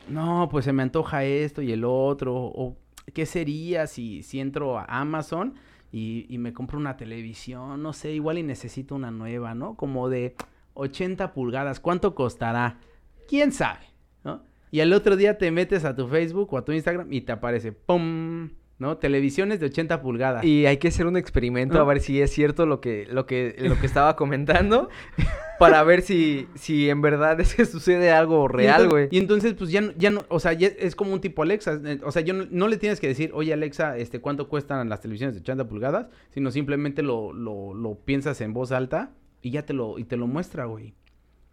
no, 0.10 0.47
pues 0.49 0.66
se 0.66 0.74
me 0.74 0.84
antoja 0.84 1.24
esto 1.24 1.62
y 1.62 1.72
el 1.72 1.84
otro, 1.84 2.36
o 2.36 2.78
qué 3.14 3.26
sería 3.26 3.88
si, 3.88 4.24
si 4.24 4.39
entro 4.39 4.78
a 4.78 4.86
Amazon 4.86 5.55
y, 5.91 6.26
y 6.30 6.38
me 6.38 6.53
compro 6.53 6.78
una 6.78 6.97
televisión, 6.97 7.82
no 7.82 7.93
sé, 7.93 8.12
igual 8.14 8.38
y 8.38 8.43
necesito 8.43 8.95
una 8.95 9.12
nueva, 9.12 9.55
¿no? 9.55 9.76
Como 9.76 10.10
de 10.10 10.36
80 10.74 11.34
pulgadas, 11.34 11.80
¿cuánto 11.80 12.16
costará? 12.16 12.80
¿Quién 13.28 13.51
sabe? 13.51 13.86
¿No? 14.24 14.43
Y 14.72 14.82
al 14.82 14.93
otro 14.93 15.16
día 15.16 15.38
te 15.38 15.51
metes 15.51 15.86
a 15.86 15.95
tu 15.95 16.08
Facebook 16.08 16.53
o 16.53 16.58
a 16.58 16.66
tu 16.66 16.72
Instagram 16.72 17.12
y 17.12 17.22
te 17.22 17.32
aparece, 17.32 17.72
¡pum! 17.72 18.49
¿No? 18.80 18.98
Televisiones 18.98 19.60
de 19.60 19.66
80 19.66 20.02
pulgadas. 20.02 20.44
Y 20.44 20.68
hay 20.68 20.78
que 20.78 20.90
hacer 20.90 21.08
un 21.08 21.18
experimento 21.18 21.80
a 21.80 21.84
ver 21.84 22.00
si 22.00 22.22
es 22.22 22.30
cierto 22.32 22.68
lo 22.68 22.80
que, 22.80 23.08
lo 23.10 23.26
que, 23.26 23.56
lo 23.58 23.80
que 23.80 23.88
estaba 23.88 24.16
comentando. 24.16 24.90
para 25.60 25.84
ver 25.84 26.04
si, 26.04 26.48
si 26.54 26.88
en 26.88 27.02
verdad 27.02 27.40
es 27.40 27.56
que 27.56 27.66
sucede 27.66 28.12
algo 28.12 28.48
real, 28.48 28.88
güey. 28.88 29.08
Y 29.10 29.18
entonces, 29.18 29.56
pues 29.56 29.72
ya 29.72 29.82
no, 29.82 29.92
ya 29.98 30.12
no, 30.12 30.22
o 30.30 30.40
sea, 30.40 30.54
ya 30.54 30.68
es 30.68 30.96
como 30.96 31.14
un 31.14 31.22
tipo 31.22 31.42
Alexa. 31.42 31.80
eh, 31.84 32.00
O 32.04 32.12
sea, 32.12 32.22
yo 32.22 32.36
no, 32.36 32.46
no 32.52 32.68
le 32.68 32.78
tienes 32.78 33.00
que 33.00 33.08
decir, 33.08 33.32
oye 33.34 33.52
Alexa, 33.54 33.98
este, 33.98 34.20
¿cuánto 34.20 34.48
cuestan 34.48 34.88
las 34.88 35.02
televisiones 35.02 35.34
de 35.34 35.42
80 35.42 35.68
pulgadas? 35.68 36.08
Sino 36.30 36.52
simplemente 36.52 37.02
lo, 37.02 37.34
lo, 37.34 37.74
lo 37.74 37.96
piensas 37.96 38.40
en 38.42 38.54
voz 38.54 38.72
alta 38.72 39.14
y 39.42 39.50
ya 39.50 39.66
te 39.66 39.74
lo, 39.74 39.98
y 39.98 40.04
te 40.04 40.18
lo 40.18 40.28
muestra, 40.28 40.66
güey. 40.66 40.94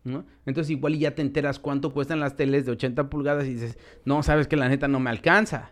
¿No? 0.04 0.26
Entonces 0.44 0.70
igual 0.70 0.94
y 0.96 0.98
ya 0.98 1.14
te 1.14 1.22
enteras 1.22 1.58
cuánto 1.58 1.94
cuestan 1.94 2.20
las 2.20 2.36
teles 2.36 2.66
de 2.66 2.72
80 2.72 3.08
pulgadas 3.08 3.46
y 3.46 3.54
dices, 3.54 3.78
no, 4.04 4.22
sabes 4.22 4.46
que 4.46 4.56
la 4.56 4.68
neta 4.68 4.86
no 4.86 5.00
me 5.00 5.08
alcanza. 5.08 5.70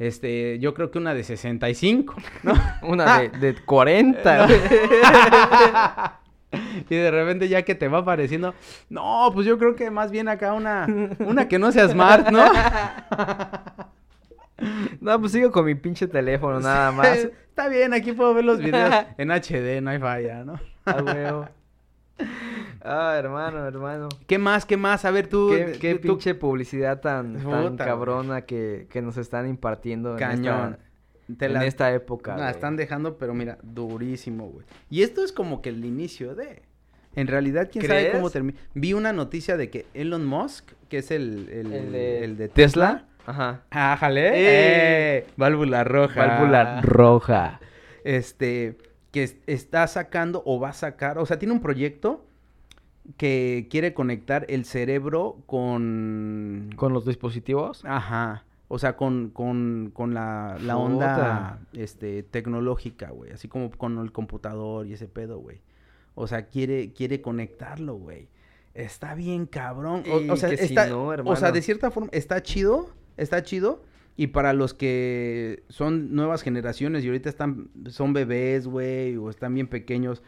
Este, 0.00 0.58
yo 0.60 0.72
creo 0.72 0.90
que 0.90 0.96
una 0.96 1.12
de 1.12 1.22
65, 1.22 2.16
¿no? 2.42 2.54
Una 2.82 3.20
de, 3.20 3.28
de 3.28 3.54
40, 3.54 4.46
güey. 4.46 4.60
y 6.88 6.96
de 6.96 7.10
repente 7.10 7.48
ya 7.48 7.62
que 7.62 7.74
te 7.74 7.86
va 7.86 7.98
apareciendo, 7.98 8.54
no, 8.88 9.30
pues 9.34 9.46
yo 9.46 9.58
creo 9.58 9.76
que 9.76 9.90
más 9.90 10.10
bien 10.10 10.28
acá 10.28 10.54
una, 10.54 10.86
una 11.18 11.48
que 11.48 11.58
no 11.58 11.70
sea 11.70 11.86
smart, 11.86 12.30
¿no? 12.30 12.46
No, 15.02 15.20
pues 15.20 15.32
sigo 15.32 15.50
con 15.52 15.66
mi 15.66 15.74
pinche 15.74 16.08
teléfono 16.08 16.60
nada 16.60 16.92
más. 16.92 17.18
Está 17.18 17.68
bien, 17.68 17.92
aquí 17.92 18.12
puedo 18.12 18.32
ver 18.32 18.44
los 18.44 18.58
videos 18.58 19.04
en 19.18 19.30
HD, 19.30 19.82
no 19.82 19.90
hay 19.90 19.98
falla, 19.98 20.44
¿no? 20.44 20.58
A 20.86 21.02
huevo. 21.02 21.48
Ah, 22.82 23.14
hermano, 23.18 23.66
hermano. 23.66 24.08
¿Qué 24.26 24.38
más, 24.38 24.64
qué 24.64 24.78
más? 24.78 25.04
A 25.04 25.10
ver, 25.10 25.26
tú... 25.26 25.50
Qué, 25.50 25.76
qué 25.78 25.94
tú- 25.96 26.00
pinche 26.00 26.34
publicidad 26.34 27.00
tan, 27.02 27.34
tan 27.36 27.76
cabrona 27.76 28.42
que, 28.42 28.86
que 28.90 29.02
nos 29.02 29.18
están 29.18 29.46
impartiendo 29.46 30.12
en 30.12 30.18
Cañón. 30.18 30.78
esta, 31.28 31.36
Te 31.38 31.44
en 31.46 31.52
la- 31.52 31.64
esta 31.66 31.92
época. 31.92 32.38
La 32.38 32.48
están 32.50 32.76
dejando, 32.76 33.18
pero 33.18 33.34
mira, 33.34 33.58
durísimo, 33.62 34.46
güey. 34.48 34.64
Y 34.88 35.02
esto 35.02 35.22
es 35.22 35.30
como 35.32 35.60
que 35.60 35.68
el 35.68 35.84
inicio 35.84 36.34
de... 36.34 36.62
En 37.16 37.26
realidad, 37.26 37.68
quién 37.70 37.86
sabe 37.86 38.12
cómo 38.12 38.30
termina. 38.30 38.58
Vi 38.72 38.94
una 38.94 39.12
noticia 39.12 39.58
de 39.58 39.68
que 39.68 39.84
Elon 39.92 40.24
Musk, 40.24 40.70
que 40.88 40.98
es 40.98 41.10
el, 41.10 41.48
el, 41.50 41.72
El 41.74 41.92
de, 41.92 42.24
el 42.24 42.36
de 42.38 42.48
Tesla. 42.48 43.04
Ajá. 43.26 43.60
¡Ájale! 43.70 44.28
¡Eh! 44.28 44.32
¡Eh! 45.18 45.26
Válvula 45.36 45.84
roja. 45.84 46.24
Válvula 46.26 46.80
roja. 46.80 47.60
este, 48.04 48.78
que 49.12 49.22
es- 49.24 49.36
está 49.46 49.86
sacando 49.86 50.42
o 50.46 50.60
va 50.60 50.70
a 50.70 50.72
sacar, 50.72 51.18
o 51.18 51.26
sea, 51.26 51.38
tiene 51.38 51.52
un 51.54 51.60
proyecto 51.60 52.24
que 53.16 53.66
quiere 53.70 53.92
conectar 53.94 54.46
el 54.48 54.64
cerebro 54.64 55.38
con... 55.46 56.70
¿Con 56.76 56.92
los 56.92 57.04
dispositivos? 57.06 57.84
Ajá, 57.84 58.44
o 58.68 58.78
sea, 58.78 58.96
con, 58.96 59.30
con, 59.30 59.90
con 59.92 60.14
la, 60.14 60.56
la 60.62 60.76
onda, 60.76 61.58
este, 61.72 62.22
tecnológica, 62.22 63.10
güey, 63.10 63.32
así 63.32 63.48
como 63.48 63.70
con 63.72 63.98
el 63.98 64.12
computador 64.12 64.86
y 64.86 64.92
ese 64.92 65.08
pedo, 65.08 65.38
güey. 65.38 65.60
O 66.14 66.26
sea, 66.26 66.46
quiere, 66.46 66.92
quiere 66.92 67.20
conectarlo, 67.20 67.94
güey. 67.94 68.28
Está 68.74 69.14
bien 69.14 69.46
cabrón. 69.46 70.04
O, 70.08 70.32
o 70.32 70.36
sea, 70.36 70.50
que 70.50 70.56
si 70.58 70.74
no, 70.74 71.06
o 71.24 71.36
sea, 71.36 71.50
de 71.50 71.62
cierta 71.62 71.90
forma, 71.90 72.10
está 72.12 72.42
chido, 72.42 72.90
está 73.16 73.42
chido. 73.42 73.82
Y 74.16 74.28
para 74.28 74.52
los 74.52 74.74
que 74.74 75.62
son 75.68 76.14
nuevas 76.14 76.42
generaciones 76.42 77.04
y 77.04 77.08
ahorita 77.08 77.28
están, 77.28 77.70
son 77.86 78.12
bebés, 78.12 78.66
güey, 78.66 79.16
o 79.16 79.30
están 79.30 79.54
bien 79.54 79.66
pequeños, 79.66 80.22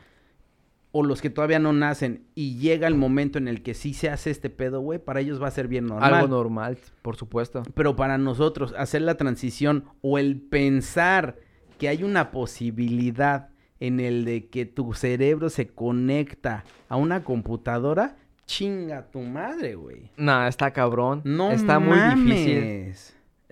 o 0.93 1.03
los 1.03 1.22
que 1.22 1.30
todavía 1.30 1.59
no 1.59 1.72
nacen, 1.72 2.24
y 2.35 2.57
llega 2.59 2.87
el 2.87 2.95
momento 2.95 3.39
en 3.39 3.49
el 3.49 3.62
que 3.62 3.74
sí 3.74 3.95
se 3.95 4.11
hace 4.11 4.30
este 4.30 4.51
pedo, 4.51 4.80
güey, 4.80 4.99
para 4.99 5.20
ellos 5.20 5.43
va 5.43 5.49
a 5.49 5.51
ser 5.51 5.68
bien 5.68 5.87
normal. 5.87 6.14
Algo 6.14 6.28
normal, 6.28 6.78
por 7.03 7.16
supuesto. 7.16 7.62
Pero 7.74 7.97
para 7.97 8.18
nosotros, 8.18 8.74
hacer 8.76 9.03
la 9.03 9.16
transición 9.16 9.85
o 10.03 10.18
el 10.18 10.41
pensar 10.41 11.37
que 11.78 11.89
hay 11.89 12.03
una 12.05 12.30
posibilidad 12.30 13.49
en 13.80 14.01
el 14.01 14.24
de 14.24 14.47
que 14.49 14.64
tu 14.64 14.95
cerebro 14.95 15.51
se 15.51 15.68
conecta 15.68 16.64
a 16.89 16.97
una 16.97 17.24
computadora, 17.24 18.16
chinga 18.47 19.11
tu 19.11 19.20
madre, 19.20 19.74
güey. 19.74 20.11
No, 20.16 20.47
está 20.47 20.72
cabrón. 20.72 21.22
No 21.24 21.51
está 21.51 21.78
muy 21.78 21.99
difícil. 22.14 22.95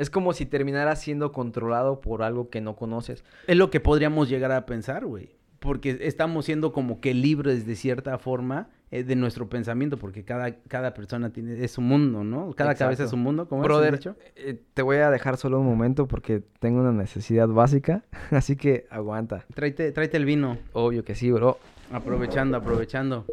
Es 0.00 0.08
como 0.08 0.32
si 0.32 0.46
terminara 0.46 0.96
siendo 0.96 1.30
controlado 1.30 2.00
por 2.00 2.22
algo 2.22 2.48
que 2.48 2.62
no 2.62 2.74
conoces. 2.74 3.22
Es 3.46 3.56
lo 3.58 3.68
que 3.70 3.80
podríamos 3.80 4.30
llegar 4.30 4.50
a 4.50 4.64
pensar, 4.64 5.04
güey. 5.04 5.28
Porque 5.58 5.98
estamos 6.00 6.46
siendo 6.46 6.72
como 6.72 7.02
que 7.02 7.12
libres 7.12 7.66
de 7.66 7.76
cierta 7.76 8.16
forma 8.16 8.70
eh, 8.90 9.04
de 9.04 9.14
nuestro 9.14 9.50
pensamiento, 9.50 9.98
porque 9.98 10.24
cada, 10.24 10.54
cada 10.68 10.94
persona 10.94 11.34
tiene, 11.34 11.62
es 11.62 11.72
su 11.72 11.82
mundo, 11.82 12.24
¿no? 12.24 12.54
Cada 12.54 12.74
cabeza 12.74 13.04
es 13.04 13.10
su 13.10 13.18
mundo, 13.18 13.46
como 13.46 13.62
Brother, 13.62 13.98
dicho. 13.98 14.16
eh, 14.36 14.58
te 14.72 14.80
voy 14.80 14.96
a 14.96 15.10
dejar 15.10 15.36
solo 15.36 15.60
un 15.60 15.66
momento 15.66 16.08
porque 16.08 16.42
tengo 16.60 16.80
una 16.80 16.92
necesidad 16.92 17.46
básica, 17.46 18.02
así 18.30 18.56
que 18.56 18.86
aguanta. 18.88 19.44
Tráete, 19.52 19.92
tráete 19.92 20.16
el 20.16 20.24
vino. 20.24 20.56
Obvio 20.72 21.04
que 21.04 21.14
sí, 21.14 21.30
bro. 21.30 21.58
Aprovechando, 21.92 22.56
aprovechando. 22.56 23.26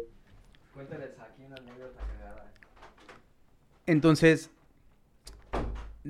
Cuéntales 0.74 1.12
aquí 1.18 1.44
una 1.46 1.56
anécdota 1.56 2.02
cagada. 2.18 2.44
Entonces, 3.86 4.50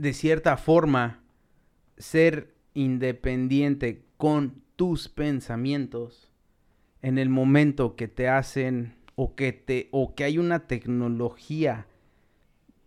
de 0.01 0.13
cierta 0.13 0.57
forma, 0.57 1.23
ser 1.97 2.55
independiente 2.75 4.05
con 4.17 4.63
tus 4.77 5.09
pensamientos 5.09 6.31
en 7.03 7.19
el 7.19 7.29
momento 7.29 7.97
que 7.97 8.09
te 8.09 8.29
hacen 8.29 8.97
o 9.17 9.35
que 9.35 9.53
te 9.53 9.89
o 9.91 10.15
que 10.15 10.25
hay 10.25 10.39
una 10.39 10.67
tecnología 10.67 11.87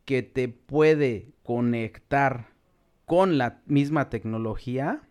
que 0.06 0.24
te 0.24 0.48
puede 0.48 1.34
conectar 1.44 2.50
con 3.06 3.38
la 3.38 3.62
misma 3.66 4.10
tecnología, 4.10 5.02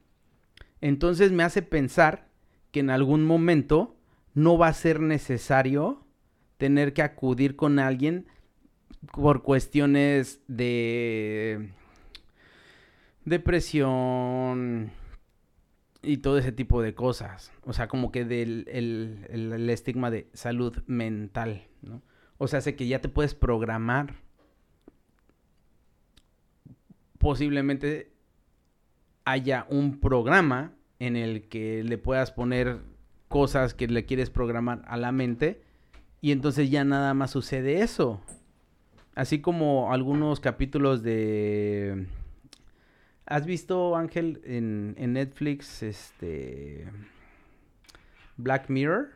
entonces 0.81 1.33
me 1.33 1.43
hace 1.43 1.61
pensar 1.61 2.29
que 2.71 2.81
en 2.81 2.89
algún 2.89 3.25
momento 3.25 3.97
no 4.33 4.57
va 4.57 4.69
a 4.69 4.73
ser 4.73 5.01
necesario 5.01 6.07
tener 6.57 6.95
que 6.95 7.03
acudir 7.03 7.57
con 7.57 7.79
alguien 7.79 8.27
por 9.13 9.43
cuestiones 9.43 10.41
de 10.47 11.71
depresión 13.31 14.91
y 16.03 16.19
todo 16.19 16.37
ese 16.39 16.53
tipo 16.53 16.83
de 16.83 16.95
cosas. 16.95 17.51
O 17.65 17.73
sea, 17.73 17.89
como 17.89 18.13
que 18.13 18.25
del 18.27 18.67
el, 18.71 19.27
el- 19.31 19.71
estigma 19.71 20.11
de 20.11 20.29
salud 20.35 20.77
mental, 20.87 21.63
¿no? 21.83 22.03
O 22.37 22.49
sea, 22.49 22.59
hace 22.59 22.77
que 22.77 22.87
ya 22.87 23.01
te 23.01 23.09
puedes 23.09 23.35
programar. 23.35 24.15
Posiblemente 27.19 28.13
haya 29.25 29.67
un 29.69 30.01
programa 30.01 30.73
en 30.99 31.17
el 31.17 31.49
que 31.49 31.85
le 31.85 31.99
puedas 31.99 32.33
poner 32.33 32.79
cosas 33.29 33.75
que 33.75 33.87
le 33.89 34.07
quieres 34.07 34.31
programar 34.31 34.83
a 34.87 34.97
la 34.97 35.13
mente 35.13 35.63
y 36.23 36.33
entonces 36.33 36.71
ya 36.71 36.83
nada 36.85 37.13
más 37.15 37.31
sucede 37.31 37.83
eso. 37.83 38.21
Así 39.15 39.41
como 39.41 39.93
algunos 39.93 40.41
capítulos 40.41 41.03
de... 41.03 42.07
¿Has 43.31 43.47
visto, 43.47 43.95
Ángel, 43.95 44.41
en, 44.45 44.97
en 44.99 45.13
Netflix, 45.13 45.85
este... 45.85 46.89
Black 48.37 48.69
Mirror? 48.69 49.11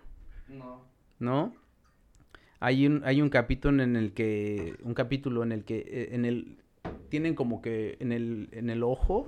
No. 0.47 0.83
¿No? 1.19 1.53
Hay 2.61 2.87
un, 2.87 3.03
hay 3.05 3.21
un 3.21 3.29
capítulo 3.29 3.83
en 3.83 3.97
el 3.97 4.13
que... 4.13 4.77
Un 4.85 4.95
capítulo 4.95 5.43
en 5.43 5.51
el 5.51 5.65
que... 5.65 5.79
eh, 5.79 6.09
En 6.13 6.25
el... 6.25 6.59
Tienen 7.09 7.35
como 7.35 7.61
que 7.61 7.97
en 7.99 8.13
el, 8.13 8.49
en 8.53 8.71
el 8.71 8.85
ojo... 8.85 9.27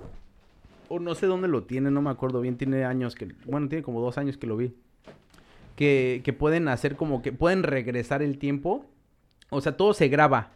O 0.87 0.99
no 0.99 1.15
sé 1.15 1.25
dónde 1.25 1.49
lo 1.49 1.63
tienen, 1.63 1.93
no 1.93 2.01
me 2.01 2.09
acuerdo 2.09 2.39
bien. 2.39 2.55
Tiene 2.57 2.85
años 2.85 3.13
que... 3.15 3.35
Bueno, 3.45 3.67
tiene 3.67 3.83
como 3.83 3.99
dos 3.99 4.17
años 4.17 4.37
que 4.37 4.47
lo 4.47 4.55
vi. 4.55 4.73
Que, 5.75 6.21
que 6.23 6.31
pueden 6.31 6.69
hacer 6.69 6.95
como 6.95 7.21
que... 7.21 7.33
Pueden 7.33 7.63
regresar 7.63 8.21
el 8.21 8.37
tiempo. 8.37 8.85
O 9.49 9.59
sea, 9.59 9.75
todo 9.75 9.93
se 9.93 10.07
graba. 10.07 10.53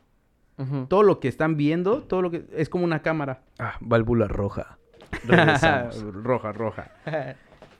Todo 0.89 1.01
lo 1.01 1.19
que 1.19 1.27
están 1.27 1.57
viendo, 1.57 2.03
todo 2.03 2.21
lo 2.21 2.29
que... 2.29 2.45
Es 2.55 2.69
como 2.69 2.83
una 2.83 3.01
cámara. 3.01 3.41
Ah, 3.57 3.77
válvula 3.79 4.27
roja. 4.27 4.77
Regresamos. 5.25 6.01
roja, 6.13 6.51
roja. 6.51 6.91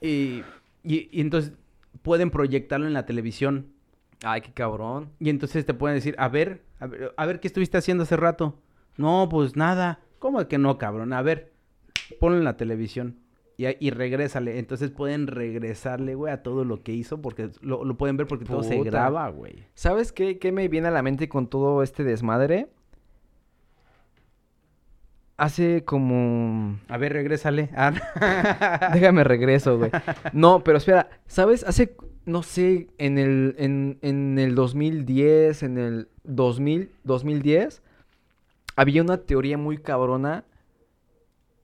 y, 0.01 0.41
y, 0.84 1.09
y 1.11 1.22
entonces 1.22 1.53
pueden 2.01 2.32
proyectarlo 2.32 2.88
en 2.88 2.93
la 2.93 3.05
televisión. 3.05 3.67
Ay, 4.24 4.41
qué 4.41 4.51
cabrón. 4.51 5.09
Y 5.19 5.30
entonces 5.30 5.65
te 5.65 5.74
pueden 5.74 5.95
decir, 5.95 6.15
a 6.17 6.28
ver, 6.28 6.63
a 6.80 6.88
ver, 6.88 7.13
a 7.15 7.26
ver, 7.26 7.39
¿qué 7.39 7.47
estuviste 7.47 7.78
haciendo 7.78 8.03
hace 8.03 8.17
rato? 8.17 8.59
No, 8.97 9.28
pues 9.30 9.55
nada. 9.55 9.99
¿Cómo 10.19 10.47
que 10.47 10.57
no, 10.57 10.78
cabrón? 10.78 11.13
A 11.13 11.22
ver, 11.22 11.51
ponlo 12.19 12.38
en 12.38 12.43
la 12.43 12.57
televisión. 12.57 13.17
Y, 13.62 13.78
y 13.80 13.91
regrésale. 13.91 14.57
Entonces 14.57 14.89
pueden 14.89 15.28
regresarle, 15.28 16.16
güey, 16.16 16.34
a 16.34 16.41
todo 16.41 16.66
lo 16.66 16.82
que 16.82 16.93
hizo 16.93 17.22
porque 17.22 17.51
lo, 17.62 17.86
lo 17.86 17.95
pueden 17.95 18.18
ver 18.18 18.26
porque 18.26 18.45
todo 18.45 18.64
se 18.64 18.82
graba, 18.82 19.30
güey. 19.30 19.66
¿Sabes 19.76 20.12
qué, 20.12 20.39
qué 20.39 20.51
me 20.51 20.68
viene 20.68 20.88
a 20.88 20.91
la 20.91 21.03
mente 21.03 21.30
con 21.30 21.47
todo 21.47 21.84
este 21.84 22.03
desmadre? 22.03 22.70
Hace 25.38 25.84
como... 25.86 26.80
A 26.88 26.97
ver, 26.97 27.14
regrésale. 27.14 27.70
Ah, 27.76 28.89
Déjame 28.93 29.24
regreso, 29.24 29.78
güey. 29.78 29.91
No, 30.34 30.64
pero 30.64 30.80
espera, 30.80 31.09
¿sabes? 31.28 31.64
Hace, 31.64 31.95
no 32.26 32.41
sé, 32.41 32.88
en 32.97 33.20
el, 33.20 33.55
en, 33.59 33.99
en 34.01 34.39
el 34.39 34.55
2010, 34.55 35.64
en 35.64 35.78
el 35.78 36.09
2000, 36.24 36.91
2010, 37.03 37.84
había 38.76 39.01
una 39.01 39.18
teoría 39.18 39.57
muy 39.57 39.78
cabrona 39.78 40.45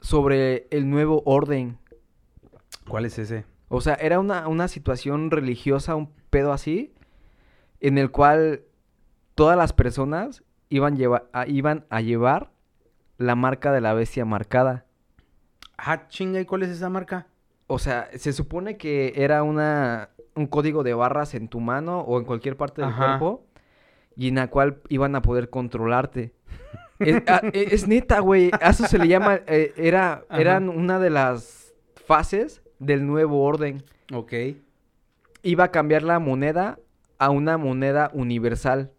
sobre 0.02 0.68
el 0.72 0.90
nuevo 0.90 1.22
orden. 1.26 1.78
¿Cuál 2.88 3.06
es 3.06 3.18
ese? 3.20 3.46
O 3.70 3.82
sea, 3.82 3.96
era 3.96 4.20
una, 4.20 4.48
una 4.48 4.68
situación 4.68 5.30
religiosa, 5.32 5.96
un 5.96 6.12
pedo 6.30 6.54
así, 6.54 6.94
en 7.82 7.98
el 7.98 8.12
cual 8.12 8.62
todas 9.36 9.58
las 9.58 9.74
personas 9.74 10.44
iban, 10.70 10.96
lleva- 10.98 11.26
a, 11.34 11.48
iban 11.48 11.86
a 11.90 12.02
llevar 12.02 12.52
la 13.18 13.36
marca 13.36 13.72
de 13.72 13.82
la 13.82 13.94
bestia 13.94 14.26
marcada. 14.26 14.86
Ah, 15.78 16.08
chinga, 16.08 16.40
¿y 16.40 16.46
cuál 16.46 16.64
es 16.64 16.70
esa 16.70 16.90
marca? 16.90 17.28
O 17.68 17.78
sea, 17.80 18.10
se 18.16 18.32
supone 18.32 18.78
que 18.78 19.14
era 19.18 19.44
una, 19.44 20.10
un 20.36 20.48
código 20.48 20.84
de 20.84 20.94
barras 20.94 21.34
en 21.36 21.50
tu 21.50 21.60
mano 21.60 22.00
o 22.02 22.18
en 22.20 22.26
cualquier 22.26 22.56
parte 22.56 22.82
del 22.82 22.92
Ajá. 22.92 23.20
cuerpo 23.20 23.46
y 24.16 24.30
en 24.30 24.36
la 24.36 24.48
cual 24.48 24.82
iban 24.88 25.16
a 25.16 25.22
poder 25.22 25.50
controlarte. 25.50 26.34
es, 27.00 27.22
ah, 27.28 27.42
e- 27.54 27.68
es 27.72 27.88
neta, 27.88 28.20
güey. 28.22 28.50
A 28.62 28.70
eso 28.70 28.88
se 28.88 28.98
le 28.98 29.08
llama. 29.10 29.42
eh, 29.46 29.74
era, 29.76 30.24
Ajá. 30.30 30.42
eran 30.42 30.70
una 30.70 30.98
de 31.00 31.10
las 31.10 31.74
fases 32.06 32.62
del 32.80 33.06
nuevo 33.06 33.44
orden. 33.44 33.84
Ok. 34.14 34.34
Iba 35.44 35.66
a 35.66 35.72
cambiar 35.72 36.04
la 36.04 36.20
moneda 36.20 36.80
a 37.20 37.30
una 37.30 37.58
moneda 37.58 38.10
universal. 38.14 38.92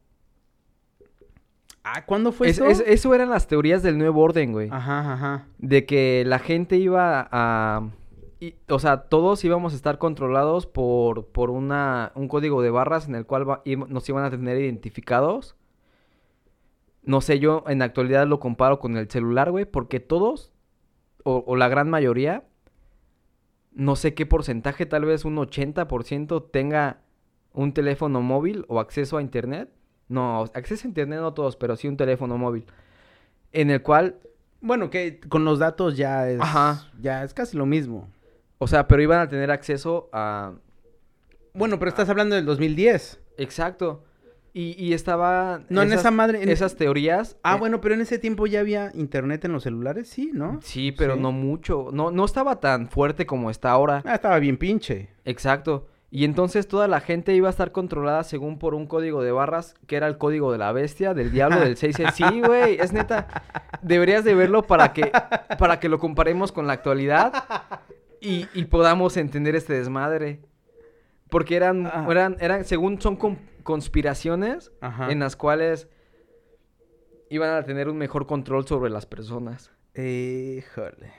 Ah, 1.85 2.05
¿cuándo 2.05 2.33
fue 2.33 2.49
Es- 2.49 2.59
eso? 2.59 2.67
es- 2.67 2.85
eso 2.87 3.15
eran 3.15 3.31
las 3.31 3.47
teorías 3.47 3.83
del 3.83 3.97
nuevo 3.99 4.21
orden, 4.23 4.53
güey. 4.53 4.69
Ajá, 4.71 5.13
ajá. 5.13 5.47
de 5.59 5.87
que 5.87 6.25
la 6.27 6.39
gente 6.39 6.77
iba 6.77 7.29
a... 7.31 7.89
y- 8.41 8.55
o 8.69 8.79
sea, 8.79 9.03
todos 9.05 9.43
íbamos 9.45 9.73
a 9.73 9.77
estar 9.77 9.99
controlados 9.99 10.67
por, 10.67 11.27
por 11.27 11.51
una, 11.51 12.13
un 12.15 12.29
código 12.29 12.63
de 12.63 12.71
barras 12.71 13.09
en 13.09 13.15
el 13.15 13.25
cual 13.27 13.49
va- 13.49 13.63
nos 13.65 14.09
iban 14.09 14.25
a 14.25 14.31
tener 14.31 14.61
identificados. 14.61 15.57
No 17.03 17.21
sé, 17.23 17.39
yo 17.39 17.65
en 17.69 17.79
la 17.79 17.87
actualidad 17.87 18.27
lo 18.27 18.39
comparo 18.39 18.79
con 18.81 18.97
el 18.99 19.09
celular, 19.11 19.51
güey, 19.51 19.65
porque 19.65 19.99
todos, 19.99 20.53
o, 21.25 21.43
o 21.47 21.57
la 21.57 21.69
gran 21.69 21.89
mayoría, 21.89 22.43
no 23.79 23.95
sé 23.95 24.13
qué 24.13 24.27
porcentaje, 24.27 24.87
tal 24.87 25.05
vez 25.05 25.25
un 25.25 25.37
80% 25.37 26.51
tenga 26.51 27.01
un 27.53 27.73
teléfono 27.73 28.21
móvil 28.21 28.65
o 28.67 28.81
acceso 28.81 29.17
a 29.17 29.23
internet. 29.23 29.71
No, 30.09 30.41
acceso 30.53 30.87
a 30.87 30.89
internet 30.89 31.21
no 31.21 31.33
todos, 31.33 31.55
pero 31.55 31.77
sí 31.77 31.87
un 31.87 31.97
teléfono 31.97 32.37
móvil. 32.37 32.67
En 33.53 33.71
el 33.71 33.81
cual 33.81 34.19
Bueno, 34.61 34.91
que 34.91 35.21
con 35.21 35.45
los 35.45 35.61
datos 35.61 35.97
ya 35.97 36.29
es. 36.29 36.41
Ajá. 36.41 36.91
Ya 37.01 37.23
es 37.23 37.33
casi 37.33 37.57
lo 37.57 37.67
mismo. 37.67 38.11
O 38.59 38.67
sea, 38.67 38.89
pero 38.89 39.01
iban 39.01 39.21
a 39.21 39.29
tener 39.29 39.53
acceso 39.53 40.11
a... 40.13 40.55
Bueno, 41.55 41.79
pero 41.79 41.91
estás 41.91 42.09
hablando 42.09 42.35
del 42.35 42.47
2010. 42.47 43.21
Exacto. 43.37 44.03
Y, 44.61 44.75
y 44.77 44.93
estaba... 44.93 45.61
No, 45.69 45.83
en 45.83 45.93
esa 45.93 46.11
madre- 46.11 46.43
en- 46.43 46.49
Esas 46.49 46.75
teorías... 46.75 47.37
Ah, 47.45 47.55
eh, 47.55 47.59
bueno, 47.61 47.81
pero 47.81 47.95
en 47.95 48.01
ese 48.01 48.19
tiempo 48.19 48.49
ya 48.49 48.59
había 48.59 48.91
internet 48.95 49.45
en 49.45 49.53
los 49.53 49.63
celulares, 49.63 50.09
sí, 50.09 50.31
¿no? 50.35 50.59
Sí, 50.63 50.91
pero 50.91 51.15
Sí. 51.15 51.21
no 51.21 51.31
mucho. 51.31 51.91
No, 51.93 52.11
no 52.11 52.25
estaba 52.25 52.59
tan 52.59 52.89
fuerte 52.89 53.25
como 53.25 53.51
está 53.51 53.71
ahora. 53.71 54.03
Ah, 54.05 54.17
estaba 54.17 54.39
bien 54.41 54.57
pinche. 54.57 55.11
Exacto. 55.25 55.87
Y 56.11 56.25
entonces 56.25 56.67
toda 56.67 56.89
la 56.89 57.01
gente 57.01 57.35
iba 57.37 57.47
a 57.47 57.51
estar 57.51 57.71
controlada 57.71 58.25
según 58.25 58.59
por 58.59 58.75
un 58.75 58.87
código 58.89 59.23
de 59.23 59.31
barras, 59.31 59.75
que 59.87 59.95
era 59.95 60.09
el 60.09 60.19
código 60.19 60.51
de 60.51 60.59
la 60.59 60.73
bestia, 60.73 61.15
del 61.15 61.31
diablo, 61.31 61.61
del 61.61 61.77
6. 61.77 61.97
Sí, 62.15 62.41
güey, 62.45 62.81
es 62.81 62.93
neta. 62.93 63.29
Deberías 63.83 64.25
de 64.25 64.35
verlo 64.35 64.63
para 64.63 64.93
que, 64.93 65.13
para 65.59 65.79
que 65.79 65.89
lo 65.89 66.01
comparemos 66.01 66.51
con 66.51 66.67
la 66.67 66.73
actualidad 66.73 67.33
y, 68.21 68.47
y 68.55 68.65
podamos 68.65 69.17
entender 69.19 69.55
este 69.55 69.75
desmadre. 69.75 70.41
Porque 71.31 71.57
eran, 71.57 71.87
Ah. 71.87 72.07
eran, 72.11 72.37
eran, 72.41 72.65
según 72.65 73.01
son 73.01 73.17
con- 73.17 73.39
conspiraciones 73.63 74.73
Ajá. 74.81 75.11
en 75.13 75.19
las 75.21 75.37
cuales 75.37 75.89
iban 77.31 77.51
a 77.51 77.63
tener 77.65 77.89
un 77.89 77.99
mejor 77.99 78.27
control 78.27 78.67
sobre 78.67 78.91
las 78.91 79.05
personas. 79.07 79.71
Híjole. 79.95 81.13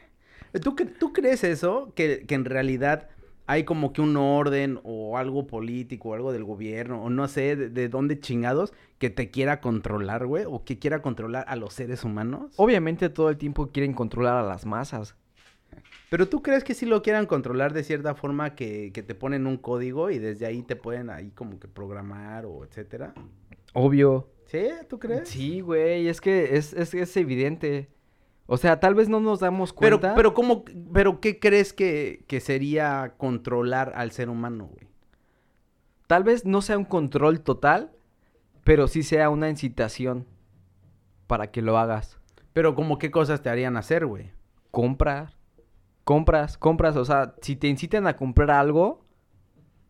¿Tú, 0.64 0.76
¿Tú 1.00 1.14
crees 1.14 1.44
eso? 1.44 1.94
Que, 1.96 2.26
que 2.26 2.34
en 2.36 2.46
realidad 2.46 3.10
hay 3.46 3.64
como 3.66 3.94
que 3.94 4.02
un 4.02 4.16
orden 4.18 4.80
o 4.84 5.18
algo 5.18 5.46
político 5.48 6.10
o 6.10 6.14
algo 6.16 6.32
del 6.32 6.44
gobierno 6.44 7.04
o 7.04 7.10
no 7.10 7.28
sé 7.28 7.56
de, 7.56 7.70
de 7.70 7.90
dónde 7.90 8.20
chingados 8.20 8.74
que 8.98 9.10
te 9.10 9.30
quiera 9.32 9.60
controlar, 9.62 10.26
güey, 10.26 10.46
o 10.48 10.64
que 10.64 10.80
quiera 10.80 11.02
controlar 11.02 11.46
a 11.48 11.56
los 11.56 11.74
seres 11.74 12.04
humanos. 12.04 12.54
Obviamente 12.58 13.10
todo 13.10 13.30
el 13.30 13.38
tiempo 13.38 13.68
quieren 13.72 13.94
controlar 13.94 14.38
a 14.38 14.44
las 14.44 14.66
masas. 14.66 15.16
Pero 16.10 16.28
tú 16.28 16.42
crees 16.42 16.64
que 16.64 16.74
sí 16.74 16.86
lo 16.86 17.02
quieran 17.04 17.26
controlar 17.28 17.72
de 17.74 17.84
cierta 17.84 18.16
forma 18.16 18.56
que, 18.56 18.92
que 18.94 19.04
te 19.04 19.14
ponen 19.16 19.46
un 19.46 19.58
código 19.58 20.10
y 20.10 20.18
desde 20.18 20.46
ahí 20.48 20.64
te 20.64 20.76
pueden 20.76 21.10
ahí 21.10 21.30
como 21.32 21.60
que 21.60 21.68
programar 21.68 22.46
o 22.46 22.64
etcétera. 22.66 23.14
Obvio. 23.74 24.28
¿Sí? 24.46 24.68
¿Tú 24.90 24.98
crees? 24.98 25.30
Sí, 25.30 25.62
güey, 25.62 26.08
es 26.08 26.20
que 26.22 26.58
es, 26.58 26.74
es, 26.74 26.96
es 26.96 27.16
evidente. 27.18 27.90
O 28.48 28.58
sea, 28.58 28.80
tal 28.80 28.96
vez 28.96 29.08
no 29.10 29.20
nos 29.20 29.40
damos 29.42 29.74
Pero, 29.80 30.00
cuenta. 30.00 30.16
pero 30.16 30.34
¿cómo, 30.34 30.66
pero 30.92 31.20
qué 31.22 31.40
crees 31.40 31.72
que, 31.72 32.26
que 32.28 32.40
sería 32.40 33.14
controlar 33.18 33.94
al 33.96 34.10
ser 34.10 34.30
humano, 34.30 34.66
güey? 34.66 34.88
Tal 36.08 36.24
vez 36.24 36.46
no 36.46 36.64
sea 36.64 36.80
un 36.80 36.86
control 36.86 37.42
total, 37.42 37.92
pero 38.64 38.88
sí 38.88 39.04
sea 39.04 39.30
una 39.30 39.50
incitación 39.50 40.26
para 41.28 41.52
que 41.52 41.62
lo 41.62 41.78
hagas. 41.78 42.18
Pero 42.54 42.74
como 42.74 42.98
qué 42.98 43.12
cosas 43.12 43.44
te 43.44 43.50
harían 43.50 43.78
hacer, 43.78 44.08
güey. 44.08 44.32
Comprar. 44.72 45.38
Compras, 46.10 46.58
compras. 46.58 46.96
O 46.96 47.06
sea, 47.06 47.36
si 47.40 47.56
te 47.56 47.68
incitan 47.68 48.08
a 48.08 48.16
comprar 48.16 48.50
algo, 48.50 49.06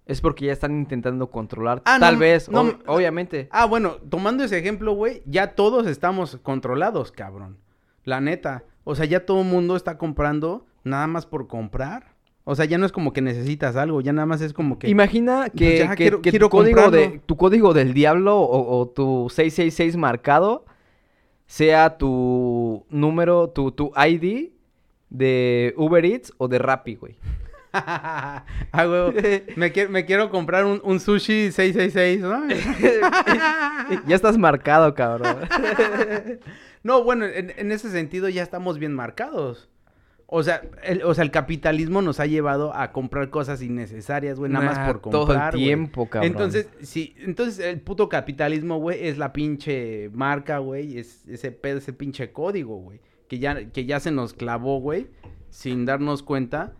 es 0.05 0.19
porque 0.19 0.47
ya 0.47 0.51
están 0.51 0.75
intentando 0.77 1.31
controlar. 1.31 1.81
Ah, 1.85 1.95
Tal 1.97 2.15
no, 2.15 2.19
vez, 2.19 2.49
no, 2.49 2.63
ob- 2.65 2.79
obviamente. 2.87 3.47
Ah, 3.51 3.65
bueno, 3.65 3.91
tomando 4.09 4.43
ese 4.43 4.57
ejemplo, 4.57 4.91
güey, 4.91 5.23
ya 5.25 5.55
todos 5.55 5.87
estamos 5.87 6.37
controlados, 6.43 7.13
cabrón. 7.13 7.57
La 8.03 8.19
neta. 8.19 8.65
O 8.83 8.95
sea, 8.95 9.05
ya 9.05 9.25
todo 9.25 9.43
el 9.43 9.47
mundo 9.47 9.77
está 9.77 9.97
comprando 9.97 10.65
nada 10.83 11.07
más 11.07 11.25
por 11.25 11.47
comprar. 11.47 12.15
O 12.43 12.53
sea, 12.53 12.65
ya 12.65 12.77
no 12.77 12.85
es 12.85 12.91
como 12.91 13.13
que 13.13 13.21
necesitas 13.21 13.77
algo, 13.77 14.01
ya 14.01 14.11
nada 14.11 14.25
más 14.25 14.41
es 14.41 14.51
como 14.51 14.77
que... 14.77 14.89
Imagina 14.89 15.49
que, 15.49 15.77
ya 15.79 15.89
que- 15.91 15.95
quiero- 15.95 16.21
que 16.21 16.31
quiero 16.31 16.47
tu, 16.47 16.57
código 16.57 16.91
de, 16.91 17.21
tu 17.25 17.37
código 17.37 17.73
del 17.73 17.93
diablo 17.93 18.41
o, 18.41 18.77
o 18.81 18.89
tu 18.89 19.27
666 19.29 19.95
marcado 19.95 20.65
sea 21.45 21.97
tu 21.97 22.85
número, 22.89 23.51
tu, 23.51 23.71
tu 23.71 23.91
ID 23.95 24.49
de 25.09 25.73
Uber 25.77 26.05
Eats 26.05 26.33
o 26.37 26.47
de 26.47 26.59
Rappi, 26.59 26.95
güey. 26.95 27.15
ah, 27.73 28.43
güey, 28.73 29.43
me, 29.55 29.71
qui- 29.71 29.87
me 29.89 30.05
quiero 30.05 30.29
comprar 30.31 30.65
un, 30.65 30.81
un 30.83 30.99
sushi 30.99 31.51
666, 31.51 32.21
¿no? 32.21 32.47
ya 34.07 34.15
estás 34.15 34.37
marcado, 34.37 34.93
cabrón. 34.93 35.37
No, 36.81 37.03
bueno, 37.03 37.25
en, 37.25 37.51
en 37.57 37.73
ese 37.73 37.89
sentido 37.91 38.29
ya 38.29 38.41
estamos 38.41 38.79
bien 38.79 38.93
marcados. 38.95 39.69
O 40.27 40.43
sea, 40.43 40.61
el, 40.81 41.03
o 41.03 41.13
sea, 41.13 41.25
el 41.25 41.31
capitalismo 41.31 42.01
nos 42.01 42.21
ha 42.21 42.25
llevado 42.25 42.73
a 42.73 42.93
comprar 42.93 43.29
cosas 43.29 43.61
innecesarias, 43.61 44.39
güey, 44.39 44.49
nada 44.49 44.63
Nah, 44.65 44.71
más 44.75 44.87
por 44.87 45.01
todo 45.01 45.23
el 45.23 45.27
comprar. 45.27 45.53
güey. 45.55 45.63
tiempo, 45.65 46.09
cabrón. 46.09 46.31
Entonces, 46.31 46.69
sí, 46.81 47.15
entonces 47.19 47.59
el 47.65 47.81
puto 47.81 48.07
capitalismo, 48.07 48.77
güey, 48.79 49.07
es 49.07 49.17
la 49.17 49.33
pinche 49.33 50.09
marca, 50.13 50.59
güey, 50.59 50.97
es 50.99 51.27
ese 51.27 51.51
pedo, 51.51 51.79
ese 51.79 51.91
pinche 51.91 52.31
código, 52.31 52.77
güey, 52.77 53.01
que 53.29 53.39
ya, 53.39 53.69
que 53.69 53.85
ya 53.85 54.01
se 54.01 54.11
nos 54.11 54.33
clavó, 54.33 54.81
güey, 54.81 55.07
sin 55.49 55.85
darnos 55.85 56.23
cuenta. 56.23 56.73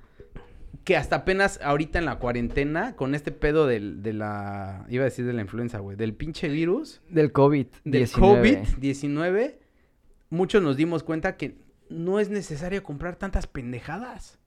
Que 0.84 0.98
hasta 0.98 1.18
apenas 1.18 1.60
ahorita 1.64 2.00
en 2.00 2.06
la 2.06 2.18
cuarentena, 2.20 2.96
con 2.96 3.14
este 3.14 3.32
pedo 3.32 3.68
del, 3.68 4.02
de 4.02 4.14
la, 4.14 4.86
iba 4.90 5.04
a 5.04 5.06
decir 5.06 5.26
de 5.26 5.34
la 5.34 5.42
influenza, 5.42 5.80
güey, 5.80 5.96
del 5.96 6.14
pinche 6.14 6.50
virus, 6.50 7.02
Del 7.10 7.32
COVID. 7.32 7.68
del 7.84 8.02
19. 8.02 8.64
COVID-19, 8.64 9.56
muchos 10.30 10.64
nos 10.64 10.76
dimos 10.76 11.04
cuenta 11.04 11.38
que 11.38 11.58
no 11.90 12.20
es 12.20 12.30
necesario 12.30 12.82
comprar 12.84 13.16
tantas 13.16 13.46
pendejadas. 13.46 14.40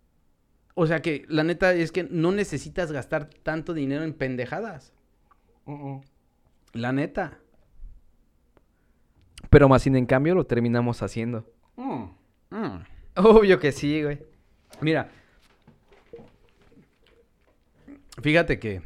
O 0.74 0.86
sea 0.86 1.02
que 1.02 1.24
la 1.28 1.44
neta 1.44 1.72
es 1.74 1.92
que 1.92 2.04
no 2.04 2.32
necesitas 2.32 2.90
gastar 2.90 3.28
tanto 3.42 3.74
dinero 3.74 4.02
en 4.04 4.14
pendejadas. 4.14 4.92
La 6.72 6.92
neta. 6.92 7.38
Pero 9.50 9.68
más 9.68 9.82
sin 9.82 9.96
en 9.96 10.06
cambio 10.06 10.34
lo 10.34 10.46
terminamos 10.46 11.02
haciendo. 11.02 11.46
Mm, 11.76 12.04
mm. 12.50 12.84
Obvio 13.16 13.58
que 13.58 13.72
sí, 13.72 14.02
güey. 14.02 14.18
Mira. 14.80 15.10
Fíjate 18.20 18.58
que 18.58 18.82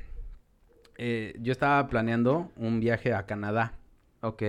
eh, 0.98 1.36
yo 1.40 1.52
estaba 1.52 1.86
planeando 1.88 2.50
un 2.56 2.80
viaje 2.80 3.12
a 3.12 3.26
Canadá. 3.26 3.74
Ok. 4.20 4.42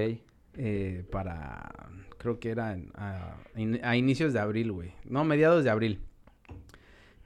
eh, 0.57 1.05
para, 1.11 1.69
creo 2.17 2.39
que 2.39 2.49
era 2.49 2.77
a, 2.95 3.37
a 3.83 3.95
inicios 3.95 4.33
de 4.33 4.39
abril, 4.39 4.71
güey. 4.71 4.91
No, 5.05 5.23
mediados 5.23 5.63
de 5.63 5.69
abril. 5.69 5.99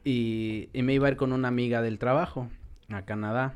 Y, 0.03 0.70
y 0.74 0.82
me 0.84 0.93
iba 0.93 1.07
a 1.07 1.12
ir 1.12 1.18
con 1.18 1.32
una 1.32 1.47
amiga 1.47 1.82
del 1.82 1.97
trabajo 1.99 2.49
a 2.89 3.03
Canadá. 3.03 3.55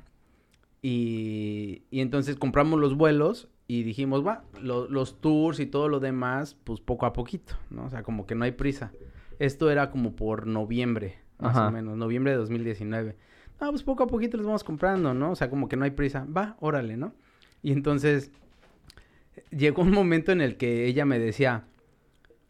Y, 0.82 1.84
y 1.92 2.02
entonces 2.02 2.36
compramos 2.36 2.80
los 2.80 2.96
vuelos 2.96 3.48
y 3.68 3.84
dijimos, 3.84 4.26
va, 4.26 4.44
lo- 4.62 4.88
los 4.88 5.20
tours 5.22 5.60
y 5.60 5.66
todo 5.66 5.90
lo 5.90 6.00
demás, 6.00 6.56
pues 6.64 6.80
poco 6.82 7.06
a 7.06 7.14
poquito, 7.14 7.56
¿no? 7.70 7.86
O 7.86 7.90
sea, 7.90 8.04
como 8.04 8.26
que 8.26 8.36
no 8.36 8.46
hay 8.46 8.52
prisa. 8.52 8.92
Esto 9.40 9.70
era 9.72 9.90
como 9.90 10.16
por 10.16 10.48
noviembre, 10.48 11.18
más 11.40 11.56
Ajá. 11.56 11.68
o 11.68 11.72
menos, 11.72 11.98
noviembre 11.98 12.32
de 12.32 12.38
2019. 12.38 13.16
Ah, 13.60 13.68
pues 13.70 13.84
poco 13.84 14.04
a 14.04 14.08
poquito 14.08 14.38
los 14.38 14.46
vamos 14.46 14.64
comprando, 14.64 15.14
¿no? 15.14 15.32
O 15.32 15.36
sea, 15.36 15.50
como 15.50 15.68
que 15.68 15.76
no 15.78 15.86
hay 15.86 15.92
prisa. 15.92 16.26
Va, 16.26 16.58
órale, 16.60 16.98
¿no? 16.98 17.14
Y 17.64 17.72
entonces 17.72 18.32
llegó 19.52 19.82
un 19.82 19.92
momento 19.92 20.32
en 20.32 20.42
el 20.42 20.58
que 20.58 20.86
ella 20.86 21.06
me 21.06 21.20
decía, 21.20 21.66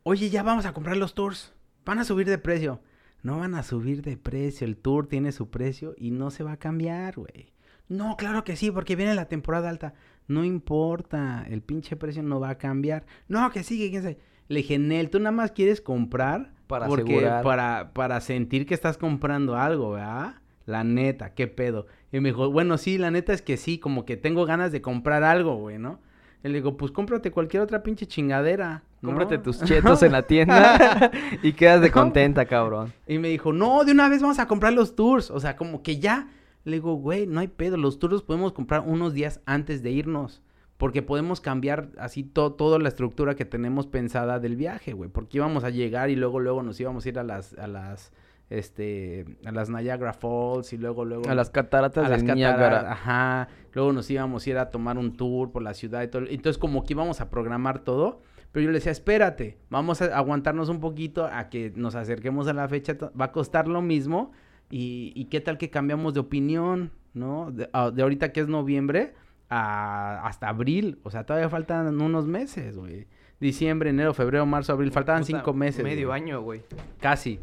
oye, 0.04 0.30
ya 0.30 0.44
vamos 0.44 0.66
a 0.66 0.74
comprar 0.74 0.98
los 0.98 1.14
tours, 1.16 1.54
van 1.86 2.00
a 2.00 2.04
subir 2.06 2.28
de 2.28 2.38
precio. 2.38 2.82
No 3.24 3.40
van 3.40 3.56
a 3.56 3.64
subir 3.64 4.04
de 4.04 4.18
precio, 4.18 4.68
el 4.68 4.78
tour 4.78 5.08
tiene 5.08 5.32
su 5.32 5.50
precio 5.50 5.96
y 5.98 6.12
no 6.12 6.30
se 6.30 6.44
va 6.44 6.54
a 6.54 6.58
cambiar, 6.58 7.16
güey. 7.16 7.52
No, 7.88 8.18
claro 8.18 8.44
que 8.44 8.56
sí, 8.56 8.70
porque 8.72 8.96
viene 8.96 9.16
la 9.16 9.28
temporada 9.28 9.70
alta. 9.70 9.94
No 10.28 10.44
importa, 10.44 11.46
el 11.50 11.62
pinche 11.62 11.96
precio 11.96 12.24
no 12.24 12.40
va 12.40 12.50
a 12.50 12.58
cambiar. 12.58 13.06
No, 13.28 13.50
que 13.52 13.64
sigue, 13.64 13.90
quién 13.90 14.04
sabe. 14.04 14.18
Le 14.48 14.58
dije, 14.58 14.78
Nel, 14.80 15.10
tú 15.10 15.20
nada 15.20 15.32
más 15.32 15.52
quieres 15.52 15.82
comprar 15.82 16.52
Para 16.68 16.88
porque 16.88 17.14
asegurar. 17.14 17.44
para, 17.44 17.92
para 17.94 18.22
sentir 18.22 18.66
que 18.66 18.74
estás 18.74 18.98
comprando 18.98 19.56
algo, 19.56 19.92
¿verdad? 19.92 20.36
La 20.66 20.84
neta, 20.84 21.34
qué 21.34 21.48
pedo. 21.48 21.88
Y 22.12 22.20
me 22.20 22.30
dijo, 22.30 22.50
bueno, 22.52 22.78
sí, 22.78 22.98
la 22.98 23.12
neta 23.12 23.34
es 23.34 23.42
que 23.42 23.58
sí, 23.58 23.78
como 23.78 24.06
que 24.06 24.18
tengo 24.18 24.46
ganas 24.46 24.72
de 24.72 24.82
comprar 24.82 25.24
algo, 25.24 25.58
güey, 25.58 25.78
¿no? 25.78 26.00
Y 26.44 26.48
le 26.50 26.56
digo, 26.56 26.78
pues 26.78 26.92
cómprate 26.92 27.32
cualquier 27.32 27.64
otra 27.64 27.82
pinche 27.82 28.06
chingadera. 28.06 28.84
¿no?" 29.02 29.10
Cómprate 29.10 29.40
tus 29.40 29.62
chetos 29.64 30.04
en 30.04 30.12
la 30.12 30.24
tienda 30.24 31.12
y 31.42 31.54
quedas 31.54 31.82
de 31.82 31.92
contenta, 31.92 32.46
cabrón. 32.46 32.94
Y 33.08 33.18
me 33.18 33.30
dijo, 33.30 33.52
no, 33.52 33.84
de 33.84 33.92
una 33.92 34.10
vez 34.10 34.22
vamos 34.22 34.38
a 34.40 34.48
comprar 34.48 34.74
los 34.74 34.96
tours. 34.96 35.32
O 35.32 35.40
sea, 35.40 35.56
como 35.56 35.82
que 35.82 36.00
ya. 36.00 36.28
Le 36.66 36.74
digo, 36.78 36.96
güey, 36.96 37.26
no 37.28 37.40
hay 37.40 37.48
pedo. 37.48 37.78
Los 37.78 37.98
tours 38.00 38.12
los 38.14 38.24
podemos 38.24 38.52
comprar 38.52 38.82
unos 38.86 39.14
días 39.14 39.40
antes 39.46 39.82
de 39.84 39.92
irnos. 39.92 40.42
Porque 40.78 41.02
podemos 41.02 41.40
cambiar 41.40 41.88
así 41.98 42.24
to- 42.24 42.52
toda 42.52 42.80
la 42.80 42.90
estructura 42.90 43.36
que 43.36 43.46
tenemos 43.46 43.88
pensada 43.88 44.40
del 44.40 44.58
viaje, 44.58 44.92
güey. 44.92 45.10
Porque 45.10 45.38
íbamos 45.38 45.64
a 45.64 45.70
llegar 45.70 46.10
y 46.10 46.18
luego, 46.18 46.42
luego 46.42 46.64
nos 46.64 46.78
íbamos 46.82 47.06
a 47.06 47.10
ir 47.10 47.18
a 47.20 47.24
las, 47.24 47.54
a 47.58 47.68
las, 47.68 48.12
este, 48.50 49.26
a 49.46 49.52
las 49.52 49.70
Niagara 49.70 50.14
Falls 50.14 50.74
y 50.74 50.78
luego, 50.78 51.06
luego. 51.06 51.30
A 51.30 51.36
las 51.36 51.50
cataratas 51.50 52.06
a 52.06 52.10
de 52.10 52.16
las 52.16 52.24
Niágara. 52.24 52.58
cataratas, 52.58 52.92
ajá. 52.92 53.48
Luego 53.74 53.94
nos 53.94 54.10
íbamos 54.10 54.46
a 54.46 54.50
ir 54.50 54.58
a 54.58 54.70
tomar 54.70 54.98
un 54.98 55.16
tour 55.16 55.52
por 55.52 55.62
la 55.62 55.74
ciudad 55.74 56.02
y 56.04 56.08
todo. 56.08 56.24
Entonces, 56.28 56.58
como 56.58 56.84
que 56.84 56.94
íbamos 56.94 57.22
a 57.22 57.30
programar 57.30 57.80
todo. 57.80 58.22
Pero 58.52 58.66
yo 58.66 58.72
le 58.72 58.76
decía, 58.80 58.92
espérate, 58.92 59.58
vamos 59.70 60.02
a 60.02 60.06
aguantarnos 60.18 60.70
un 60.70 60.80
poquito 60.80 61.26
a 61.26 61.50
que 61.50 61.74
nos 61.76 61.96
acerquemos 61.96 62.48
a 62.48 62.54
la 62.54 62.68
fecha. 62.70 62.96
Va 63.20 63.26
a 63.26 63.32
costar 63.32 63.68
lo 63.68 63.82
mismo. 63.82 64.32
Y, 64.70 65.12
y 65.16 65.26
qué 65.26 65.42
tal 65.42 65.58
que 65.58 65.70
cambiamos 65.70 66.14
de 66.14 66.20
opinión, 66.20 66.92
¿no? 67.14 67.52
De, 67.52 67.70
a- 67.74 67.92
de 67.92 68.02
ahorita 68.02 68.32
que 68.34 68.42
es 68.42 68.48
noviembre 68.48 69.14
a, 69.50 70.26
hasta 70.28 70.50
abril. 70.50 71.00
O 71.04 71.12
sea, 71.12 71.26
todavía 71.26 71.50
faltan 71.50 72.02
unos 72.02 72.28
meses, 72.28 72.78
güey. 72.78 73.08
Diciembre, 73.40 73.90
enero, 73.90 74.14
febrero, 74.14 74.46
marzo, 74.46 74.74
abril. 74.74 74.92
Faltaban 74.92 75.22
Puta, 75.24 75.38
cinco 75.38 75.54
meses. 75.54 75.84
Medio 75.84 76.08
güey. 76.10 76.22
año, 76.22 76.42
güey. 76.42 76.62
Casi. 77.00 77.40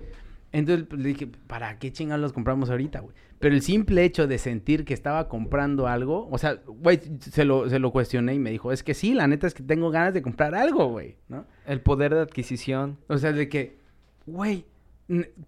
Entonces 0.50 0.86
pues, 0.88 1.00
le 1.00 1.08
dije, 1.08 1.28
¿para 1.46 1.78
qué 1.78 1.92
chingados 1.92 2.20
los 2.20 2.32
compramos 2.32 2.68
ahorita, 2.70 3.00
güey? 3.00 3.14
Pero 3.38 3.54
el 3.54 3.62
simple 3.62 4.04
hecho 4.04 4.26
de 4.26 4.38
sentir 4.38 4.84
que 4.84 4.94
estaba 4.94 5.28
comprando 5.28 5.88
algo, 5.88 6.28
o 6.30 6.38
sea, 6.38 6.60
güey, 6.66 7.00
se 7.20 7.44
lo, 7.44 7.68
se 7.68 7.78
lo 7.78 7.90
cuestioné 7.90 8.34
y 8.34 8.38
me 8.38 8.50
dijo, 8.50 8.70
es 8.70 8.82
que 8.84 8.94
sí, 8.94 9.14
la 9.14 9.26
neta 9.26 9.46
es 9.46 9.54
que 9.54 9.62
tengo 9.64 9.90
ganas 9.90 10.14
de 10.14 10.22
comprar 10.22 10.54
algo, 10.54 10.86
güey, 10.88 11.16
¿no? 11.28 11.44
El 11.66 11.80
poder 11.80 12.14
de 12.14 12.20
adquisición. 12.20 12.98
O 13.08 13.18
sea, 13.18 13.32
de 13.32 13.48
que, 13.48 13.78
güey, 14.26 14.66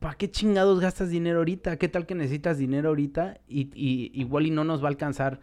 ¿para 0.00 0.14
qué 0.16 0.30
chingados 0.30 0.80
gastas 0.80 1.10
dinero 1.10 1.38
ahorita? 1.38 1.76
¿Qué 1.76 1.88
tal 1.88 2.06
que 2.06 2.14
necesitas 2.14 2.58
dinero 2.58 2.88
ahorita? 2.90 3.38
Y, 3.48 3.70
y 3.74 4.10
igual 4.20 4.46
y 4.46 4.50
no 4.50 4.64
nos 4.64 4.80
va 4.82 4.86
a 4.86 4.90
alcanzar 4.90 5.40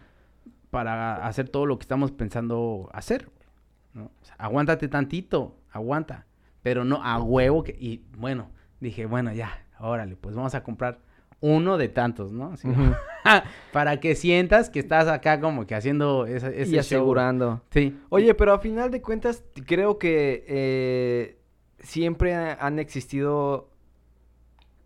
para 0.69 1.25
hacer 1.25 1.49
todo 1.49 1.65
lo 1.65 1.77
que 1.77 1.83
estamos 1.83 2.11
pensando 2.11 2.89
hacer, 2.93 3.25
güey, 3.25 3.47
¿no? 3.93 4.11
O 4.21 4.25
sea, 4.25 4.35
aguántate 4.37 4.87
tantito, 4.87 5.57
aguanta. 5.71 6.25
Pero 6.61 6.85
no 6.85 7.03
a 7.03 7.21
huevo 7.21 7.63
que... 7.63 7.75
Y 7.77 8.03
bueno, 8.17 8.49
dije, 8.79 9.05
bueno, 9.05 9.33
ya, 9.33 9.65
órale, 9.79 10.15
pues 10.15 10.35
vamos 10.35 10.53
a 10.55 10.63
comprar 10.63 10.99
uno 11.39 11.77
de 11.77 11.89
tantos, 11.89 12.31
¿no? 12.31 12.51
Así, 12.53 12.67
para 13.73 13.99
que 13.99 14.13
sientas 14.15 14.69
que 14.69 14.79
estás 14.79 15.07
acá 15.07 15.39
como 15.41 15.65
que 15.65 15.73
haciendo 15.75 16.27
esa- 16.27 16.49
ese 16.49 16.61
y 16.69 16.73
show. 16.73 16.79
asegurando. 16.79 17.63
Sí. 17.71 17.97
Oye, 18.09 18.33
pero 18.35 18.53
a 18.53 18.59
final 18.59 18.91
de 18.91 19.01
cuentas, 19.01 19.43
creo 19.65 19.97
que 19.97 20.45
eh, 20.47 21.37
siempre 21.79 22.35
ha- 22.35 22.53
han 22.63 22.77
existido 22.77 23.70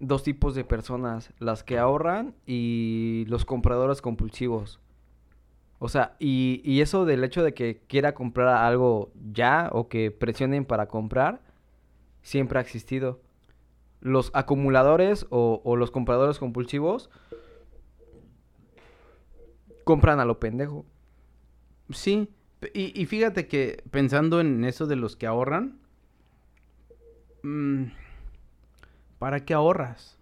dos 0.07 0.23
tipos 0.23 0.55
de 0.55 0.63
personas, 0.63 1.33
las 1.39 1.63
que 1.63 1.77
ahorran 1.77 2.35
y 2.45 3.25
los 3.27 3.45
compradores 3.45 4.01
compulsivos. 4.01 4.79
O 5.79 5.89
sea, 5.89 6.15
y, 6.19 6.61
y 6.63 6.81
eso 6.81 7.05
del 7.05 7.23
hecho 7.23 7.43
de 7.43 7.53
que 7.53 7.81
quiera 7.87 8.13
comprar 8.13 8.47
algo 8.47 9.11
ya 9.31 9.69
o 9.71 9.87
que 9.87 10.11
presionen 10.11 10.65
para 10.65 10.87
comprar, 10.87 11.41
siempre 12.21 12.59
ha 12.59 12.61
existido. 12.61 13.21
Los 14.01 14.31
acumuladores 14.33 15.25
o, 15.29 15.75
los 15.75 15.91
compradores 15.91 16.39
compulsivos 16.39 17.09
compran 19.83 20.19
a 20.19 20.25
lo 20.25 20.39
pendejo. 20.39 20.85
Sí, 21.91 22.29
y, 22.73 22.99
y 22.99 23.05
fíjate 23.05 23.47
que 23.47 23.83
pensando 23.91 24.39
en 24.39 24.63
eso 24.63 24.87
de 24.87 24.95
los 24.95 25.15
que 25.15 25.27
ahorran, 25.27 25.79
mm, 27.43 27.85
¿para 29.19 29.45
qué 29.45 29.53
ahorras? 29.53 30.17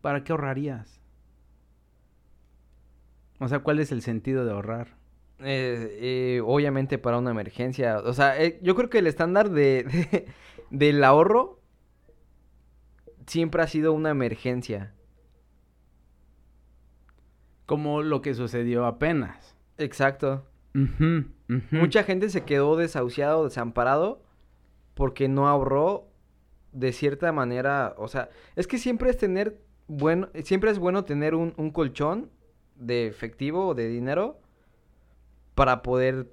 ¿Para 0.00 0.24
qué 0.24 0.32
ahorrarías? 0.32 1.00
O 3.38 3.48
sea, 3.48 3.60
¿cuál 3.60 3.78
es 3.80 3.92
el 3.92 4.02
sentido 4.02 4.44
de 4.44 4.52
ahorrar? 4.52 4.96
Eh, 5.40 5.98
eh, 6.00 6.42
obviamente 6.44 6.98
para 6.98 7.18
una 7.18 7.30
emergencia. 7.32 7.98
O 7.98 8.12
sea, 8.12 8.40
eh, 8.40 8.60
yo 8.62 8.74
creo 8.76 8.88
que 8.90 8.98
el 8.98 9.06
estándar 9.08 9.50
de, 9.50 9.82
de- 9.84 10.26
del 10.70 11.02
ahorro 11.02 11.60
siempre 13.26 13.62
ha 13.62 13.66
sido 13.66 13.92
una 13.92 14.10
emergencia. 14.10 14.94
Como 17.66 18.02
lo 18.02 18.22
que 18.22 18.34
sucedió 18.34 18.86
apenas. 18.86 19.56
Exacto. 19.78 20.46
Mucha 21.70 22.02
gente 22.04 22.28
se 22.30 22.44
quedó 22.44 22.76
desahuciado, 22.76 23.44
desamparado, 23.44 24.22
porque 24.94 25.28
no 25.28 25.48
ahorró 25.48 26.06
de 26.72 26.92
cierta 26.92 27.32
manera. 27.32 27.94
O 27.98 28.08
sea, 28.08 28.30
es 28.56 28.66
que 28.66 28.78
siempre 28.78 29.10
es 29.10 29.16
tener 29.18 29.60
bueno, 29.88 30.28
siempre 30.44 30.70
es 30.70 30.78
bueno 30.78 31.04
tener 31.04 31.34
un, 31.34 31.52
un 31.56 31.70
colchón 31.70 32.30
de 32.76 33.06
efectivo 33.06 33.68
o 33.68 33.74
de 33.74 33.88
dinero 33.88 34.38
para 35.54 35.82
poder 35.82 36.28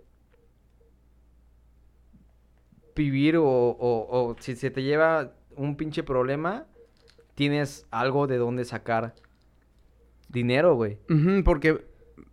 vivir 2.95 3.37
o, 3.37 3.43
o- 3.45 4.07
o 4.29 4.35
si 4.39 4.55
se 4.55 4.71
te 4.71 4.83
lleva 4.83 5.33
un 5.55 5.75
pinche 5.75 6.03
problema, 6.03 6.65
tienes 7.35 7.85
algo 7.91 8.27
de 8.27 8.37
donde 8.37 8.65
sacar 8.65 9.15
dinero, 10.29 10.75
güey. 10.75 10.97
Porque 11.43 11.85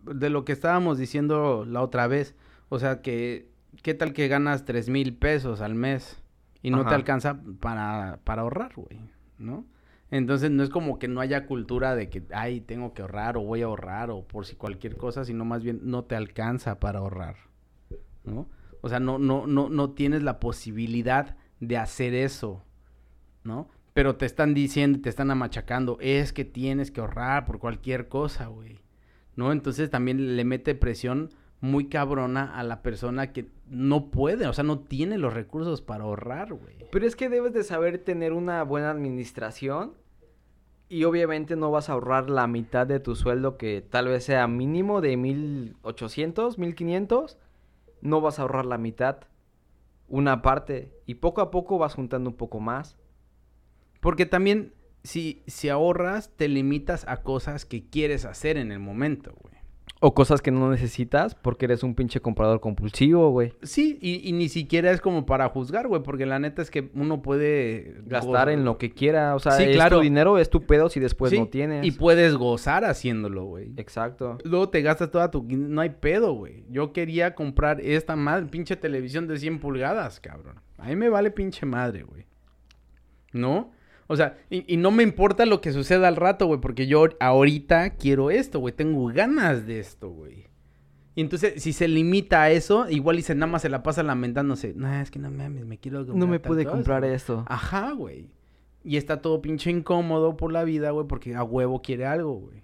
de 0.03 0.29
lo 0.29 0.43
que 0.45 0.51
estábamos 0.53 0.97
diciendo 0.97 1.65
la 1.65 1.81
otra 1.81 2.07
vez, 2.07 2.35
o 2.69 2.79
sea 2.79 3.01
que, 3.01 3.47
¿qué 3.81 3.93
tal 3.93 4.13
que 4.13 4.27
ganas 4.27 4.65
tres 4.65 4.89
mil 4.89 5.13
pesos 5.15 5.61
al 5.61 5.75
mes 5.75 6.21
y 6.67 6.69
no 6.69 6.85
te 6.85 6.93
alcanza 6.93 7.39
para, 7.61 8.19
para 8.25 8.41
ahorrar, 8.41 8.73
güey? 8.75 8.99
¿No? 9.37 9.65
Entonces 10.11 10.51
no 10.51 10.63
es 10.63 10.69
como 10.69 10.99
que 10.99 11.07
no 11.07 11.21
haya 11.21 11.45
cultura 11.45 11.95
de 11.95 12.09
que, 12.09 12.23
ay, 12.33 12.59
tengo 12.59 12.93
que 12.93 13.03
ahorrar 13.03 13.37
o 13.37 13.41
voy 13.41 13.61
a 13.61 13.65
ahorrar 13.65 14.11
o 14.11 14.27
por 14.27 14.45
si 14.45 14.57
cualquier 14.57 14.97
cosa, 14.97 15.23
sino 15.23 15.45
más 15.45 15.63
bien 15.63 15.79
no 15.83 16.03
te 16.03 16.15
alcanza 16.15 16.81
para 16.81 16.99
ahorrar, 16.99 17.37
¿no? 18.25 18.49
O 18.81 18.89
sea, 18.89 18.99
no, 18.99 19.17
no, 19.17 19.47
no, 19.47 19.69
no 19.69 19.91
tienes 19.91 20.23
la 20.23 20.41
posibilidad 20.41 21.37
de 21.61 21.77
hacer 21.77 22.13
eso, 22.13 22.65
¿no? 23.45 23.69
Pero 23.93 24.17
te 24.17 24.25
están 24.25 24.53
diciendo, 24.53 24.99
te 25.01 25.09
están 25.09 25.31
amachacando, 25.31 25.97
es 26.01 26.33
que 26.33 26.43
tienes 26.43 26.91
que 26.91 26.99
ahorrar 26.99 27.45
por 27.45 27.59
cualquier 27.59 28.09
cosa, 28.09 28.47
güey. 28.47 28.79
¿No? 29.37 29.53
Entonces 29.53 29.89
también 29.89 30.35
le 30.35 30.43
mete 30.43 30.75
presión 30.75 31.29
muy 31.59 31.87
cabrona 31.87 32.57
a 32.57 32.63
la 32.63 32.81
persona 32.81 33.33
que 33.33 33.49
no 33.67 34.09
puede, 34.11 34.47
o 34.47 34.53
sea, 34.53 34.63
no 34.63 34.79
tiene 34.79 35.17
los 35.17 35.33
recursos 35.33 35.81
para 35.81 36.03
ahorrar, 36.03 36.53
güey. 36.53 36.75
Pero 36.91 37.05
es 37.05 37.15
que 37.15 37.29
debes 37.29 37.53
de 37.53 37.63
saber 37.63 37.97
tener 37.97 38.33
una 38.33 38.63
buena 38.63 38.91
administración 38.91 39.93
y 40.89 41.03
obviamente 41.03 41.55
no 41.55 41.71
vas 41.71 41.89
a 41.89 41.93
ahorrar 41.93 42.29
la 42.29 42.47
mitad 42.47 42.87
de 42.87 42.99
tu 42.99 43.15
sueldo 43.15 43.57
que 43.57 43.81
tal 43.81 44.07
vez 44.07 44.23
sea 44.23 44.47
mínimo 44.47 45.01
de 45.01 45.17
1800, 45.17 46.57
1500, 46.57 47.37
no 48.01 48.21
vas 48.21 48.39
a 48.39 48.43
ahorrar 48.43 48.65
la 48.65 48.77
mitad, 48.77 49.17
una 50.07 50.41
parte 50.41 50.93
y 51.05 51.15
poco 51.15 51.41
a 51.41 51.51
poco 51.51 51.77
vas 51.77 51.95
juntando 51.95 52.29
un 52.29 52.37
poco 52.37 52.59
más. 52.59 52.97
Porque 53.99 54.25
también 54.25 54.73
si, 55.03 55.43
si 55.47 55.69
ahorras, 55.69 56.31
te 56.35 56.47
limitas 56.47 57.05
a 57.07 57.17
cosas 57.17 57.65
que 57.65 57.89
quieres 57.89 58.25
hacer 58.25 58.57
en 58.57 58.71
el 58.71 58.79
momento, 58.79 59.35
güey. 59.41 59.56
O 59.99 60.13
cosas 60.13 60.43
que 60.43 60.51
no 60.51 60.69
necesitas 60.69 61.33
porque 61.33 61.65
eres 61.65 61.81
un 61.81 61.95
pinche 61.95 62.19
comprador 62.19 62.59
compulsivo, 62.59 63.31
güey. 63.31 63.53
Sí, 63.63 63.97
y, 63.99 64.29
y 64.29 64.31
ni 64.31 64.47
siquiera 64.47 64.91
es 64.91 65.01
como 65.01 65.25
para 65.25 65.49
juzgar, 65.49 65.87
güey, 65.87 66.03
porque 66.03 66.27
la 66.27 66.37
neta 66.37 66.61
es 66.61 66.69
que 66.69 66.91
uno 66.93 67.23
puede 67.23 67.95
Gastar 68.05 68.49
en 68.49 68.63
lo 68.63 68.77
que 68.77 68.91
quiera, 68.91 69.33
o 69.33 69.39
sea, 69.39 69.53
Sí, 69.53 69.63
es 69.63 69.75
claro. 69.75 69.97
tu 69.97 70.03
dinero, 70.03 70.37
es 70.37 70.51
tu 70.51 70.61
pedo 70.67 70.89
si 70.89 70.99
después 70.99 71.31
Sí, 71.31 71.39
no 71.39 71.47
tienes. 71.47 71.83
Y 71.83 71.91
puedes 71.91 72.35
gozar 72.35 72.85
haciéndolo, 72.85 73.45
güey. 73.45 73.71
Exacto. 73.77 74.37
Luego 74.43 74.69
te 74.69 74.83
gastas 74.83 75.09
toda 75.09 75.31
tu... 75.31 75.43
No 75.49 75.81
hay 75.81 75.89
pedo, 75.89 76.33
güey. 76.33 76.63
Yo 76.69 76.93
quería 76.93 77.33
comprar 77.33 77.81
esta 77.81 78.15
madre, 78.15 78.45
pinche 78.45 78.75
televisión 78.75 79.27
de 79.27 79.37
100 79.39 79.59
pulgadas, 79.59 80.19
cabrón. 80.19 80.61
A 80.77 80.89
mí 80.89 80.95
me 80.95 81.09
vale 81.09 81.31
pinche 81.31 81.65
madre, 81.65 82.03
güey. 82.03 82.25
¿No? 83.33 83.71
O 84.07 84.15
sea, 84.15 84.37
y, 84.49 84.73
y 84.73 84.77
no 84.77 84.89
me 84.91 85.03
importa 85.03 85.45
lo 85.45 85.59
que 85.61 85.71
suceda 85.73 86.07
al 86.07 86.15
rato, 86.15 86.45
güey, 86.47 86.59
porque 86.61 86.87
yo 86.87 87.05
ahorita 87.19 87.91
quiero 87.91 88.31
esto, 88.31 88.59
güey. 88.59 88.73
Tengo 88.73 89.05
ganas 89.07 89.67
de 89.67 89.79
esto, 89.79 90.09
güey. 90.09 90.47
Y 91.15 91.21
entonces, 91.21 91.61
si 91.61 91.73
se 91.73 91.87
limita 91.87 92.43
a 92.43 92.51
eso, 92.51 92.87
igual 92.89 93.19
y 93.19 93.21
se 93.23 93.33
nada 93.35 93.51
más 93.51 93.63
se 93.63 93.69
la 93.69 93.83
pasa 93.83 94.03
lamentándose. 94.03 94.73
No, 94.75 94.93
es 95.01 95.09
que 95.11 95.19
no 95.19 95.31
mames, 95.31 95.65
me 95.65 95.77
quiero 95.77 95.99
comprar 95.99 96.17
No 96.17 96.27
me 96.27 96.39
pude 96.39 96.65
comprar 96.65 97.01
güey". 97.01 97.13
esto. 97.13 97.43
Ajá, 97.47 97.91
güey. 97.93 98.29
Y 98.83 98.97
está 98.97 99.21
todo 99.21 99.41
pinche 99.41 99.71
incómodo 99.71 100.37
por 100.37 100.53
la 100.53 100.63
vida, 100.63 100.91
güey, 100.91 101.07
porque 101.07 101.35
a 101.35 101.43
huevo 101.43 101.81
quiere 101.81 102.05
algo, 102.05 102.33
güey. 102.35 102.63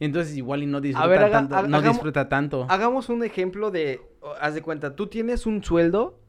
Y 0.00 0.04
entonces 0.04 0.36
igual 0.36 0.62
y 0.62 0.66
no 0.66 0.80
disfruta 0.80 1.06
ver, 1.08 1.18
haga- 1.20 1.30
tanto. 1.32 1.56
haga- 1.56 1.68
no 1.68 1.76
hagamos- 1.78 1.96
disfruta 1.96 2.28
tanto. 2.28 2.66
Hagamos 2.68 3.08
un 3.08 3.24
ejemplo 3.24 3.70
de, 3.70 4.00
haz 4.40 4.54
de 4.54 4.62
cuenta, 4.62 4.94
tú 4.96 5.06
tienes 5.06 5.46
un 5.46 5.62
sueldo 5.64 6.20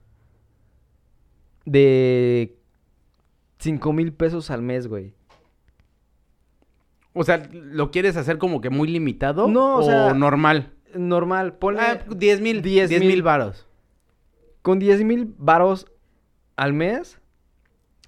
de 1.66 2.59
5 3.60 3.94
mil 3.94 4.14
pesos 4.14 4.50
al 4.52 4.62
mes, 4.62 4.88
güey. 4.88 5.14
O 7.14 7.24
sea, 7.24 7.48
¿lo 7.52 7.92
quieres 7.92 8.16
hacer 8.18 8.38
como 8.38 8.62
que 8.62 8.70
muy 8.70 8.88
limitado? 8.88 9.48
No, 9.48 9.76
o 9.78 9.80
o 9.80 9.84
sea, 9.84 10.14
normal. 10.14 10.74
Normal, 10.94 11.54
ponle 11.54 11.82
Ah, 11.82 12.04
10 12.08 12.42
mil. 12.42 12.62
10 12.62 12.90
10 12.90 13.02
mil. 13.02 13.22
varos. 13.24 13.68
con 14.62 14.80
10 14.80 15.04
mil 15.04 15.34
varos 15.38 15.88
al 16.56 16.74
mes, 16.74 17.20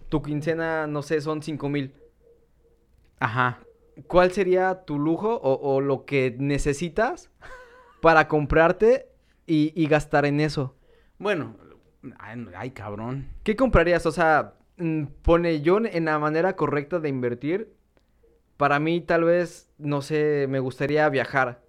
tu 0.10 0.22
quincena, 0.22 0.88
no 0.88 1.02
sé, 1.02 1.22
son 1.22 1.42
5 1.42 1.70
mil. 1.70 1.94
Ajá. 3.20 3.60
¿Cuál 4.08 4.32
sería 4.32 4.84
tu 4.86 4.98
lujo 5.00 5.36
o, 5.36 5.54
o 5.76 5.80
lo 5.82 6.06
que 6.06 6.36
necesitas 6.40 7.30
para 8.02 8.28
comprarte 8.28 9.08
y, 9.46 9.72
y 9.82 9.88
gastar 9.88 10.26
en 10.26 10.40
eso? 10.40 10.76
Bueno. 11.20 11.56
Ay, 12.18 12.46
ay, 12.56 12.72
cabrón. 12.72 13.28
¿Qué 13.44 13.56
comprarías? 13.56 14.06
O 14.08 14.12
sea, 14.12 14.56
pone 15.22 15.62
yo 15.62 15.78
en 15.84 16.06
la 16.06 16.20
manera 16.20 16.56
correcta 16.56 17.00
de 17.00 17.10
invertir. 17.10 17.74
Para 18.58 18.80
mí, 18.80 19.02
tal 19.02 19.24
vez, 19.24 19.72
no 19.78 20.02
sé, 20.02 20.46
me 20.50 20.60
gustaría 20.60 21.08
viajar. 21.10 21.64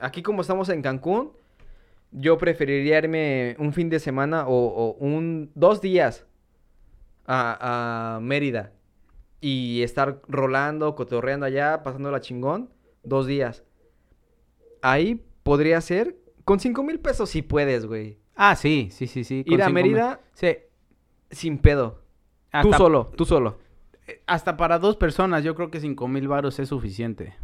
Aquí 0.00 0.22
como 0.22 0.40
estamos 0.42 0.68
en 0.68 0.82
Cancún, 0.82 1.32
yo 2.10 2.38
preferiría 2.38 2.98
irme 2.98 3.56
un 3.58 3.72
fin 3.72 3.88
de 3.90 3.98
semana 4.00 4.46
o, 4.48 4.52
o 4.54 4.92
un 4.98 5.50
dos 5.54 5.80
días 5.80 6.26
a, 7.26 8.16
a 8.16 8.20
Mérida 8.20 8.72
y 9.40 9.82
estar 9.82 10.20
rolando, 10.28 10.94
cotorreando 10.94 11.46
allá, 11.46 11.82
pasándola 11.82 12.20
chingón, 12.20 12.70
dos 13.02 13.26
días. 13.26 13.64
Ahí 14.82 15.24
podría 15.42 15.80
ser, 15.80 16.16
con 16.44 16.60
cinco 16.60 16.82
mil 16.82 16.98
pesos 17.00 17.30
si 17.30 17.42
puedes, 17.42 17.86
güey. 17.86 18.18
Ah, 18.34 18.56
sí, 18.56 18.88
sí, 18.90 19.06
sí, 19.06 19.24
sí. 19.24 19.44
con 19.44 19.54
Ir 19.54 19.62
a. 19.62 19.68
Mérida 19.68 20.20
Sí. 20.34 20.56
sin 21.30 21.58
pedo. 21.58 22.01
Tú 22.60 22.72
solo, 22.74 23.10
tú 23.16 23.24
solo. 23.24 23.58
eh, 24.06 24.22
Hasta 24.26 24.56
para 24.56 24.78
dos 24.78 24.96
personas, 24.96 25.42
yo 25.44 25.54
creo 25.54 25.70
que 25.70 25.80
5 25.80 26.06
mil 26.08 26.28
varos 26.28 26.58
es 26.58 26.68
suficiente. 26.68 27.34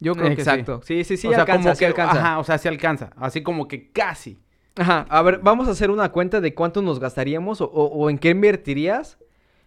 Yo 0.00 0.14
creo 0.14 0.26
Exacto. 0.28 0.80
que 0.80 0.86
sí. 0.86 1.04
Sí, 1.04 1.16
sí, 1.16 1.16
sí, 1.22 1.26
o 1.28 1.30
sea, 1.30 1.40
alcanza, 1.40 1.62
como 1.62 1.74
sí 1.76 1.78
que, 1.80 1.86
alcanza. 1.86 2.18
Ajá, 2.18 2.38
o 2.40 2.44
sea, 2.44 2.58
sí 2.58 2.68
alcanza. 2.68 3.10
Así 3.16 3.42
como 3.42 3.68
que 3.68 3.90
casi. 3.92 4.38
Ajá, 4.76 5.06
a 5.08 5.22
ver, 5.22 5.38
vamos 5.42 5.68
a 5.68 5.72
hacer 5.72 5.90
una 5.90 6.10
cuenta 6.10 6.40
de 6.40 6.54
cuánto 6.54 6.82
nos 6.82 6.98
gastaríamos 6.98 7.60
o, 7.60 7.66
o- 7.66 7.86
o 7.86 8.10
en 8.10 8.18
qué 8.18 8.30
invertirías. 8.30 9.18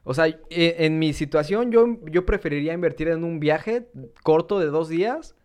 O 0.03 0.13
sea, 0.13 0.27
e- 0.27 0.37
en 0.49 0.99
mi 0.99 1.13
situación 1.13 1.71
yo, 1.71 1.85
yo 2.11 2.25
preferiría 2.25 2.73
invertir 2.73 3.07
en 3.07 3.23
un 3.23 3.39
viaje 3.39 3.87
corto 4.23 4.59
de 4.59 4.65
dos 4.67 4.89
días, 4.89 5.35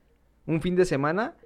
un 0.47 0.61
fin 0.61 0.75
de 0.77 0.85
semana, 0.85 1.37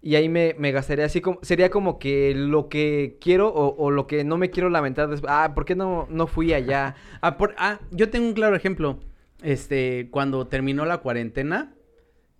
y 0.00 0.14
ahí 0.14 0.28
me, 0.28 0.54
me 0.58 0.70
gastaría 0.72 1.04
así 1.06 1.20
como, 1.20 1.38
sería 1.42 1.70
como 1.70 1.98
que 1.98 2.34
lo 2.34 2.68
que 2.68 3.16
quiero 3.20 3.48
o, 3.48 3.74
o 3.76 3.90
lo 3.90 4.06
que 4.06 4.22
no 4.24 4.36
me 4.38 4.50
quiero 4.50 4.70
lamentar 4.70 5.08
después. 5.08 5.32
Ah, 5.34 5.52
¿por 5.54 5.64
qué 5.64 5.74
no, 5.74 6.06
no 6.10 6.26
fui 6.26 6.52
allá? 6.52 6.94
Ah, 7.20 7.36
por- 7.36 7.54
ah, 7.58 7.80
yo 7.90 8.08
tengo 8.10 8.26
un 8.28 8.34
claro 8.34 8.54
ejemplo. 8.56 9.00
Este, 9.42 10.08
cuando 10.10 10.46
terminó 10.46 10.84
la 10.84 10.98
cuarentena, 10.98 11.74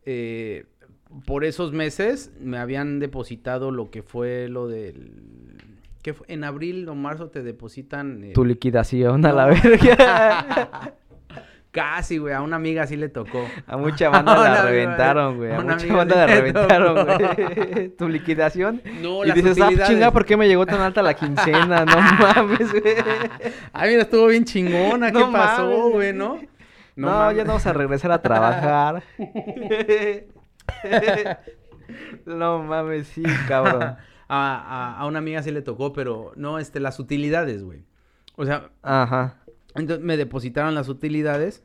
eh, 0.05 0.65
por 1.27 1.45
esos 1.45 1.73
meses 1.73 2.33
me 2.41 2.59
habían 2.59 2.99
depositado 3.01 3.71
lo 3.71 3.91
que 3.91 4.03
fue 4.03 4.49
lo 4.49 4.69
del... 4.69 5.13
¿Qué 6.03 6.15
fue? 6.15 6.27
En 6.29 6.45
abril 6.45 6.89
o 6.89 6.95
marzo 6.95 7.29
te 7.29 7.43
depositan... 7.43 8.23
eh, 8.25 8.33
Tu 8.35 8.45
liquidación 8.45 9.25
a 9.27 9.33
la 9.33 9.47
verga. 9.47 10.95
Casi, 11.71 12.16
güey, 12.16 12.33
a 12.33 12.41
una 12.41 12.57
amiga 12.57 12.87
sí 12.87 12.97
le 12.97 13.09
tocó. 13.11 13.47
A 13.66 13.77
mucha 13.77 14.09
banda 14.09 14.35
la 14.49 14.62
reventaron, 14.62 15.37
güey. 15.37 15.53
a 15.53 15.61
mucha 15.61 15.95
banda 15.95 16.16
la 16.16 16.27
reventaron, 16.35 17.05
güey. 17.05 17.89
Tu 17.99 18.09
liquidación. 18.09 18.81
No, 19.03 19.25
y 19.25 19.29
las 19.29 19.37
dices, 19.37 19.61
ah, 19.61 19.66
utilidades. 19.66 19.91
chinga, 19.93 20.11
¿por 20.11 20.25
qué 20.25 20.37
me 20.37 20.49
llegó 20.49 20.64
tan 20.64 20.81
alta 20.81 21.03
la 21.03 21.14
quincena? 21.14 21.85
No 21.85 22.01
mames, 22.01 22.71
güey. 22.73 22.95
Ay, 23.73 23.91
mira, 23.91 24.03
estuvo 24.03 24.27
bien 24.29 24.45
chingona. 24.45 25.12
¿Qué 25.12 25.19
No 25.19 25.31
pasó, 25.31 25.91
güey, 25.91 26.12
no? 26.12 26.41
No, 26.97 27.31
ya 27.33 27.45
no 27.45 27.49
vamos 27.49 27.66
a 27.66 27.73
regresar 27.75 28.11
a 28.12 28.23
trabajar. 28.23 29.03
no 32.27 32.62
mames, 32.62 33.09
sí, 33.09 33.23
cabrón. 33.47 33.83
A, 33.83 33.97
a, 34.29 34.99
a 34.99 35.07
una 35.07 35.19
amiga 35.21 35.43
sí 35.43 35.51
le 35.51 35.62
tocó, 35.62 35.93
pero 35.93 36.33
no, 36.37 36.59
este, 36.59 36.81
las 36.81 36.99
utilidades, 36.99 37.62
güey. 37.62 37.85
O 38.37 38.45
sea, 38.45 38.71
Ajá. 38.83 39.37
Entonces 39.75 40.05
me 40.05 40.16
depositaron 40.16 40.75
las 40.75 40.89
utilidades 40.89 41.62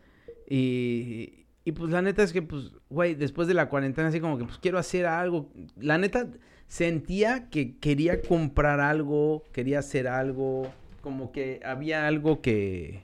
y, 0.50 1.46
y 1.66 1.72
pues 1.72 1.92
la 1.92 2.02
neta 2.02 2.24
es 2.24 2.34
que, 2.34 2.42
pues, 2.42 2.72
güey, 2.90 3.16
después 3.16 3.48
de 3.48 3.54
la 3.54 3.70
cuarentena 3.70 4.10
así 4.10 4.20
como 4.20 4.38
que, 4.38 4.44
pues, 4.46 4.58
quiero 4.60 4.78
hacer 4.78 5.06
algo. 5.06 5.50
La 5.80 5.98
neta 5.98 6.28
sentía 6.68 7.50
que 7.50 7.78
quería 7.78 8.22
comprar 8.22 8.80
algo, 8.80 9.44
quería 9.52 9.80
hacer 9.80 10.08
algo, 10.08 10.68
como 11.02 11.32
que 11.32 11.60
había 11.66 12.08
algo 12.08 12.42
que, 12.42 13.02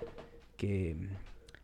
que, 0.57 0.95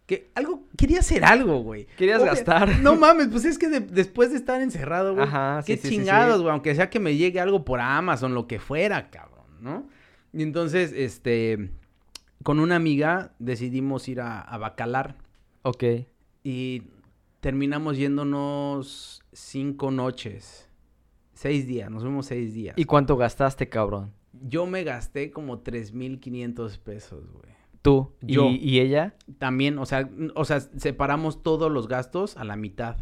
que 0.06 0.30
algo, 0.36 0.64
quería 0.78 1.00
hacer 1.00 1.26
algo, 1.26 1.60
güey. 1.64 1.86
Querías 1.98 2.24
gastar. 2.24 2.80
No 2.80 2.96
mames, 2.96 3.28
pues 3.28 3.46
es 3.46 3.58
que 3.58 3.68
de- 3.70 3.80
después 3.82 4.32
de 4.32 4.38
estar 4.38 4.62
encerrado, 4.62 5.14
güey, 5.16 5.26
Ajá, 5.28 5.62
sí, 5.64 5.74
qué 5.76 5.82
sí, 5.82 5.90
chingados, 5.90 6.42
güey, 6.42 6.52
aunque 6.52 6.76
sea 6.76 6.90
que 6.90 7.00
me 7.00 7.16
llegue 7.16 7.40
algo 7.40 7.66
por 7.66 7.80
Amazon, 7.80 8.34
lo 8.34 8.48
que 8.48 8.60
fuera, 8.60 9.10
cabrón, 9.10 9.46
¿no? 9.62 9.88
Y 10.34 10.44
entonces, 10.44 10.92
este, 10.96 11.72
con 12.46 12.60
una 12.60 12.76
amiga 12.76 13.34
decidimos 13.40 14.08
ir 14.08 14.22
a, 14.22 14.40
a 14.40 14.60
Bacalar 14.60 15.16
Ok. 15.64 15.84
y 16.44 16.84
terminamos 17.40 17.98
yéndonos 17.98 19.24
cinco 19.34 19.90
noches, 19.90 20.70
seis 21.34 21.66
días, 21.66 21.90
nos 21.90 22.04
fuimos 22.04 22.28
seis 22.28 22.54
días. 22.54 22.78
¿Y 22.78 22.86
cuánto 22.86 23.18
gastaste, 23.18 23.68
cabrón? 23.68 24.14
Yo 24.48 24.68
me 24.68 24.84
gasté 24.84 25.32
como 25.32 25.64
3.500 25.64 26.78
pesos, 26.78 27.32
güey. 27.32 27.56
Tú. 27.82 28.12
Yo. 28.22 28.50
¿Y, 28.50 28.58
y 28.58 28.80
ella? 28.80 29.16
También, 29.40 29.80
o 29.80 29.88
sea, 29.88 30.08
o 30.36 30.46
sea, 30.46 30.60
separamos 30.60 31.42
todos 31.42 31.72
los 31.72 31.88
gastos 31.88 32.38
a 32.38 32.44
la 32.44 32.56
mitad. 32.58 32.98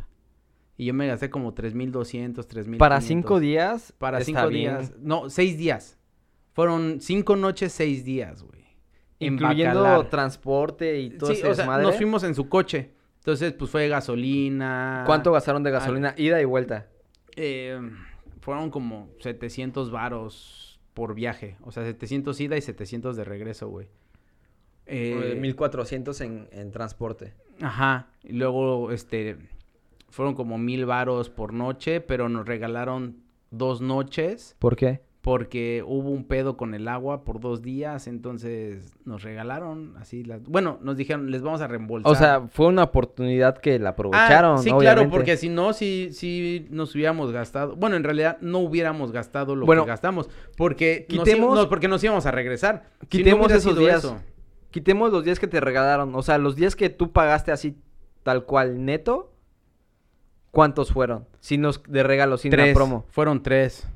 Y 0.78 0.86
yo 0.86 0.94
me 0.94 1.06
gasté 1.08 1.30
como 1.30 1.54
3.200, 1.54 2.34
3.500. 2.48 2.78
Para 2.78 3.02
cinco 3.02 3.40
días. 3.42 3.94
Para 3.98 4.20
está 4.20 4.26
cinco 4.26 4.48
bien. 4.48 4.78
días. 4.78 4.94
No, 5.02 5.30
seis 5.30 5.58
días. 5.58 5.98
Fueron 6.54 7.02
cinco 7.02 7.36
noches, 7.36 7.74
seis 7.74 8.06
días, 8.06 8.42
güey. 8.44 8.63
En 9.26 9.34
Incluyendo 9.34 9.82
Bacalar. 9.84 10.10
transporte 10.10 11.00
y 11.00 11.10
todo 11.12 11.28
Sí, 11.32 11.34
ese 11.40 11.48
o 11.50 11.54
sea, 11.56 11.64
desmadre. 11.64 11.84
nos 11.86 11.96
fuimos 11.96 12.24
en 12.24 12.36
su 12.36 12.50
coche. 12.50 12.92
Entonces, 13.20 13.54
pues 13.54 13.72
fue 13.72 13.88
gasolina. 13.88 15.04
¿Cuánto 15.06 15.32
gastaron 15.32 15.64
de 15.64 15.72
gasolina? 15.72 16.14
Ida 16.18 16.42
y 16.42 16.46
vuelta. 16.46 16.88
Eh, 17.36 17.80
fueron 18.42 18.70
como 18.70 19.10
700 19.20 19.92
varos 19.92 20.80
por 20.94 21.16
viaje. 21.16 21.56
O 21.62 21.72
sea, 21.72 21.84
700 21.84 22.40
ida 22.42 22.58
y 22.58 22.62
700 22.62 23.16
de 23.16 23.24
regreso, 23.24 23.70
güey. 23.70 23.88
Eh, 24.86 25.38
1400 25.40 26.20
en, 26.22 26.50
en 26.52 26.72
transporte. 26.72 27.34
Ajá. 27.62 28.08
Y 28.24 28.34
luego, 28.34 28.92
este, 28.92 29.38
fueron 30.10 30.36
como 30.36 30.58
mil 30.58 30.86
varos 30.86 31.30
por 31.30 31.54
noche, 31.54 32.02
pero 32.02 32.28
nos 32.28 32.46
regalaron 32.46 33.24
dos 33.52 33.82
noches 33.82 34.56
¿Por 34.60 34.76
qué? 34.76 35.02
Porque 35.24 35.82
hubo 35.88 36.10
un 36.10 36.26
pedo 36.26 36.58
con 36.58 36.74
el 36.74 36.86
agua 36.90 37.24
por 37.24 37.40
dos 37.40 37.62
días, 37.62 38.08
entonces 38.08 38.94
nos 39.06 39.24
regalaron 39.24 39.96
así 39.96 40.22
las... 40.26 40.44
Bueno, 40.44 40.80
nos 40.82 40.98
dijeron, 40.98 41.32
les 41.32 41.42
vamos 41.42 41.62
a 41.62 41.68
reembolsar. 41.68 42.12
O 42.12 42.14
sea, 42.16 42.42
fue 42.50 42.68
una 42.68 42.84
oportunidad 42.84 43.58
que 43.58 43.80
la 43.80 43.92
aprovecharon, 43.92 44.56
Ah, 44.56 44.58
sí, 44.58 44.70
obviamente. 44.70 44.84
claro, 44.96 45.10
porque 45.10 45.38
si 45.38 45.48
no, 45.48 45.72
si, 45.72 46.10
si 46.12 46.68
nos 46.72 46.94
hubiéramos 46.94 47.32
gastado, 47.32 47.78
bueno, 47.78 47.96
en 47.96 48.04
realidad 48.04 48.38
no 48.42 48.60
hubiéramos 48.60 49.14
gastado 49.14 49.56
lo 49.56 49.66
Bueno, 49.66 49.86
que 49.86 49.92
gastamos, 49.92 50.30
porque 50.58 51.08
nos, 51.10 51.20
quitemos- 51.26 51.54
í- 51.58 51.62
no, 51.64 51.70
porque 51.70 51.88
nos 51.88 52.04
íbamos 52.04 52.26
a 52.26 52.32
regresar. 52.32 52.84
Si 53.00 53.06
no 53.06 53.08
quitemos 53.10 53.50
esos 53.54 53.80
días. 53.80 54.00
eso. 54.04 54.18
Quitemos 54.72 55.10
los 55.14 55.24
días 55.24 55.40
que 55.40 55.48
te 55.48 55.62
regalaron. 55.62 56.14
O 56.16 56.22
sea, 56.22 56.38
los 56.38 56.58
días 56.58 56.76
que 56.76 56.90
tú 56.90 57.14
pagaste 57.14 57.54
así, 57.54 57.78
tal 58.24 58.44
cual, 58.44 58.84
neto. 58.84 59.32
¿Cuántos 60.52 60.92
fueron? 60.92 61.26
Si 61.40 61.58
nos 61.58 61.82
de 61.88 62.04
regalo, 62.04 62.38
sin 62.38 62.52
la 62.56 62.74
promo. 62.74 63.06
fueron 63.10 63.42
tres, 63.42 63.88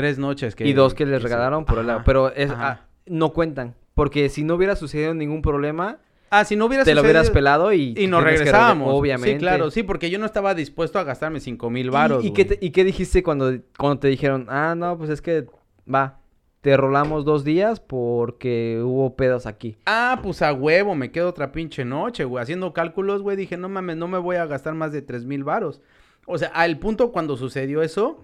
tres 0.00 0.18
noches 0.18 0.54
que... 0.54 0.66
y 0.66 0.72
dos 0.72 0.94
que 0.94 1.06
les 1.06 1.22
regalaron 1.22 1.64
por 1.64 1.78
el 1.78 1.86
lado. 1.86 2.02
Pero 2.04 2.32
es, 2.34 2.50
ah, 2.50 2.86
no 3.06 3.32
cuentan. 3.32 3.74
Porque 3.94 4.28
si 4.28 4.42
no 4.44 4.54
hubiera 4.54 4.76
sucedido 4.76 5.14
ningún 5.14 5.42
problema, 5.42 5.98
Ah, 6.32 6.44
si 6.44 6.54
no 6.54 6.66
hubiera 6.66 6.84
te 6.84 6.94
lo 6.94 7.00
hubieras 7.02 7.28
pelado 7.28 7.72
y... 7.72 7.92
Y 7.98 8.06
nos 8.06 8.22
regre- 8.22 8.38
regresábamos. 8.38 8.94
Obviamente. 8.94 9.32
Sí, 9.32 9.38
claro, 9.40 9.70
sí, 9.72 9.82
porque 9.82 10.10
yo 10.10 10.18
no 10.20 10.26
estaba 10.26 10.54
dispuesto 10.54 11.00
a 11.00 11.02
gastarme 11.04 11.40
cinco 11.40 11.70
mil 11.70 11.86
¿Y- 11.86 11.90
varos. 11.90 12.24
¿Y, 12.24 12.30
qué 12.32 12.44
te- 12.44 12.58
¿Y 12.64 12.70
qué 12.70 12.84
dijiste 12.84 13.24
cuando, 13.24 13.52
cuando 13.76 13.98
te 13.98 14.06
dijeron, 14.08 14.46
ah, 14.48 14.74
no, 14.76 14.96
pues 14.96 15.10
es 15.10 15.20
que 15.20 15.46
va, 15.92 16.20
te 16.60 16.76
rolamos 16.76 17.24
dos 17.24 17.42
días 17.42 17.80
porque 17.80 18.80
hubo 18.80 19.16
pedos 19.16 19.44
aquí? 19.46 19.76
Ah, 19.86 20.20
pues 20.22 20.40
a 20.42 20.52
huevo, 20.52 20.94
me 20.94 21.10
quedo 21.10 21.28
otra 21.28 21.50
pinche 21.50 21.84
noche, 21.84 22.24
güey. 22.24 22.40
Haciendo 22.40 22.72
cálculos, 22.72 23.22
güey, 23.22 23.36
dije, 23.36 23.56
no 23.56 23.68
mames, 23.68 23.96
no 23.96 24.06
me 24.06 24.18
voy 24.18 24.36
a 24.36 24.46
gastar 24.46 24.74
más 24.74 24.92
de 24.92 25.02
tres 25.02 25.24
mil 25.24 25.42
varos. 25.42 25.80
O 26.26 26.38
sea, 26.38 26.48
al 26.50 26.78
punto 26.78 27.10
cuando 27.10 27.36
sucedió 27.36 27.82
eso, 27.82 28.20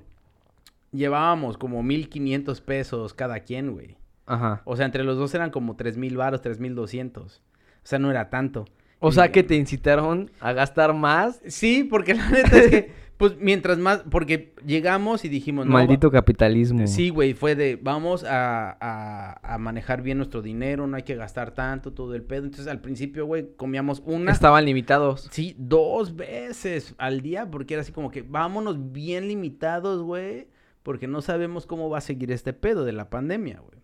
llevábamos 0.97 1.59
como 1.59 1.83
mil 1.83 2.09
quinientos 2.09 2.61
pesos 2.61 3.15
cada 3.15 3.41
quien, 3.41 3.73
güey. 3.73 3.97
Ajá. 4.27 4.63
O 4.65 4.77
sea, 4.77 4.87
entre 4.87 5.05
los 5.05 5.17
dos 5.17 5.35
eran 5.35 5.51
como 5.51 5.77
tres 5.77 5.97
mil 5.97 6.17
varos, 6.17 6.41
tres 6.43 6.59
mil 6.59 6.75
doscientos. 6.75 7.43
O 7.85 7.87
sea, 7.89 7.99
no 7.99 8.11
era 8.11 8.29
tanto. 8.31 8.65
O 8.99 9.11
Y- 9.11 9.13
sea 9.13 9.31
que 9.31 9.43
te 9.43 9.55
incitaron 9.57 10.31
a 10.41 10.53
gastar 10.53 10.95
más. 10.95 11.41
Sí, 11.47 11.85
porque 11.85 12.15
la 12.15 12.29
neta 12.31 12.57
es 12.59 12.69
que, 12.69 12.91
pues, 13.19 13.37
mientras 13.39 13.79
más, 13.79 14.03
porque 14.11 14.55
llegamos 14.67 15.25
y 15.25 15.29
dijimos, 15.29 15.67
no, 15.67 15.73
Maldito 15.75 16.11
capitalismo. 16.11 16.87
Sí, 16.89 17.11
güey, 17.11 17.35
fue 17.35 17.55
de 17.55 17.79
vamos 17.81 18.25
a, 18.25 18.77
a- 18.81 19.55
a 19.55 19.59
manejar 19.59 20.03
bien 20.03 20.17
nuestro 20.19 20.43
dinero, 20.43 20.87
no 20.89 20.97
hay 20.97 21.03
que 21.05 21.15
gastar 21.15 21.53
tanto, 21.53 21.93
todo 21.93 22.15
el 22.15 22.23
pedo. 22.23 22.45
Entonces 22.47 22.67
al 22.67 22.81
principio, 22.81 23.27
güey, 23.27 23.47
comíamos 23.57 24.03
una, 24.05 24.33
Estaban 24.33 24.65
limitados. 24.65 25.29
sí, 25.31 25.55
dos 25.59 26.17
veces 26.17 26.95
al 26.99 27.21
día, 27.21 27.49
porque 27.51 27.75
era 27.75 27.83
así 27.83 27.93
como 27.93 28.11
que 28.11 28.23
vámonos 28.23 28.93
bien 28.93 29.29
limitados, 29.29 30.03
güey, 30.03 30.49
porque 30.87 31.09
no 31.09 31.21
sabemos 31.21 31.67
cómo 31.67 31.91
va 31.91 31.99
a 31.99 32.01
seguir 32.01 32.31
este 32.31 32.53
pedo 32.53 32.85
de 32.85 32.93
la 32.93 33.11
pandemia, 33.11 33.59
güey. 33.59 33.81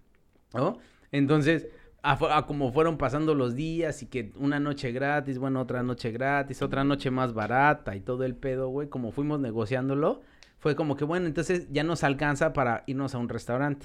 ¿No? 0.55 0.79
Entonces, 1.11 1.67
a, 2.01 2.47
como 2.47 2.71
fueron 2.73 2.97
pasando 2.97 3.35
los 3.35 3.57
días 3.57 4.05
y 4.05 4.07
que 4.07 4.31
una 4.37 4.61
noche 4.61 4.93
gratis, 4.93 5.37
bueno, 5.41 5.61
otra 5.61 5.83
noche 5.83 6.13
gratis, 6.13 6.63
otra 6.63 6.85
noche 6.85 7.11
más 7.11 7.35
barata 7.35 7.97
y 7.97 8.01
todo 8.03 8.23
el 8.23 8.37
pedo, 8.37 8.69
güey, 8.69 8.89
como 8.89 9.11
fuimos 9.11 9.41
negociándolo, 9.41 10.21
fue 10.59 10.77
como 10.77 10.95
que, 10.97 11.03
bueno, 11.03 11.27
entonces 11.27 11.67
ya 11.73 11.83
nos 11.83 12.05
alcanza 12.05 12.53
para 12.53 12.85
irnos 12.87 13.17
a 13.17 13.19
un 13.19 13.29
restaurante. 13.29 13.85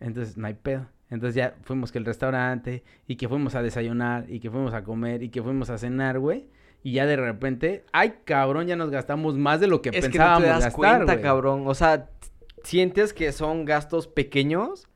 Entonces, 0.00 0.38
no 0.38 0.46
hay 0.46 0.54
pedo. 0.54 0.86
Entonces 1.10 1.34
ya 1.34 1.56
fuimos 1.60 1.92
que 1.92 1.98
el 1.98 2.06
restaurante 2.06 2.84
y 3.06 3.16
que 3.16 3.28
fuimos 3.28 3.54
a 3.54 3.60
desayunar 3.60 4.30
y 4.30 4.40
que 4.40 4.50
fuimos 4.50 4.72
a 4.72 4.82
comer 4.82 5.22
y 5.22 5.28
que 5.28 5.42
fuimos 5.42 5.68
a 5.68 5.76
cenar, 5.76 6.18
güey. 6.18 6.48
Y 6.82 6.92
ya 6.92 7.04
de 7.04 7.16
repente, 7.16 7.84
ay, 7.92 8.14
cabrón, 8.24 8.66
ya 8.66 8.76
nos 8.76 8.88
gastamos 8.88 9.36
más 9.36 9.60
de 9.60 9.66
lo 9.66 9.82
que 9.82 9.90
es 9.90 9.96
que 9.96 10.00
no 10.00 10.12
pensábamos 10.12 10.42
te 10.42 10.48
das 10.48 10.64
gastar, 10.64 10.72
cuenta, 10.72 11.12
güey. 11.12 11.22
cabrón. 11.22 11.64
O 11.66 11.74
sea, 11.74 12.08
sientes 12.64 13.12
que 13.12 13.32
son 13.32 13.64
gastos 13.64 14.08
pequeños, 14.08 14.86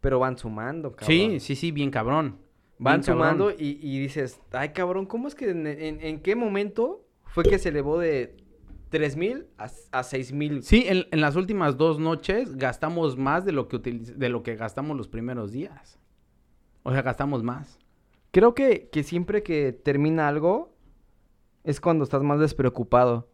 pero 0.00 0.18
van 0.18 0.38
sumando, 0.38 0.92
cabrón. 0.92 1.06
Sí, 1.06 1.40
sí, 1.40 1.56
sí, 1.56 1.72
bien 1.72 1.90
cabrón. 1.90 2.38
Van 2.78 3.00
Bien 3.00 3.06
cabrón. 3.06 3.24
sumando 3.38 3.50
y, 3.50 3.78
y 3.82 3.98
dices, 3.98 4.40
ay, 4.52 4.68
cabrón, 4.70 5.06
¿cómo 5.06 5.26
es 5.26 5.34
que 5.34 5.50
en, 5.50 5.66
en- 5.66 6.00
en 6.00 6.20
qué 6.20 6.36
momento 6.36 7.04
fue 7.26 7.42
que 7.44 7.58
se 7.58 7.70
elevó 7.70 7.98
de 7.98 8.36
3 8.90 9.16
mil 9.16 9.46
a, 9.58 9.68
a 9.90 10.02
6 10.04 10.32
mil? 10.32 10.62
Sí, 10.62 10.84
en, 10.86 11.06
en 11.10 11.20
las 11.20 11.34
últimas 11.34 11.76
dos 11.76 11.98
noches 11.98 12.56
gastamos 12.56 13.16
más 13.16 13.44
de 13.44 13.50
lo 13.52 13.66
que 13.66 13.78
de 13.78 14.28
lo 14.28 14.42
que 14.44 14.54
gastamos 14.54 14.96
los 14.96 15.08
primeros 15.08 15.50
días. 15.50 15.98
O 16.84 16.92
sea, 16.92 17.02
gastamos 17.02 17.42
más. 17.42 17.78
Creo 18.30 18.54
que, 18.54 18.88
que 18.92 19.02
siempre 19.02 19.42
que 19.42 19.72
termina 19.72 20.28
algo 20.28 20.72
es 21.64 21.80
cuando 21.80 22.04
estás 22.04 22.22
más 22.22 22.38
despreocupado. 22.38 23.28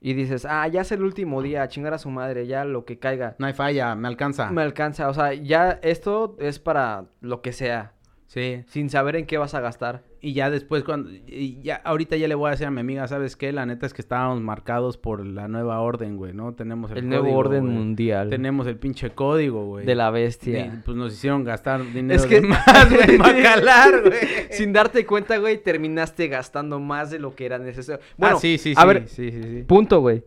Y 0.00 0.14
dices, 0.14 0.46
ah, 0.48 0.66
ya 0.66 0.80
es 0.80 0.92
el 0.92 1.02
último 1.02 1.42
día, 1.42 1.68
chingar 1.68 1.92
a 1.92 1.98
su 1.98 2.08
madre, 2.10 2.46
ya 2.46 2.64
lo 2.64 2.84
que 2.84 2.98
caiga. 2.98 3.36
No 3.38 3.46
hay 3.46 3.52
falla, 3.52 3.94
me 3.94 4.08
alcanza. 4.08 4.50
Me 4.50 4.62
alcanza, 4.62 5.08
o 5.08 5.14
sea, 5.14 5.34
ya 5.34 5.78
esto 5.82 6.36
es 6.40 6.58
para 6.58 7.04
lo 7.20 7.42
que 7.42 7.52
sea, 7.52 7.92
Sí. 8.30 8.62
sin 8.68 8.90
saber 8.90 9.16
en 9.16 9.26
qué 9.26 9.38
vas 9.38 9.54
a 9.54 9.60
gastar. 9.60 10.04
Y 10.20 10.34
ya 10.34 10.50
después 10.50 10.84
cuando 10.84 11.10
y 11.10 11.60
ya 11.62 11.74
ahorita 11.74 12.16
ya 12.16 12.28
le 12.28 12.36
voy 12.36 12.46
a 12.46 12.50
decir 12.52 12.64
a 12.64 12.70
mi 12.70 12.78
amiga, 12.78 13.08
¿sabes 13.08 13.34
qué? 13.34 13.50
La 13.50 13.66
neta 13.66 13.86
es 13.86 13.92
que 13.92 14.02
estábamos 14.02 14.40
marcados 14.40 14.98
por 14.98 15.26
la 15.26 15.48
nueva 15.48 15.80
orden, 15.80 16.16
güey, 16.16 16.32
¿no? 16.32 16.54
Tenemos 16.54 16.92
el, 16.92 16.98
El, 16.98 17.08
nuevo 17.08 17.34
orden 17.34 17.64
güey. 17.64 17.74
mundial 17.74 18.30
Tenemos 18.30 18.68
el 18.68 18.76
pinche 18.76 19.10
código, 19.10 19.66
güey. 19.66 19.84
de 19.84 19.96
la 19.96 20.12
bestia. 20.12 20.80
pues 20.84 20.96
nos 20.96 21.12
hicieron 21.12 21.42
gastar 21.42 21.82
dinero 21.92 22.20
Es 22.22 22.26
que 22.26 22.40
de 22.40 22.46
más, 22.46 22.88
güey, 22.88 23.18
Bacalar, 23.18 24.00
güey. 24.00 24.20
Sin 24.52 24.72
darte 24.72 25.04
cuenta, 25.04 25.36
güey, 25.38 25.60
terminaste 25.60 26.28
gastando 26.28 26.78
más 26.78 27.10
de 27.10 27.18
lo 27.18 27.34
que 27.34 27.46
era 27.46 27.58
necesario. 27.58 28.00
Bueno, 28.16 28.36
ah, 28.36 28.40
sí, 28.40 28.58
sí, 28.58 28.74
a 28.76 28.82
sí, 28.82 28.86
ver, 28.86 29.08
sí, 29.08 29.32
sí, 29.32 29.42
sí. 29.42 29.62
punto, 29.64 30.00
güey. 30.00 30.22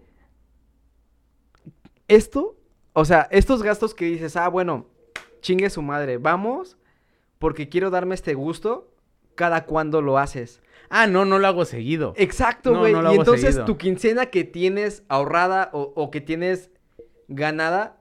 Esto, 2.10 2.58
o 2.91 3.06
sea, 3.06 3.30
estos 3.32 3.64
gastos 3.64 3.93
que 3.93 4.04
dices, 4.04 4.36
ah, 4.36 4.49
bueno, 4.49 4.88
chingue 5.39 5.70
su 5.70 5.82
madre, 5.82 6.18
vamos, 6.18 6.76
porque 7.43 7.67
quiero 7.67 7.89
darme 7.89 8.15
este 8.15 8.35
gusto, 8.35 8.89
cada 9.35 9.65
cuándo 9.65 10.01
lo 10.01 10.17
haces. 10.17 10.61
Ah, 10.89 11.07
no, 11.07 11.25
no 11.25 11.39
lo 11.39 11.47
hago 11.47 11.65
seguido. 11.65 12.13
Exacto, 12.15 12.73
güey. 12.79 12.93
no 12.93 13.11
y 13.11 13.17
entonces 13.17 13.47
seguido. 13.55 13.65
tu 13.65 13.77
quincena 13.77 14.27
que 14.27 14.45
tienes 14.45 15.03
ahorrada 15.09 15.69
o, 15.73 15.91
o 15.93 16.09
que 16.09 16.21
tienes 16.21 16.71
ganada, 17.27 17.97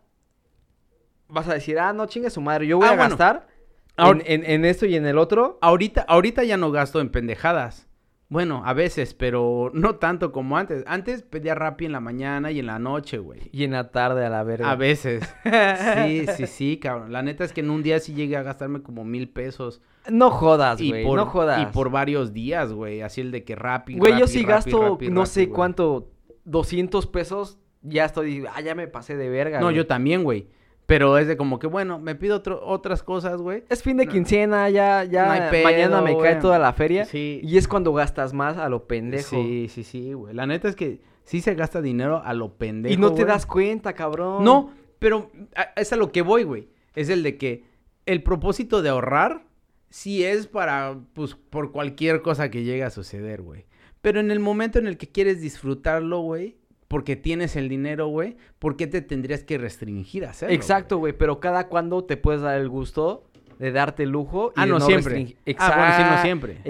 vas 1.26 1.49
a 1.49 1.55
decir, 1.55 1.80
ah, 1.80 1.93
no 1.93 2.07
chingue 2.07 2.30
su 2.30 2.40
madre, 2.40 2.68
yo 2.68 2.76
voy 2.78 2.86
Ah, 2.86 2.90
a 2.93 2.95
bueno. 2.95 3.09
gastar 3.16 3.49
en, 3.97 4.22
en- 4.26 4.45
en 4.49 4.64
esto 4.64 4.86
y 4.86 4.95
en 4.95 5.07
el 5.07 5.18
otro. 5.18 5.59
Ahorita, 5.61 6.03
ahorita 6.07 6.45
ya 6.45 6.57
no 6.57 6.70
gasto 6.70 7.01
en 7.01 7.11
pendejadas. 7.11 7.88
Bueno, 8.33 8.62
a 8.64 8.72
veces, 8.72 9.12
pero 9.12 9.70
no 9.74 9.97
tanto 9.97 10.33
como 10.33 10.57
antes. 10.57 10.85
Antes 10.87 11.20
pedía 11.20 11.55
Rappi 11.55 11.85
en 11.85 11.93
la 11.93 12.01
mañana 12.01 12.51
y 12.51 12.61
en 12.61 12.66
la 12.66 12.78
noche, 12.78 13.18
güey. 13.18 13.41
Y 13.53 13.64
en 13.64 13.72
la 13.72 13.91
tarde 13.91 14.24
a 14.24 14.30
la 14.30 14.43
verga. 14.43 14.70
A 14.70 14.74
veces. 14.74 15.22
Sí, 16.03 16.26
sí, 16.37 16.47
sí, 16.47 16.76
cabrón. 16.78 17.12
La 17.12 17.22
neta 17.22 17.45
es 17.45 17.53
que 17.53 17.61
en 17.61 17.68
un 17.68 17.83
día 17.83 18.01
sí 18.01 18.14
llegué 18.14 18.39
a 18.39 18.43
gastarme 18.43 18.83
como 18.83 19.05
mil 19.05 19.28
pesos. 19.28 19.83
No 20.11 20.30
jodas, 20.30 20.80
güey. 20.80 21.05
No 21.05 21.26
jodas. 21.26 21.62
y 21.62 21.66
por 21.74 21.91
varios 21.91 22.33
días, 22.33 22.72
güey. 22.72 23.03
Así 23.03 23.20
el 23.20 23.33
de 23.33 23.45
que 23.45 23.55
Rappi, 23.55 23.99
Güey, 23.99 24.18
yo 24.18 24.26
sí 24.26 24.45
gasto 24.45 24.93
Rappi, 24.93 25.09
no 25.11 25.20
Rappi, 25.20 25.30
sé 25.30 25.45
güey. 25.45 25.55
cuánto, 25.55 26.11
200 26.45 27.07
pesos, 27.09 27.59
ya 27.83 28.07
estoy, 28.07 28.45
ah, 28.55 28.62
ya 28.62 28.74
me 28.74 28.89
pasé 28.89 29.16
de 29.18 29.28
verga. 29.28 29.59
No, 29.61 29.66
güey. 29.66 29.76
yo 29.76 29.87
también, 29.87 30.24
güey. 30.24 30.49
Pero 30.93 31.16
es 31.16 31.26
de 31.26 31.36
como 31.38 31.59
que, 31.59 31.66
bueno, 31.66 31.99
me 31.99 32.14
pido 32.14 32.36
otro- 32.36 32.61
otras 32.66 33.03
cosas, 33.03 33.40
güey. 33.40 33.64
Es 33.70 33.82
fin 33.82 33.97
de 33.97 34.05
No. 34.05 34.12
quincena, 34.12 34.68
ya, 34.68 35.05
ya, 35.05 35.24
No 35.26 35.32
hay 35.32 35.51
pedo, 35.51 35.64
mañana 35.64 36.03
me 36.03 36.18
cae 36.18 36.34
toda 36.36 36.59
la 36.59 36.72
feria. 36.74 37.07
Sí. 37.07 37.40
Y 37.43 37.57
es 37.57 37.66
cuando 37.66 37.93
gastas 37.95 38.34
más 38.34 38.59
a 38.59 38.68
lo 38.68 38.86
pendejo. 38.86 39.30
Sí, 39.36 39.68
sí, 39.70 39.84
sí, 39.84 40.12
güey. 40.12 40.34
La 40.34 40.47
neta 40.47 40.68
es 40.68 40.76
que 40.76 41.01
sí 41.24 41.40
se 41.40 41.55
gasta 41.55 41.80
dinero 41.80 42.20
a 42.22 42.34
lo 42.34 42.55
pendejo, 42.59 42.93
y 42.93 42.99
no 42.99 43.09
te 43.11 43.22
güey. 43.22 43.26
das 43.26 43.47
cuenta, 43.47 43.95
cabrón. 43.95 44.45
No, 44.45 44.70
pero 44.99 45.30
a- 45.57 45.72
es 45.80 45.93
a 45.93 45.97
lo 45.97 46.12
que 46.12 46.20
voy, 46.20 46.43
güey. 46.45 46.68
Es 46.95 47.09
el 47.09 47.22
de 47.22 47.38
que 47.38 47.64
el 48.05 48.22
propósito 48.22 48.82
de 48.82 48.90
ahorrar 48.90 49.47
sí 49.88 50.24
es 50.24 50.47
para, 50.47 50.99
pues, 51.14 51.34
por 51.34 51.72
cualquier 51.72 52.20
cosa 52.20 52.51
que 52.51 52.64
llegue 52.64 52.84
a 52.84 52.90
suceder, 52.90 53.40
güey. 53.40 53.64
Pero 54.03 54.20
en 54.20 54.30
el 54.30 54.40
momento 54.40 54.78
en 54.78 54.86
el 54.88 54.99
que 54.99 55.09
quieres 55.09 55.40
disfrutarlo, 55.40 56.20
güey, 56.20 56.59
porque 56.93 57.16
tienes 57.16 57.57
el 57.57 57.70
dinero, 57.70 58.09
güey, 58.09 58.36
¿por 58.59 58.76
qué 58.76 58.86
te 58.86 59.01
tendrías 59.01 59.43
que 59.45 59.57
restringir 59.57 60.26
a 60.26 60.30
hacerlo? 60.30 60.55
Exacto, 60.55 60.99
güey, 60.99 61.14
pero 61.14 61.40
cada 61.40 61.68
cuando 61.68 62.05
te 62.05 62.18
puedes 62.18 62.43
dar 62.43 62.59
el 62.61 62.68
gusto 62.68 63.24
de 63.59 63.72
darte 63.72 64.05
lujo. 64.05 64.53
Y 64.55 64.61
Ah, 64.61 64.64
de 64.66 64.70
no 64.72 64.80
siempre. 64.80 65.14
restringir- 65.16 65.36
Ah, 65.59 65.72
bueno, 65.76 65.95
sí, 65.97 66.03
no 66.03 66.09
Exa- 66.11 66.22
siempre, 66.22 66.55
no 66.55 66.62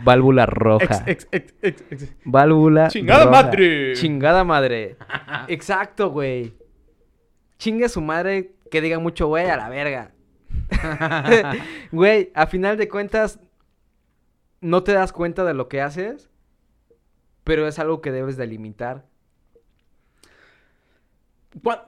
válvula 0.04 0.46
roja. 0.46 1.04
Ex, 1.06 1.28
ex, 1.30 1.54
ex. 1.62 2.12
Válvula. 2.24 2.88
¡Chingada 2.88 3.24
roja. 3.26 3.42
madre! 3.42 3.92
Chingada 3.94 4.42
madre. 4.44 4.96
Exacto, 5.48 6.10
güey. 6.10 6.52
Chingue 7.58 7.88
su 7.88 8.00
madre 8.00 8.52
que 8.70 8.80
diga 8.80 8.98
mucho, 8.98 9.28
güey, 9.28 9.46
a 9.48 9.56
la 9.56 9.68
verga. 9.68 10.10
Güey, 11.92 12.30
a 12.34 12.46
final 12.46 12.76
de 12.76 12.88
cuentas, 12.88 13.38
no 14.60 14.82
te 14.82 14.92
das 14.92 15.12
cuenta 15.12 15.44
de 15.44 15.54
lo 15.54 15.68
que 15.68 15.80
haces, 15.80 16.29
pero 17.50 17.66
es 17.66 17.80
algo 17.80 18.00
que 18.00 18.12
debes 18.12 18.36
de 18.36 18.46
limitar. 18.46 19.04
Cua- 21.64 21.84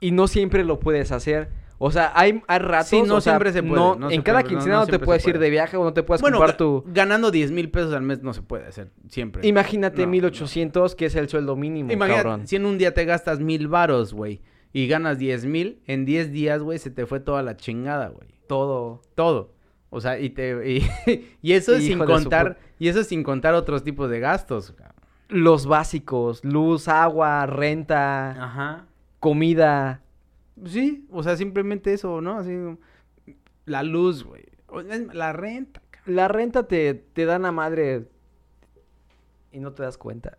Y 0.00 0.12
no 0.12 0.28
siempre 0.28 0.64
lo 0.64 0.80
puedes 0.80 1.12
hacer. 1.12 1.50
O 1.78 1.90
sea, 1.90 2.10
hay, 2.14 2.42
hay 2.46 2.58
ratos. 2.60 2.88
Sí, 2.88 3.02
no 3.02 3.16
o 3.16 3.20
sea, 3.20 3.32
siempre 3.34 3.52
se 3.52 3.62
puede, 3.62 3.74
no- 3.74 3.96
no 3.96 4.08
se 4.08 4.14
en 4.14 4.22
cada 4.22 4.40
puede, 4.40 4.54
quincena 4.54 4.76
no 4.76 4.80
no, 4.82 4.86
te 4.86 4.98
puedes 4.98 5.26
ir 5.26 5.38
de 5.38 5.50
viaje 5.50 5.76
o 5.76 5.84
no 5.84 5.92
te 5.92 6.02
puedes 6.02 6.22
Bueno, 6.22 6.38
comprar 6.38 6.56
tu. 6.56 6.84
ganando 6.86 7.30
10 7.30 7.50
mil 7.50 7.70
pesos 7.70 7.92
al 7.92 8.00
mes 8.02 8.22
no 8.22 8.32
se 8.32 8.40
puede 8.40 8.66
hacer 8.66 8.92
siempre. 9.10 9.46
Imagínate 9.46 10.02
No, 10.06 10.08
1800, 10.12 10.94
que 10.94 11.06
es 11.06 11.14
el 11.16 11.28
sueldo 11.28 11.56
mínimo, 11.56 11.92
Imagínate, 11.92 12.22
cabrón. 12.22 12.46
si 12.46 12.56
en 12.56 12.64
un 12.64 12.78
día 12.78 12.94
te 12.94 13.04
gastas 13.04 13.40
mil 13.40 13.68
varos, 13.68 14.14
güey, 14.14 14.40
y 14.72 14.86
ganas 14.86 15.18
10 15.18 15.44
mil, 15.44 15.82
en 15.86 16.06
10 16.06 16.32
días, 16.32 16.62
güey, 16.62 16.78
se 16.78 16.90
te 16.90 17.04
fue 17.04 17.20
toda 17.20 17.42
la 17.42 17.56
chingada, 17.56 18.08
güey. 18.08 18.28
Todo. 18.48 19.02
Todo. 19.14 19.52
O 19.90 20.00
sea, 20.00 20.18
y 20.18 20.30
te 20.30 20.68
y, 20.68 20.88
y 21.42 21.52
eso 21.52 21.76
sin 21.78 21.98
de 21.98 22.04
su 22.06 22.10
contar 22.12 22.58
y 22.78 22.88
eso 22.88 23.04
sin 23.04 23.22
contar 23.22 23.54
otros 23.54 23.84
tipos 23.84 24.08
de 24.10 24.20
gastos. 24.20 24.72
cabrón. 24.72 24.93
Los 25.34 25.66
básicos: 25.66 26.44
luz, 26.44 26.86
agua, 26.86 27.44
renta, 27.46 28.30
Ajá. 28.30 28.86
comida. 29.18 30.00
Sí, 30.64 31.08
o 31.10 31.24
sea, 31.24 31.36
simplemente 31.36 31.92
eso, 31.92 32.20
¿no? 32.20 32.38
Así 32.38 32.56
la 33.66 33.82
luz, 33.82 34.22
güey. 34.22 34.44
La 35.12 35.32
renta, 35.32 35.82
cabrón. 35.90 36.14
La 36.14 36.28
renta 36.28 36.68
te, 36.68 36.94
te 36.94 37.24
dan 37.24 37.46
a 37.46 37.50
madre 37.50 38.06
y 39.50 39.58
no 39.58 39.72
te 39.72 39.82
das 39.82 39.98
cuenta. 39.98 40.38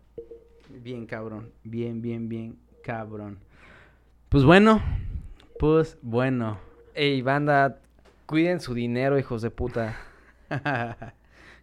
Bien 0.70 1.04
cabrón, 1.04 1.52
bien, 1.62 2.00
bien, 2.00 2.30
bien 2.30 2.58
cabrón. 2.82 3.38
Pues 4.30 4.44
bueno, 4.44 4.82
pues 5.58 5.98
bueno. 6.00 6.58
Ey, 6.94 7.20
banda, 7.20 7.80
cuiden 8.24 8.60
su 8.60 8.72
dinero, 8.72 9.18
hijos 9.18 9.42
de 9.42 9.50
puta. 9.50 9.94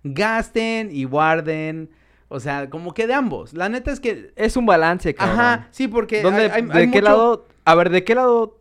Gasten 0.03 0.89
y 0.91 1.05
guarden. 1.05 1.89
O 2.33 2.39
sea, 2.39 2.69
como 2.69 2.93
que 2.95 3.05
de 3.05 3.13
ambos. 3.13 3.53
La 3.53 3.69
neta 3.69 3.91
es 3.91 3.99
que. 3.99 4.31
Es 4.35 4.57
un 4.57 4.65
balance, 4.65 5.13
cabrón. 5.13 5.39
Ajá, 5.39 5.67
sí, 5.71 5.87
porque. 5.87 6.21
¿Dónde- 6.23 6.43
hay- 6.45 6.49
hay- 6.51 6.61
¿De 6.63 6.79
hay 6.79 6.89
qué 6.89 6.99
mucho- 7.01 7.01
lado? 7.03 7.47
A 7.65 7.75
ver, 7.75 7.89
¿de 7.91 8.03
qué 8.03 8.15
lado 8.15 8.59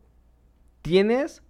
tienes 0.83 1.43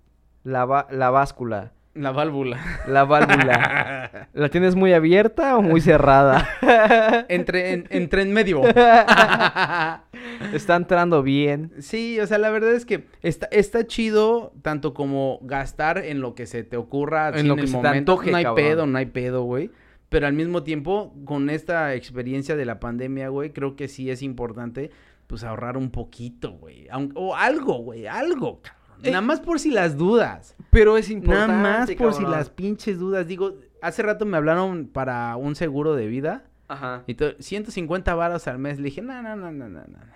la, 0.44 0.86
la 0.90 1.10
báscula? 1.10 1.72
La 1.94 2.10
válvula. 2.10 2.58
La 2.86 3.04
válvula. 3.04 4.28
¿La 4.32 4.48
tienes 4.48 4.74
muy 4.76 4.92
abierta 4.94 5.56
o 5.58 5.62
muy 5.62 5.80
cerrada? 5.82 6.48
entre, 7.28 7.72
en, 7.72 7.86
entre 7.90 8.22
en 8.22 8.32
medio. 8.32 8.62
Está 10.52 10.76
entrando 10.76 11.22
bien. 11.22 11.72
sí, 11.80 12.18
o 12.20 12.26
sea, 12.26 12.38
la 12.38 12.50
verdad 12.50 12.72
es 12.72 12.84
que 12.86 13.04
está, 13.22 13.46
está 13.50 13.86
chido 13.86 14.52
tanto 14.62 14.94
como 14.94 15.38
gastar 15.42 15.98
en 15.98 16.20
lo 16.20 16.34
que 16.34 16.46
se 16.46 16.62
te 16.64 16.76
ocurra. 16.76 17.30
En 17.38 17.48
lo 17.48 17.56
que 17.56 17.62
se 17.66 17.72
te 17.72 17.76
momento. 17.76 18.12
antoje, 18.12 18.30
No 18.30 18.36
hay 18.38 18.44
cabrón. 18.44 18.64
pedo, 18.64 18.86
no 18.86 18.98
hay 18.98 19.06
pedo, 19.06 19.42
güey. 19.42 19.70
Pero 20.12 20.26
al 20.28 20.32
mismo 20.34 20.62
tiempo, 20.62 21.12
con 21.24 21.50
esta 21.50 21.94
experiencia 21.94 22.54
de 22.54 22.64
la 22.64 22.78
pandemia, 22.78 23.28
güey, 23.30 23.50
creo 23.52 23.74
que 23.74 23.88
sí 23.88 24.10
es 24.10 24.22
importante, 24.22 24.90
pues, 25.26 25.42
ahorrar 25.42 25.76
un 25.76 25.90
poquito, 25.90 26.52
güey. 26.52 26.86
O 27.14 27.34
algo, 27.34 27.78
güey, 27.78 28.06
algo, 28.06 28.60
cabrón. 28.62 28.82
Eh, 29.02 29.10
Nada 29.10 29.22
más 29.22 29.40
por 29.40 29.58
si 29.58 29.70
las 29.72 29.96
dudas. 29.96 30.54
Pero 30.70 30.96
es 30.96 31.10
importante. 31.10 31.52
Nada 31.56 31.78
más 31.80 31.90
por 31.92 32.14
si 32.14 32.22
las 32.22 32.50
pinches 32.50 32.98
dudas. 33.00 33.26
Digo, 33.26 33.54
hace 33.80 34.02
rato 34.02 34.24
me 34.26 34.36
hablaron 34.36 34.86
para 34.86 35.34
un 35.36 35.56
seguro 35.56 35.96
de 35.96 36.06
vida. 36.06 36.44
Ajá. 36.68 37.02
Y 37.08 37.14
to- 37.14 37.34
150 37.40 38.14
varos 38.14 38.46
al 38.46 38.58
mes. 38.58 38.78
Le 38.78 38.84
dije, 38.84 39.02
no, 39.02 39.20
no, 39.22 39.34
no, 39.34 39.50
no, 39.50 39.68
no, 39.68 39.80
no. 39.80 39.86
no. 39.98 40.12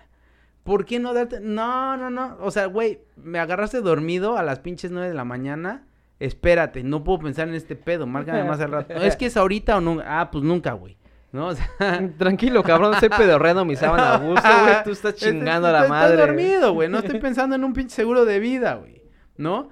¿Por 0.63 0.85
qué 0.85 0.99
no 1.01 1.15
darte? 1.15 1.41
No, 1.41 1.97
no, 1.97 2.11
no. 2.11 2.37
O 2.41 2.51
sea, 2.51 2.67
güey, 2.67 3.01
me 3.17 3.39
agarraste 3.39 3.81
dormido 3.81 4.37
a 4.37 4.43
las 4.43 4.61
pinches 4.61 4.91
9 4.91 5.09
de 5.09 5.15
la 5.15 5.25
mañana. 5.25 5.87
Espérate, 6.19 6.83
no 6.83 7.05
puedo 7.05 7.19
pensar 7.19 7.49
en 7.49 7.55
este 7.55 7.77
pedo. 7.77 8.07
Márcame 8.07 8.45
más 8.45 8.61
al 8.61 8.73
rato. 8.73 8.95
No, 8.95 9.03
es 9.03 9.17
que 9.17 9.27
es 9.27 9.37
ahorita 9.37 9.77
o 9.77 9.81
nunca. 9.81 10.21
Ah, 10.21 10.31
pues 10.31 10.43
nunca, 10.45 10.73
güey. 10.73 10.97
¿No? 11.33 11.49
O 11.49 11.55
sea, 11.55 11.69
Tranquilo, 12.17 12.63
cabrón, 12.63 12.95
estoy 12.95 13.11
pedorreando 13.11 13.65
mi 13.65 13.77
sábana 13.77 14.15
a 14.15 14.19
gusto, 14.19 14.49
güey. 14.63 14.75
Tú 14.85 14.91
estás 14.91 15.15
chingando 15.17 15.69
a 15.69 15.73
la 15.73 15.89
madre. 15.89 16.15
Estoy 16.15 16.27
dormido, 16.27 16.73
güey. 16.73 16.89
No 16.89 16.99
estoy 16.99 17.21
pensando 17.21 17.57
en 17.57 17.65
un 17.65 17.75
pinche 17.75 17.95
seguro 17.95 18.25
de 18.25 18.41
vida, 18.41 18.75
güey. 18.75 19.03
¿No? 19.37 19.69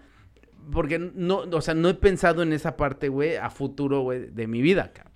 Porque 0.73 0.99
no, 0.99 1.39
o 1.39 1.61
sea, 1.61 1.75
no 1.75 1.89
he 1.89 1.95
pensado 1.95 2.43
en 2.43 2.53
esa 2.53 2.77
parte, 2.77 3.09
güey, 3.09 3.37
a 3.37 3.51
futuro, 3.51 4.01
güey, 4.01 4.27
de 4.31 4.47
mi 4.47 4.61
vida, 4.63 4.93
cabrón. 4.93 5.13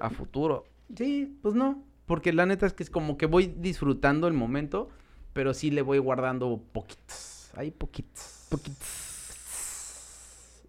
A 0.00 0.10
futuro. 0.10 0.64
Sí, 0.96 1.38
pues 1.42 1.54
no. 1.54 1.84
Porque 2.06 2.32
la 2.32 2.46
neta 2.46 2.66
es 2.66 2.72
que 2.72 2.82
es 2.82 2.90
como 2.90 3.16
que 3.16 3.26
voy 3.26 3.54
disfrutando 3.56 4.26
el 4.26 4.34
momento, 4.34 4.88
pero 5.32 5.54
sí 5.54 5.70
le 5.70 5.82
voy 5.82 5.98
guardando 5.98 6.60
poquitos. 6.72 7.50
Hay 7.56 7.70
poquitos. 7.70 8.48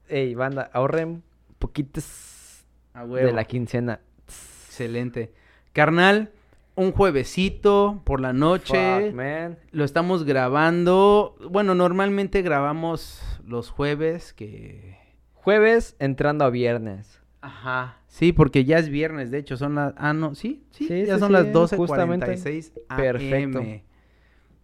Ey, 0.07 0.35
banda, 0.35 0.69
ahorren 0.73 1.23
poquitos 1.59 2.65
de 2.93 3.31
la 3.31 3.45
quincena. 3.45 4.01
Excelente. 4.27 5.33
Carnal, 5.73 6.31
un 6.75 6.91
juevesito 6.91 8.01
por 8.03 8.21
la 8.21 8.33
noche. 8.33 9.07
Fuck, 9.07 9.13
man. 9.13 9.57
Lo 9.71 9.83
estamos 9.83 10.23
grabando. 10.23 11.35
Bueno, 11.49 11.75
normalmente 11.75 12.41
grabamos 12.41 13.21
los 13.45 13.69
jueves 13.69 14.33
que... 14.33 14.97
Jueves 15.33 15.95
entrando 15.99 16.43
a 16.45 16.49
viernes. 16.49 17.21
Ajá. 17.41 17.99
Sí, 18.07 18.31
porque 18.33 18.65
ya 18.65 18.79
es 18.79 18.89
viernes, 18.89 19.29
de 19.29 19.37
hecho, 19.37 19.57
son 19.57 19.75
las... 19.75 19.93
Ah, 19.97 20.13
no, 20.13 20.33
sí, 20.33 20.65
sí, 20.71 20.87
Sí, 20.87 21.05
ya 21.05 21.15
sí, 21.15 21.19
son 21.19 21.29
sí, 21.29 21.33
las 21.33 21.75
justamente. 21.75 22.35
12.46 22.35 22.71
AM. 22.89 22.97
Perfecto. 22.97 23.63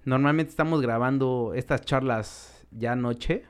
Normalmente 0.04 0.50
estamos 0.50 0.82
grabando 0.82 1.54
estas 1.56 1.82
charlas 1.82 2.66
ya 2.72 2.94
anoche 2.94 3.44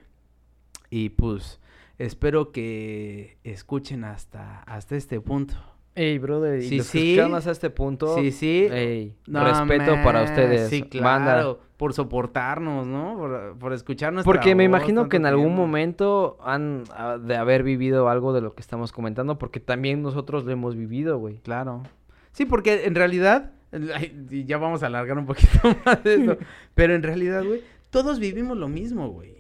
y 0.90 1.10
pues 1.10 1.61
espero 2.06 2.52
que 2.52 3.38
escuchen 3.44 4.04
hasta, 4.04 4.62
hasta 4.64 4.96
este 4.96 5.20
punto. 5.22 5.56
Ey, 5.94 6.20
brother, 6.20 6.60
y 6.62 6.68
Sí, 6.70 6.78
los 6.78 6.90
que 6.90 7.00
sí. 7.00 7.10
escucharon 7.12 7.36
hasta 7.36 7.52
este 7.52 7.70
punto. 7.70 8.16
Sí, 8.16 8.32
sí. 8.32 8.68
Ey, 8.72 9.16
No, 9.28 9.44
respeto 9.44 9.96
para 10.04 10.24
ustedes. 10.24 10.70
Sí, 10.70 10.82
banda. 11.02 11.34
claro. 11.34 11.60
Por 11.76 11.94
soportarnos, 11.94 12.86
¿no? 12.88 13.18
Por, 13.18 13.58
por 13.58 13.74
escuchar 13.74 14.14
nuestra 14.14 14.32
Porque 14.32 14.56
me 14.56 14.68
voz 14.68 14.78
imagino 14.78 15.10
que 15.10 15.18
en 15.18 15.26
algún 15.26 15.48
tiempo. 15.48 15.62
momento 15.64 16.38
han 16.44 16.84
ah, 16.92 17.18
de 17.18 17.36
haber 17.36 17.64
vivido 17.64 18.08
algo 18.08 18.32
de 18.34 18.40
lo 18.42 18.54
que 18.54 18.62
estamos 18.62 18.92
comentando, 18.92 19.38
porque 19.38 19.60
también 19.60 20.02
nosotros 20.02 20.46
lo 20.46 20.52
hemos 20.52 20.76
vivido, 20.76 21.18
güey. 21.18 21.40
Claro. 21.40 21.84
Sí, 22.32 22.46
porque 22.46 22.86
en 22.86 22.96
realidad, 22.96 23.52
ya 24.30 24.58
vamos 24.60 24.84
a 24.84 24.88
alargar 24.88 25.18
un 25.18 25.26
poquito 25.26 25.60
más 25.86 26.04
de 26.04 26.16
esto, 26.16 26.38
pero 26.76 26.94
en 26.96 27.04
realidad, 27.04 27.44
güey, 27.44 27.62
todos 27.90 28.20
vivimos 28.20 28.58
lo 28.58 28.70
mismo, 28.70 29.10
güey. 29.10 29.36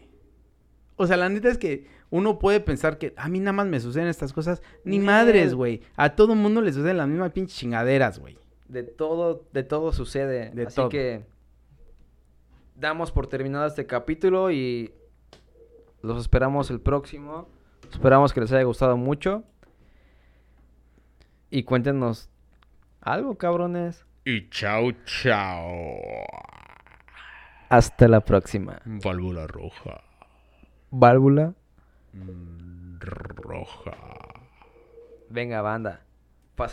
O 0.98 1.08
sea, 1.08 1.16
la 1.18 1.30
neta 1.30 1.48
es 1.50 1.58
que 1.58 1.86
uno 2.12 2.38
puede 2.38 2.60
pensar 2.60 2.98
que 3.00 3.14
a 3.18 3.28
mí 3.30 3.40
nada 3.40 3.54
más 3.54 3.66
me 3.68 3.80
suceden 3.80 4.08
estas 4.08 4.32
cosas. 4.34 4.62
Ni 4.84 4.98
Nel. 4.98 5.06
madres, 5.08 5.54
güey. 5.56 5.82
A 5.96 6.16
todo 6.16 6.36
mundo 6.36 6.62
le 6.62 6.72
suceden 6.72 6.98
las 6.98 7.08
mismas 7.08 7.32
pinches 7.32 7.58
chingaderas, 7.58 8.20
güey. 8.20 8.38
De 8.68 8.84
todo, 8.84 9.48
de 9.52 9.64
todo 9.64 9.92
sucede. 9.94 10.52
De 10.52 10.68
Así 10.68 10.76
todo. 10.76 10.90
que 10.90 11.26
damos 12.76 13.12
por 13.12 13.28
terminado 13.28 13.66
este 13.66 13.86
capítulo 13.88 14.52
y 14.52 14.94
los 16.02 16.20
esperamos 16.22 16.70
el 16.70 16.80
próximo. 16.82 17.48
Esperamos 17.92 18.34
que 18.34 18.42
les 18.42 18.52
haya 18.52 18.64
gustado 18.64 18.96
mucho. 18.98 19.44
Y 21.50 21.64
cuéntenos 21.64 22.30
algo, 23.02 23.38
cabrones. 23.38 24.06
Y 24.26 24.50
chao, 24.50 24.92
chao. 25.06 25.98
Hasta 27.70 28.08
la 28.08 28.20
próxima. 28.22 28.82
Válvula 28.86 29.48
roja. 29.48 30.02
Válvula. 30.92 31.54
Roja. 33.02 33.96
Venga, 35.30 35.62
banda. 35.62 36.11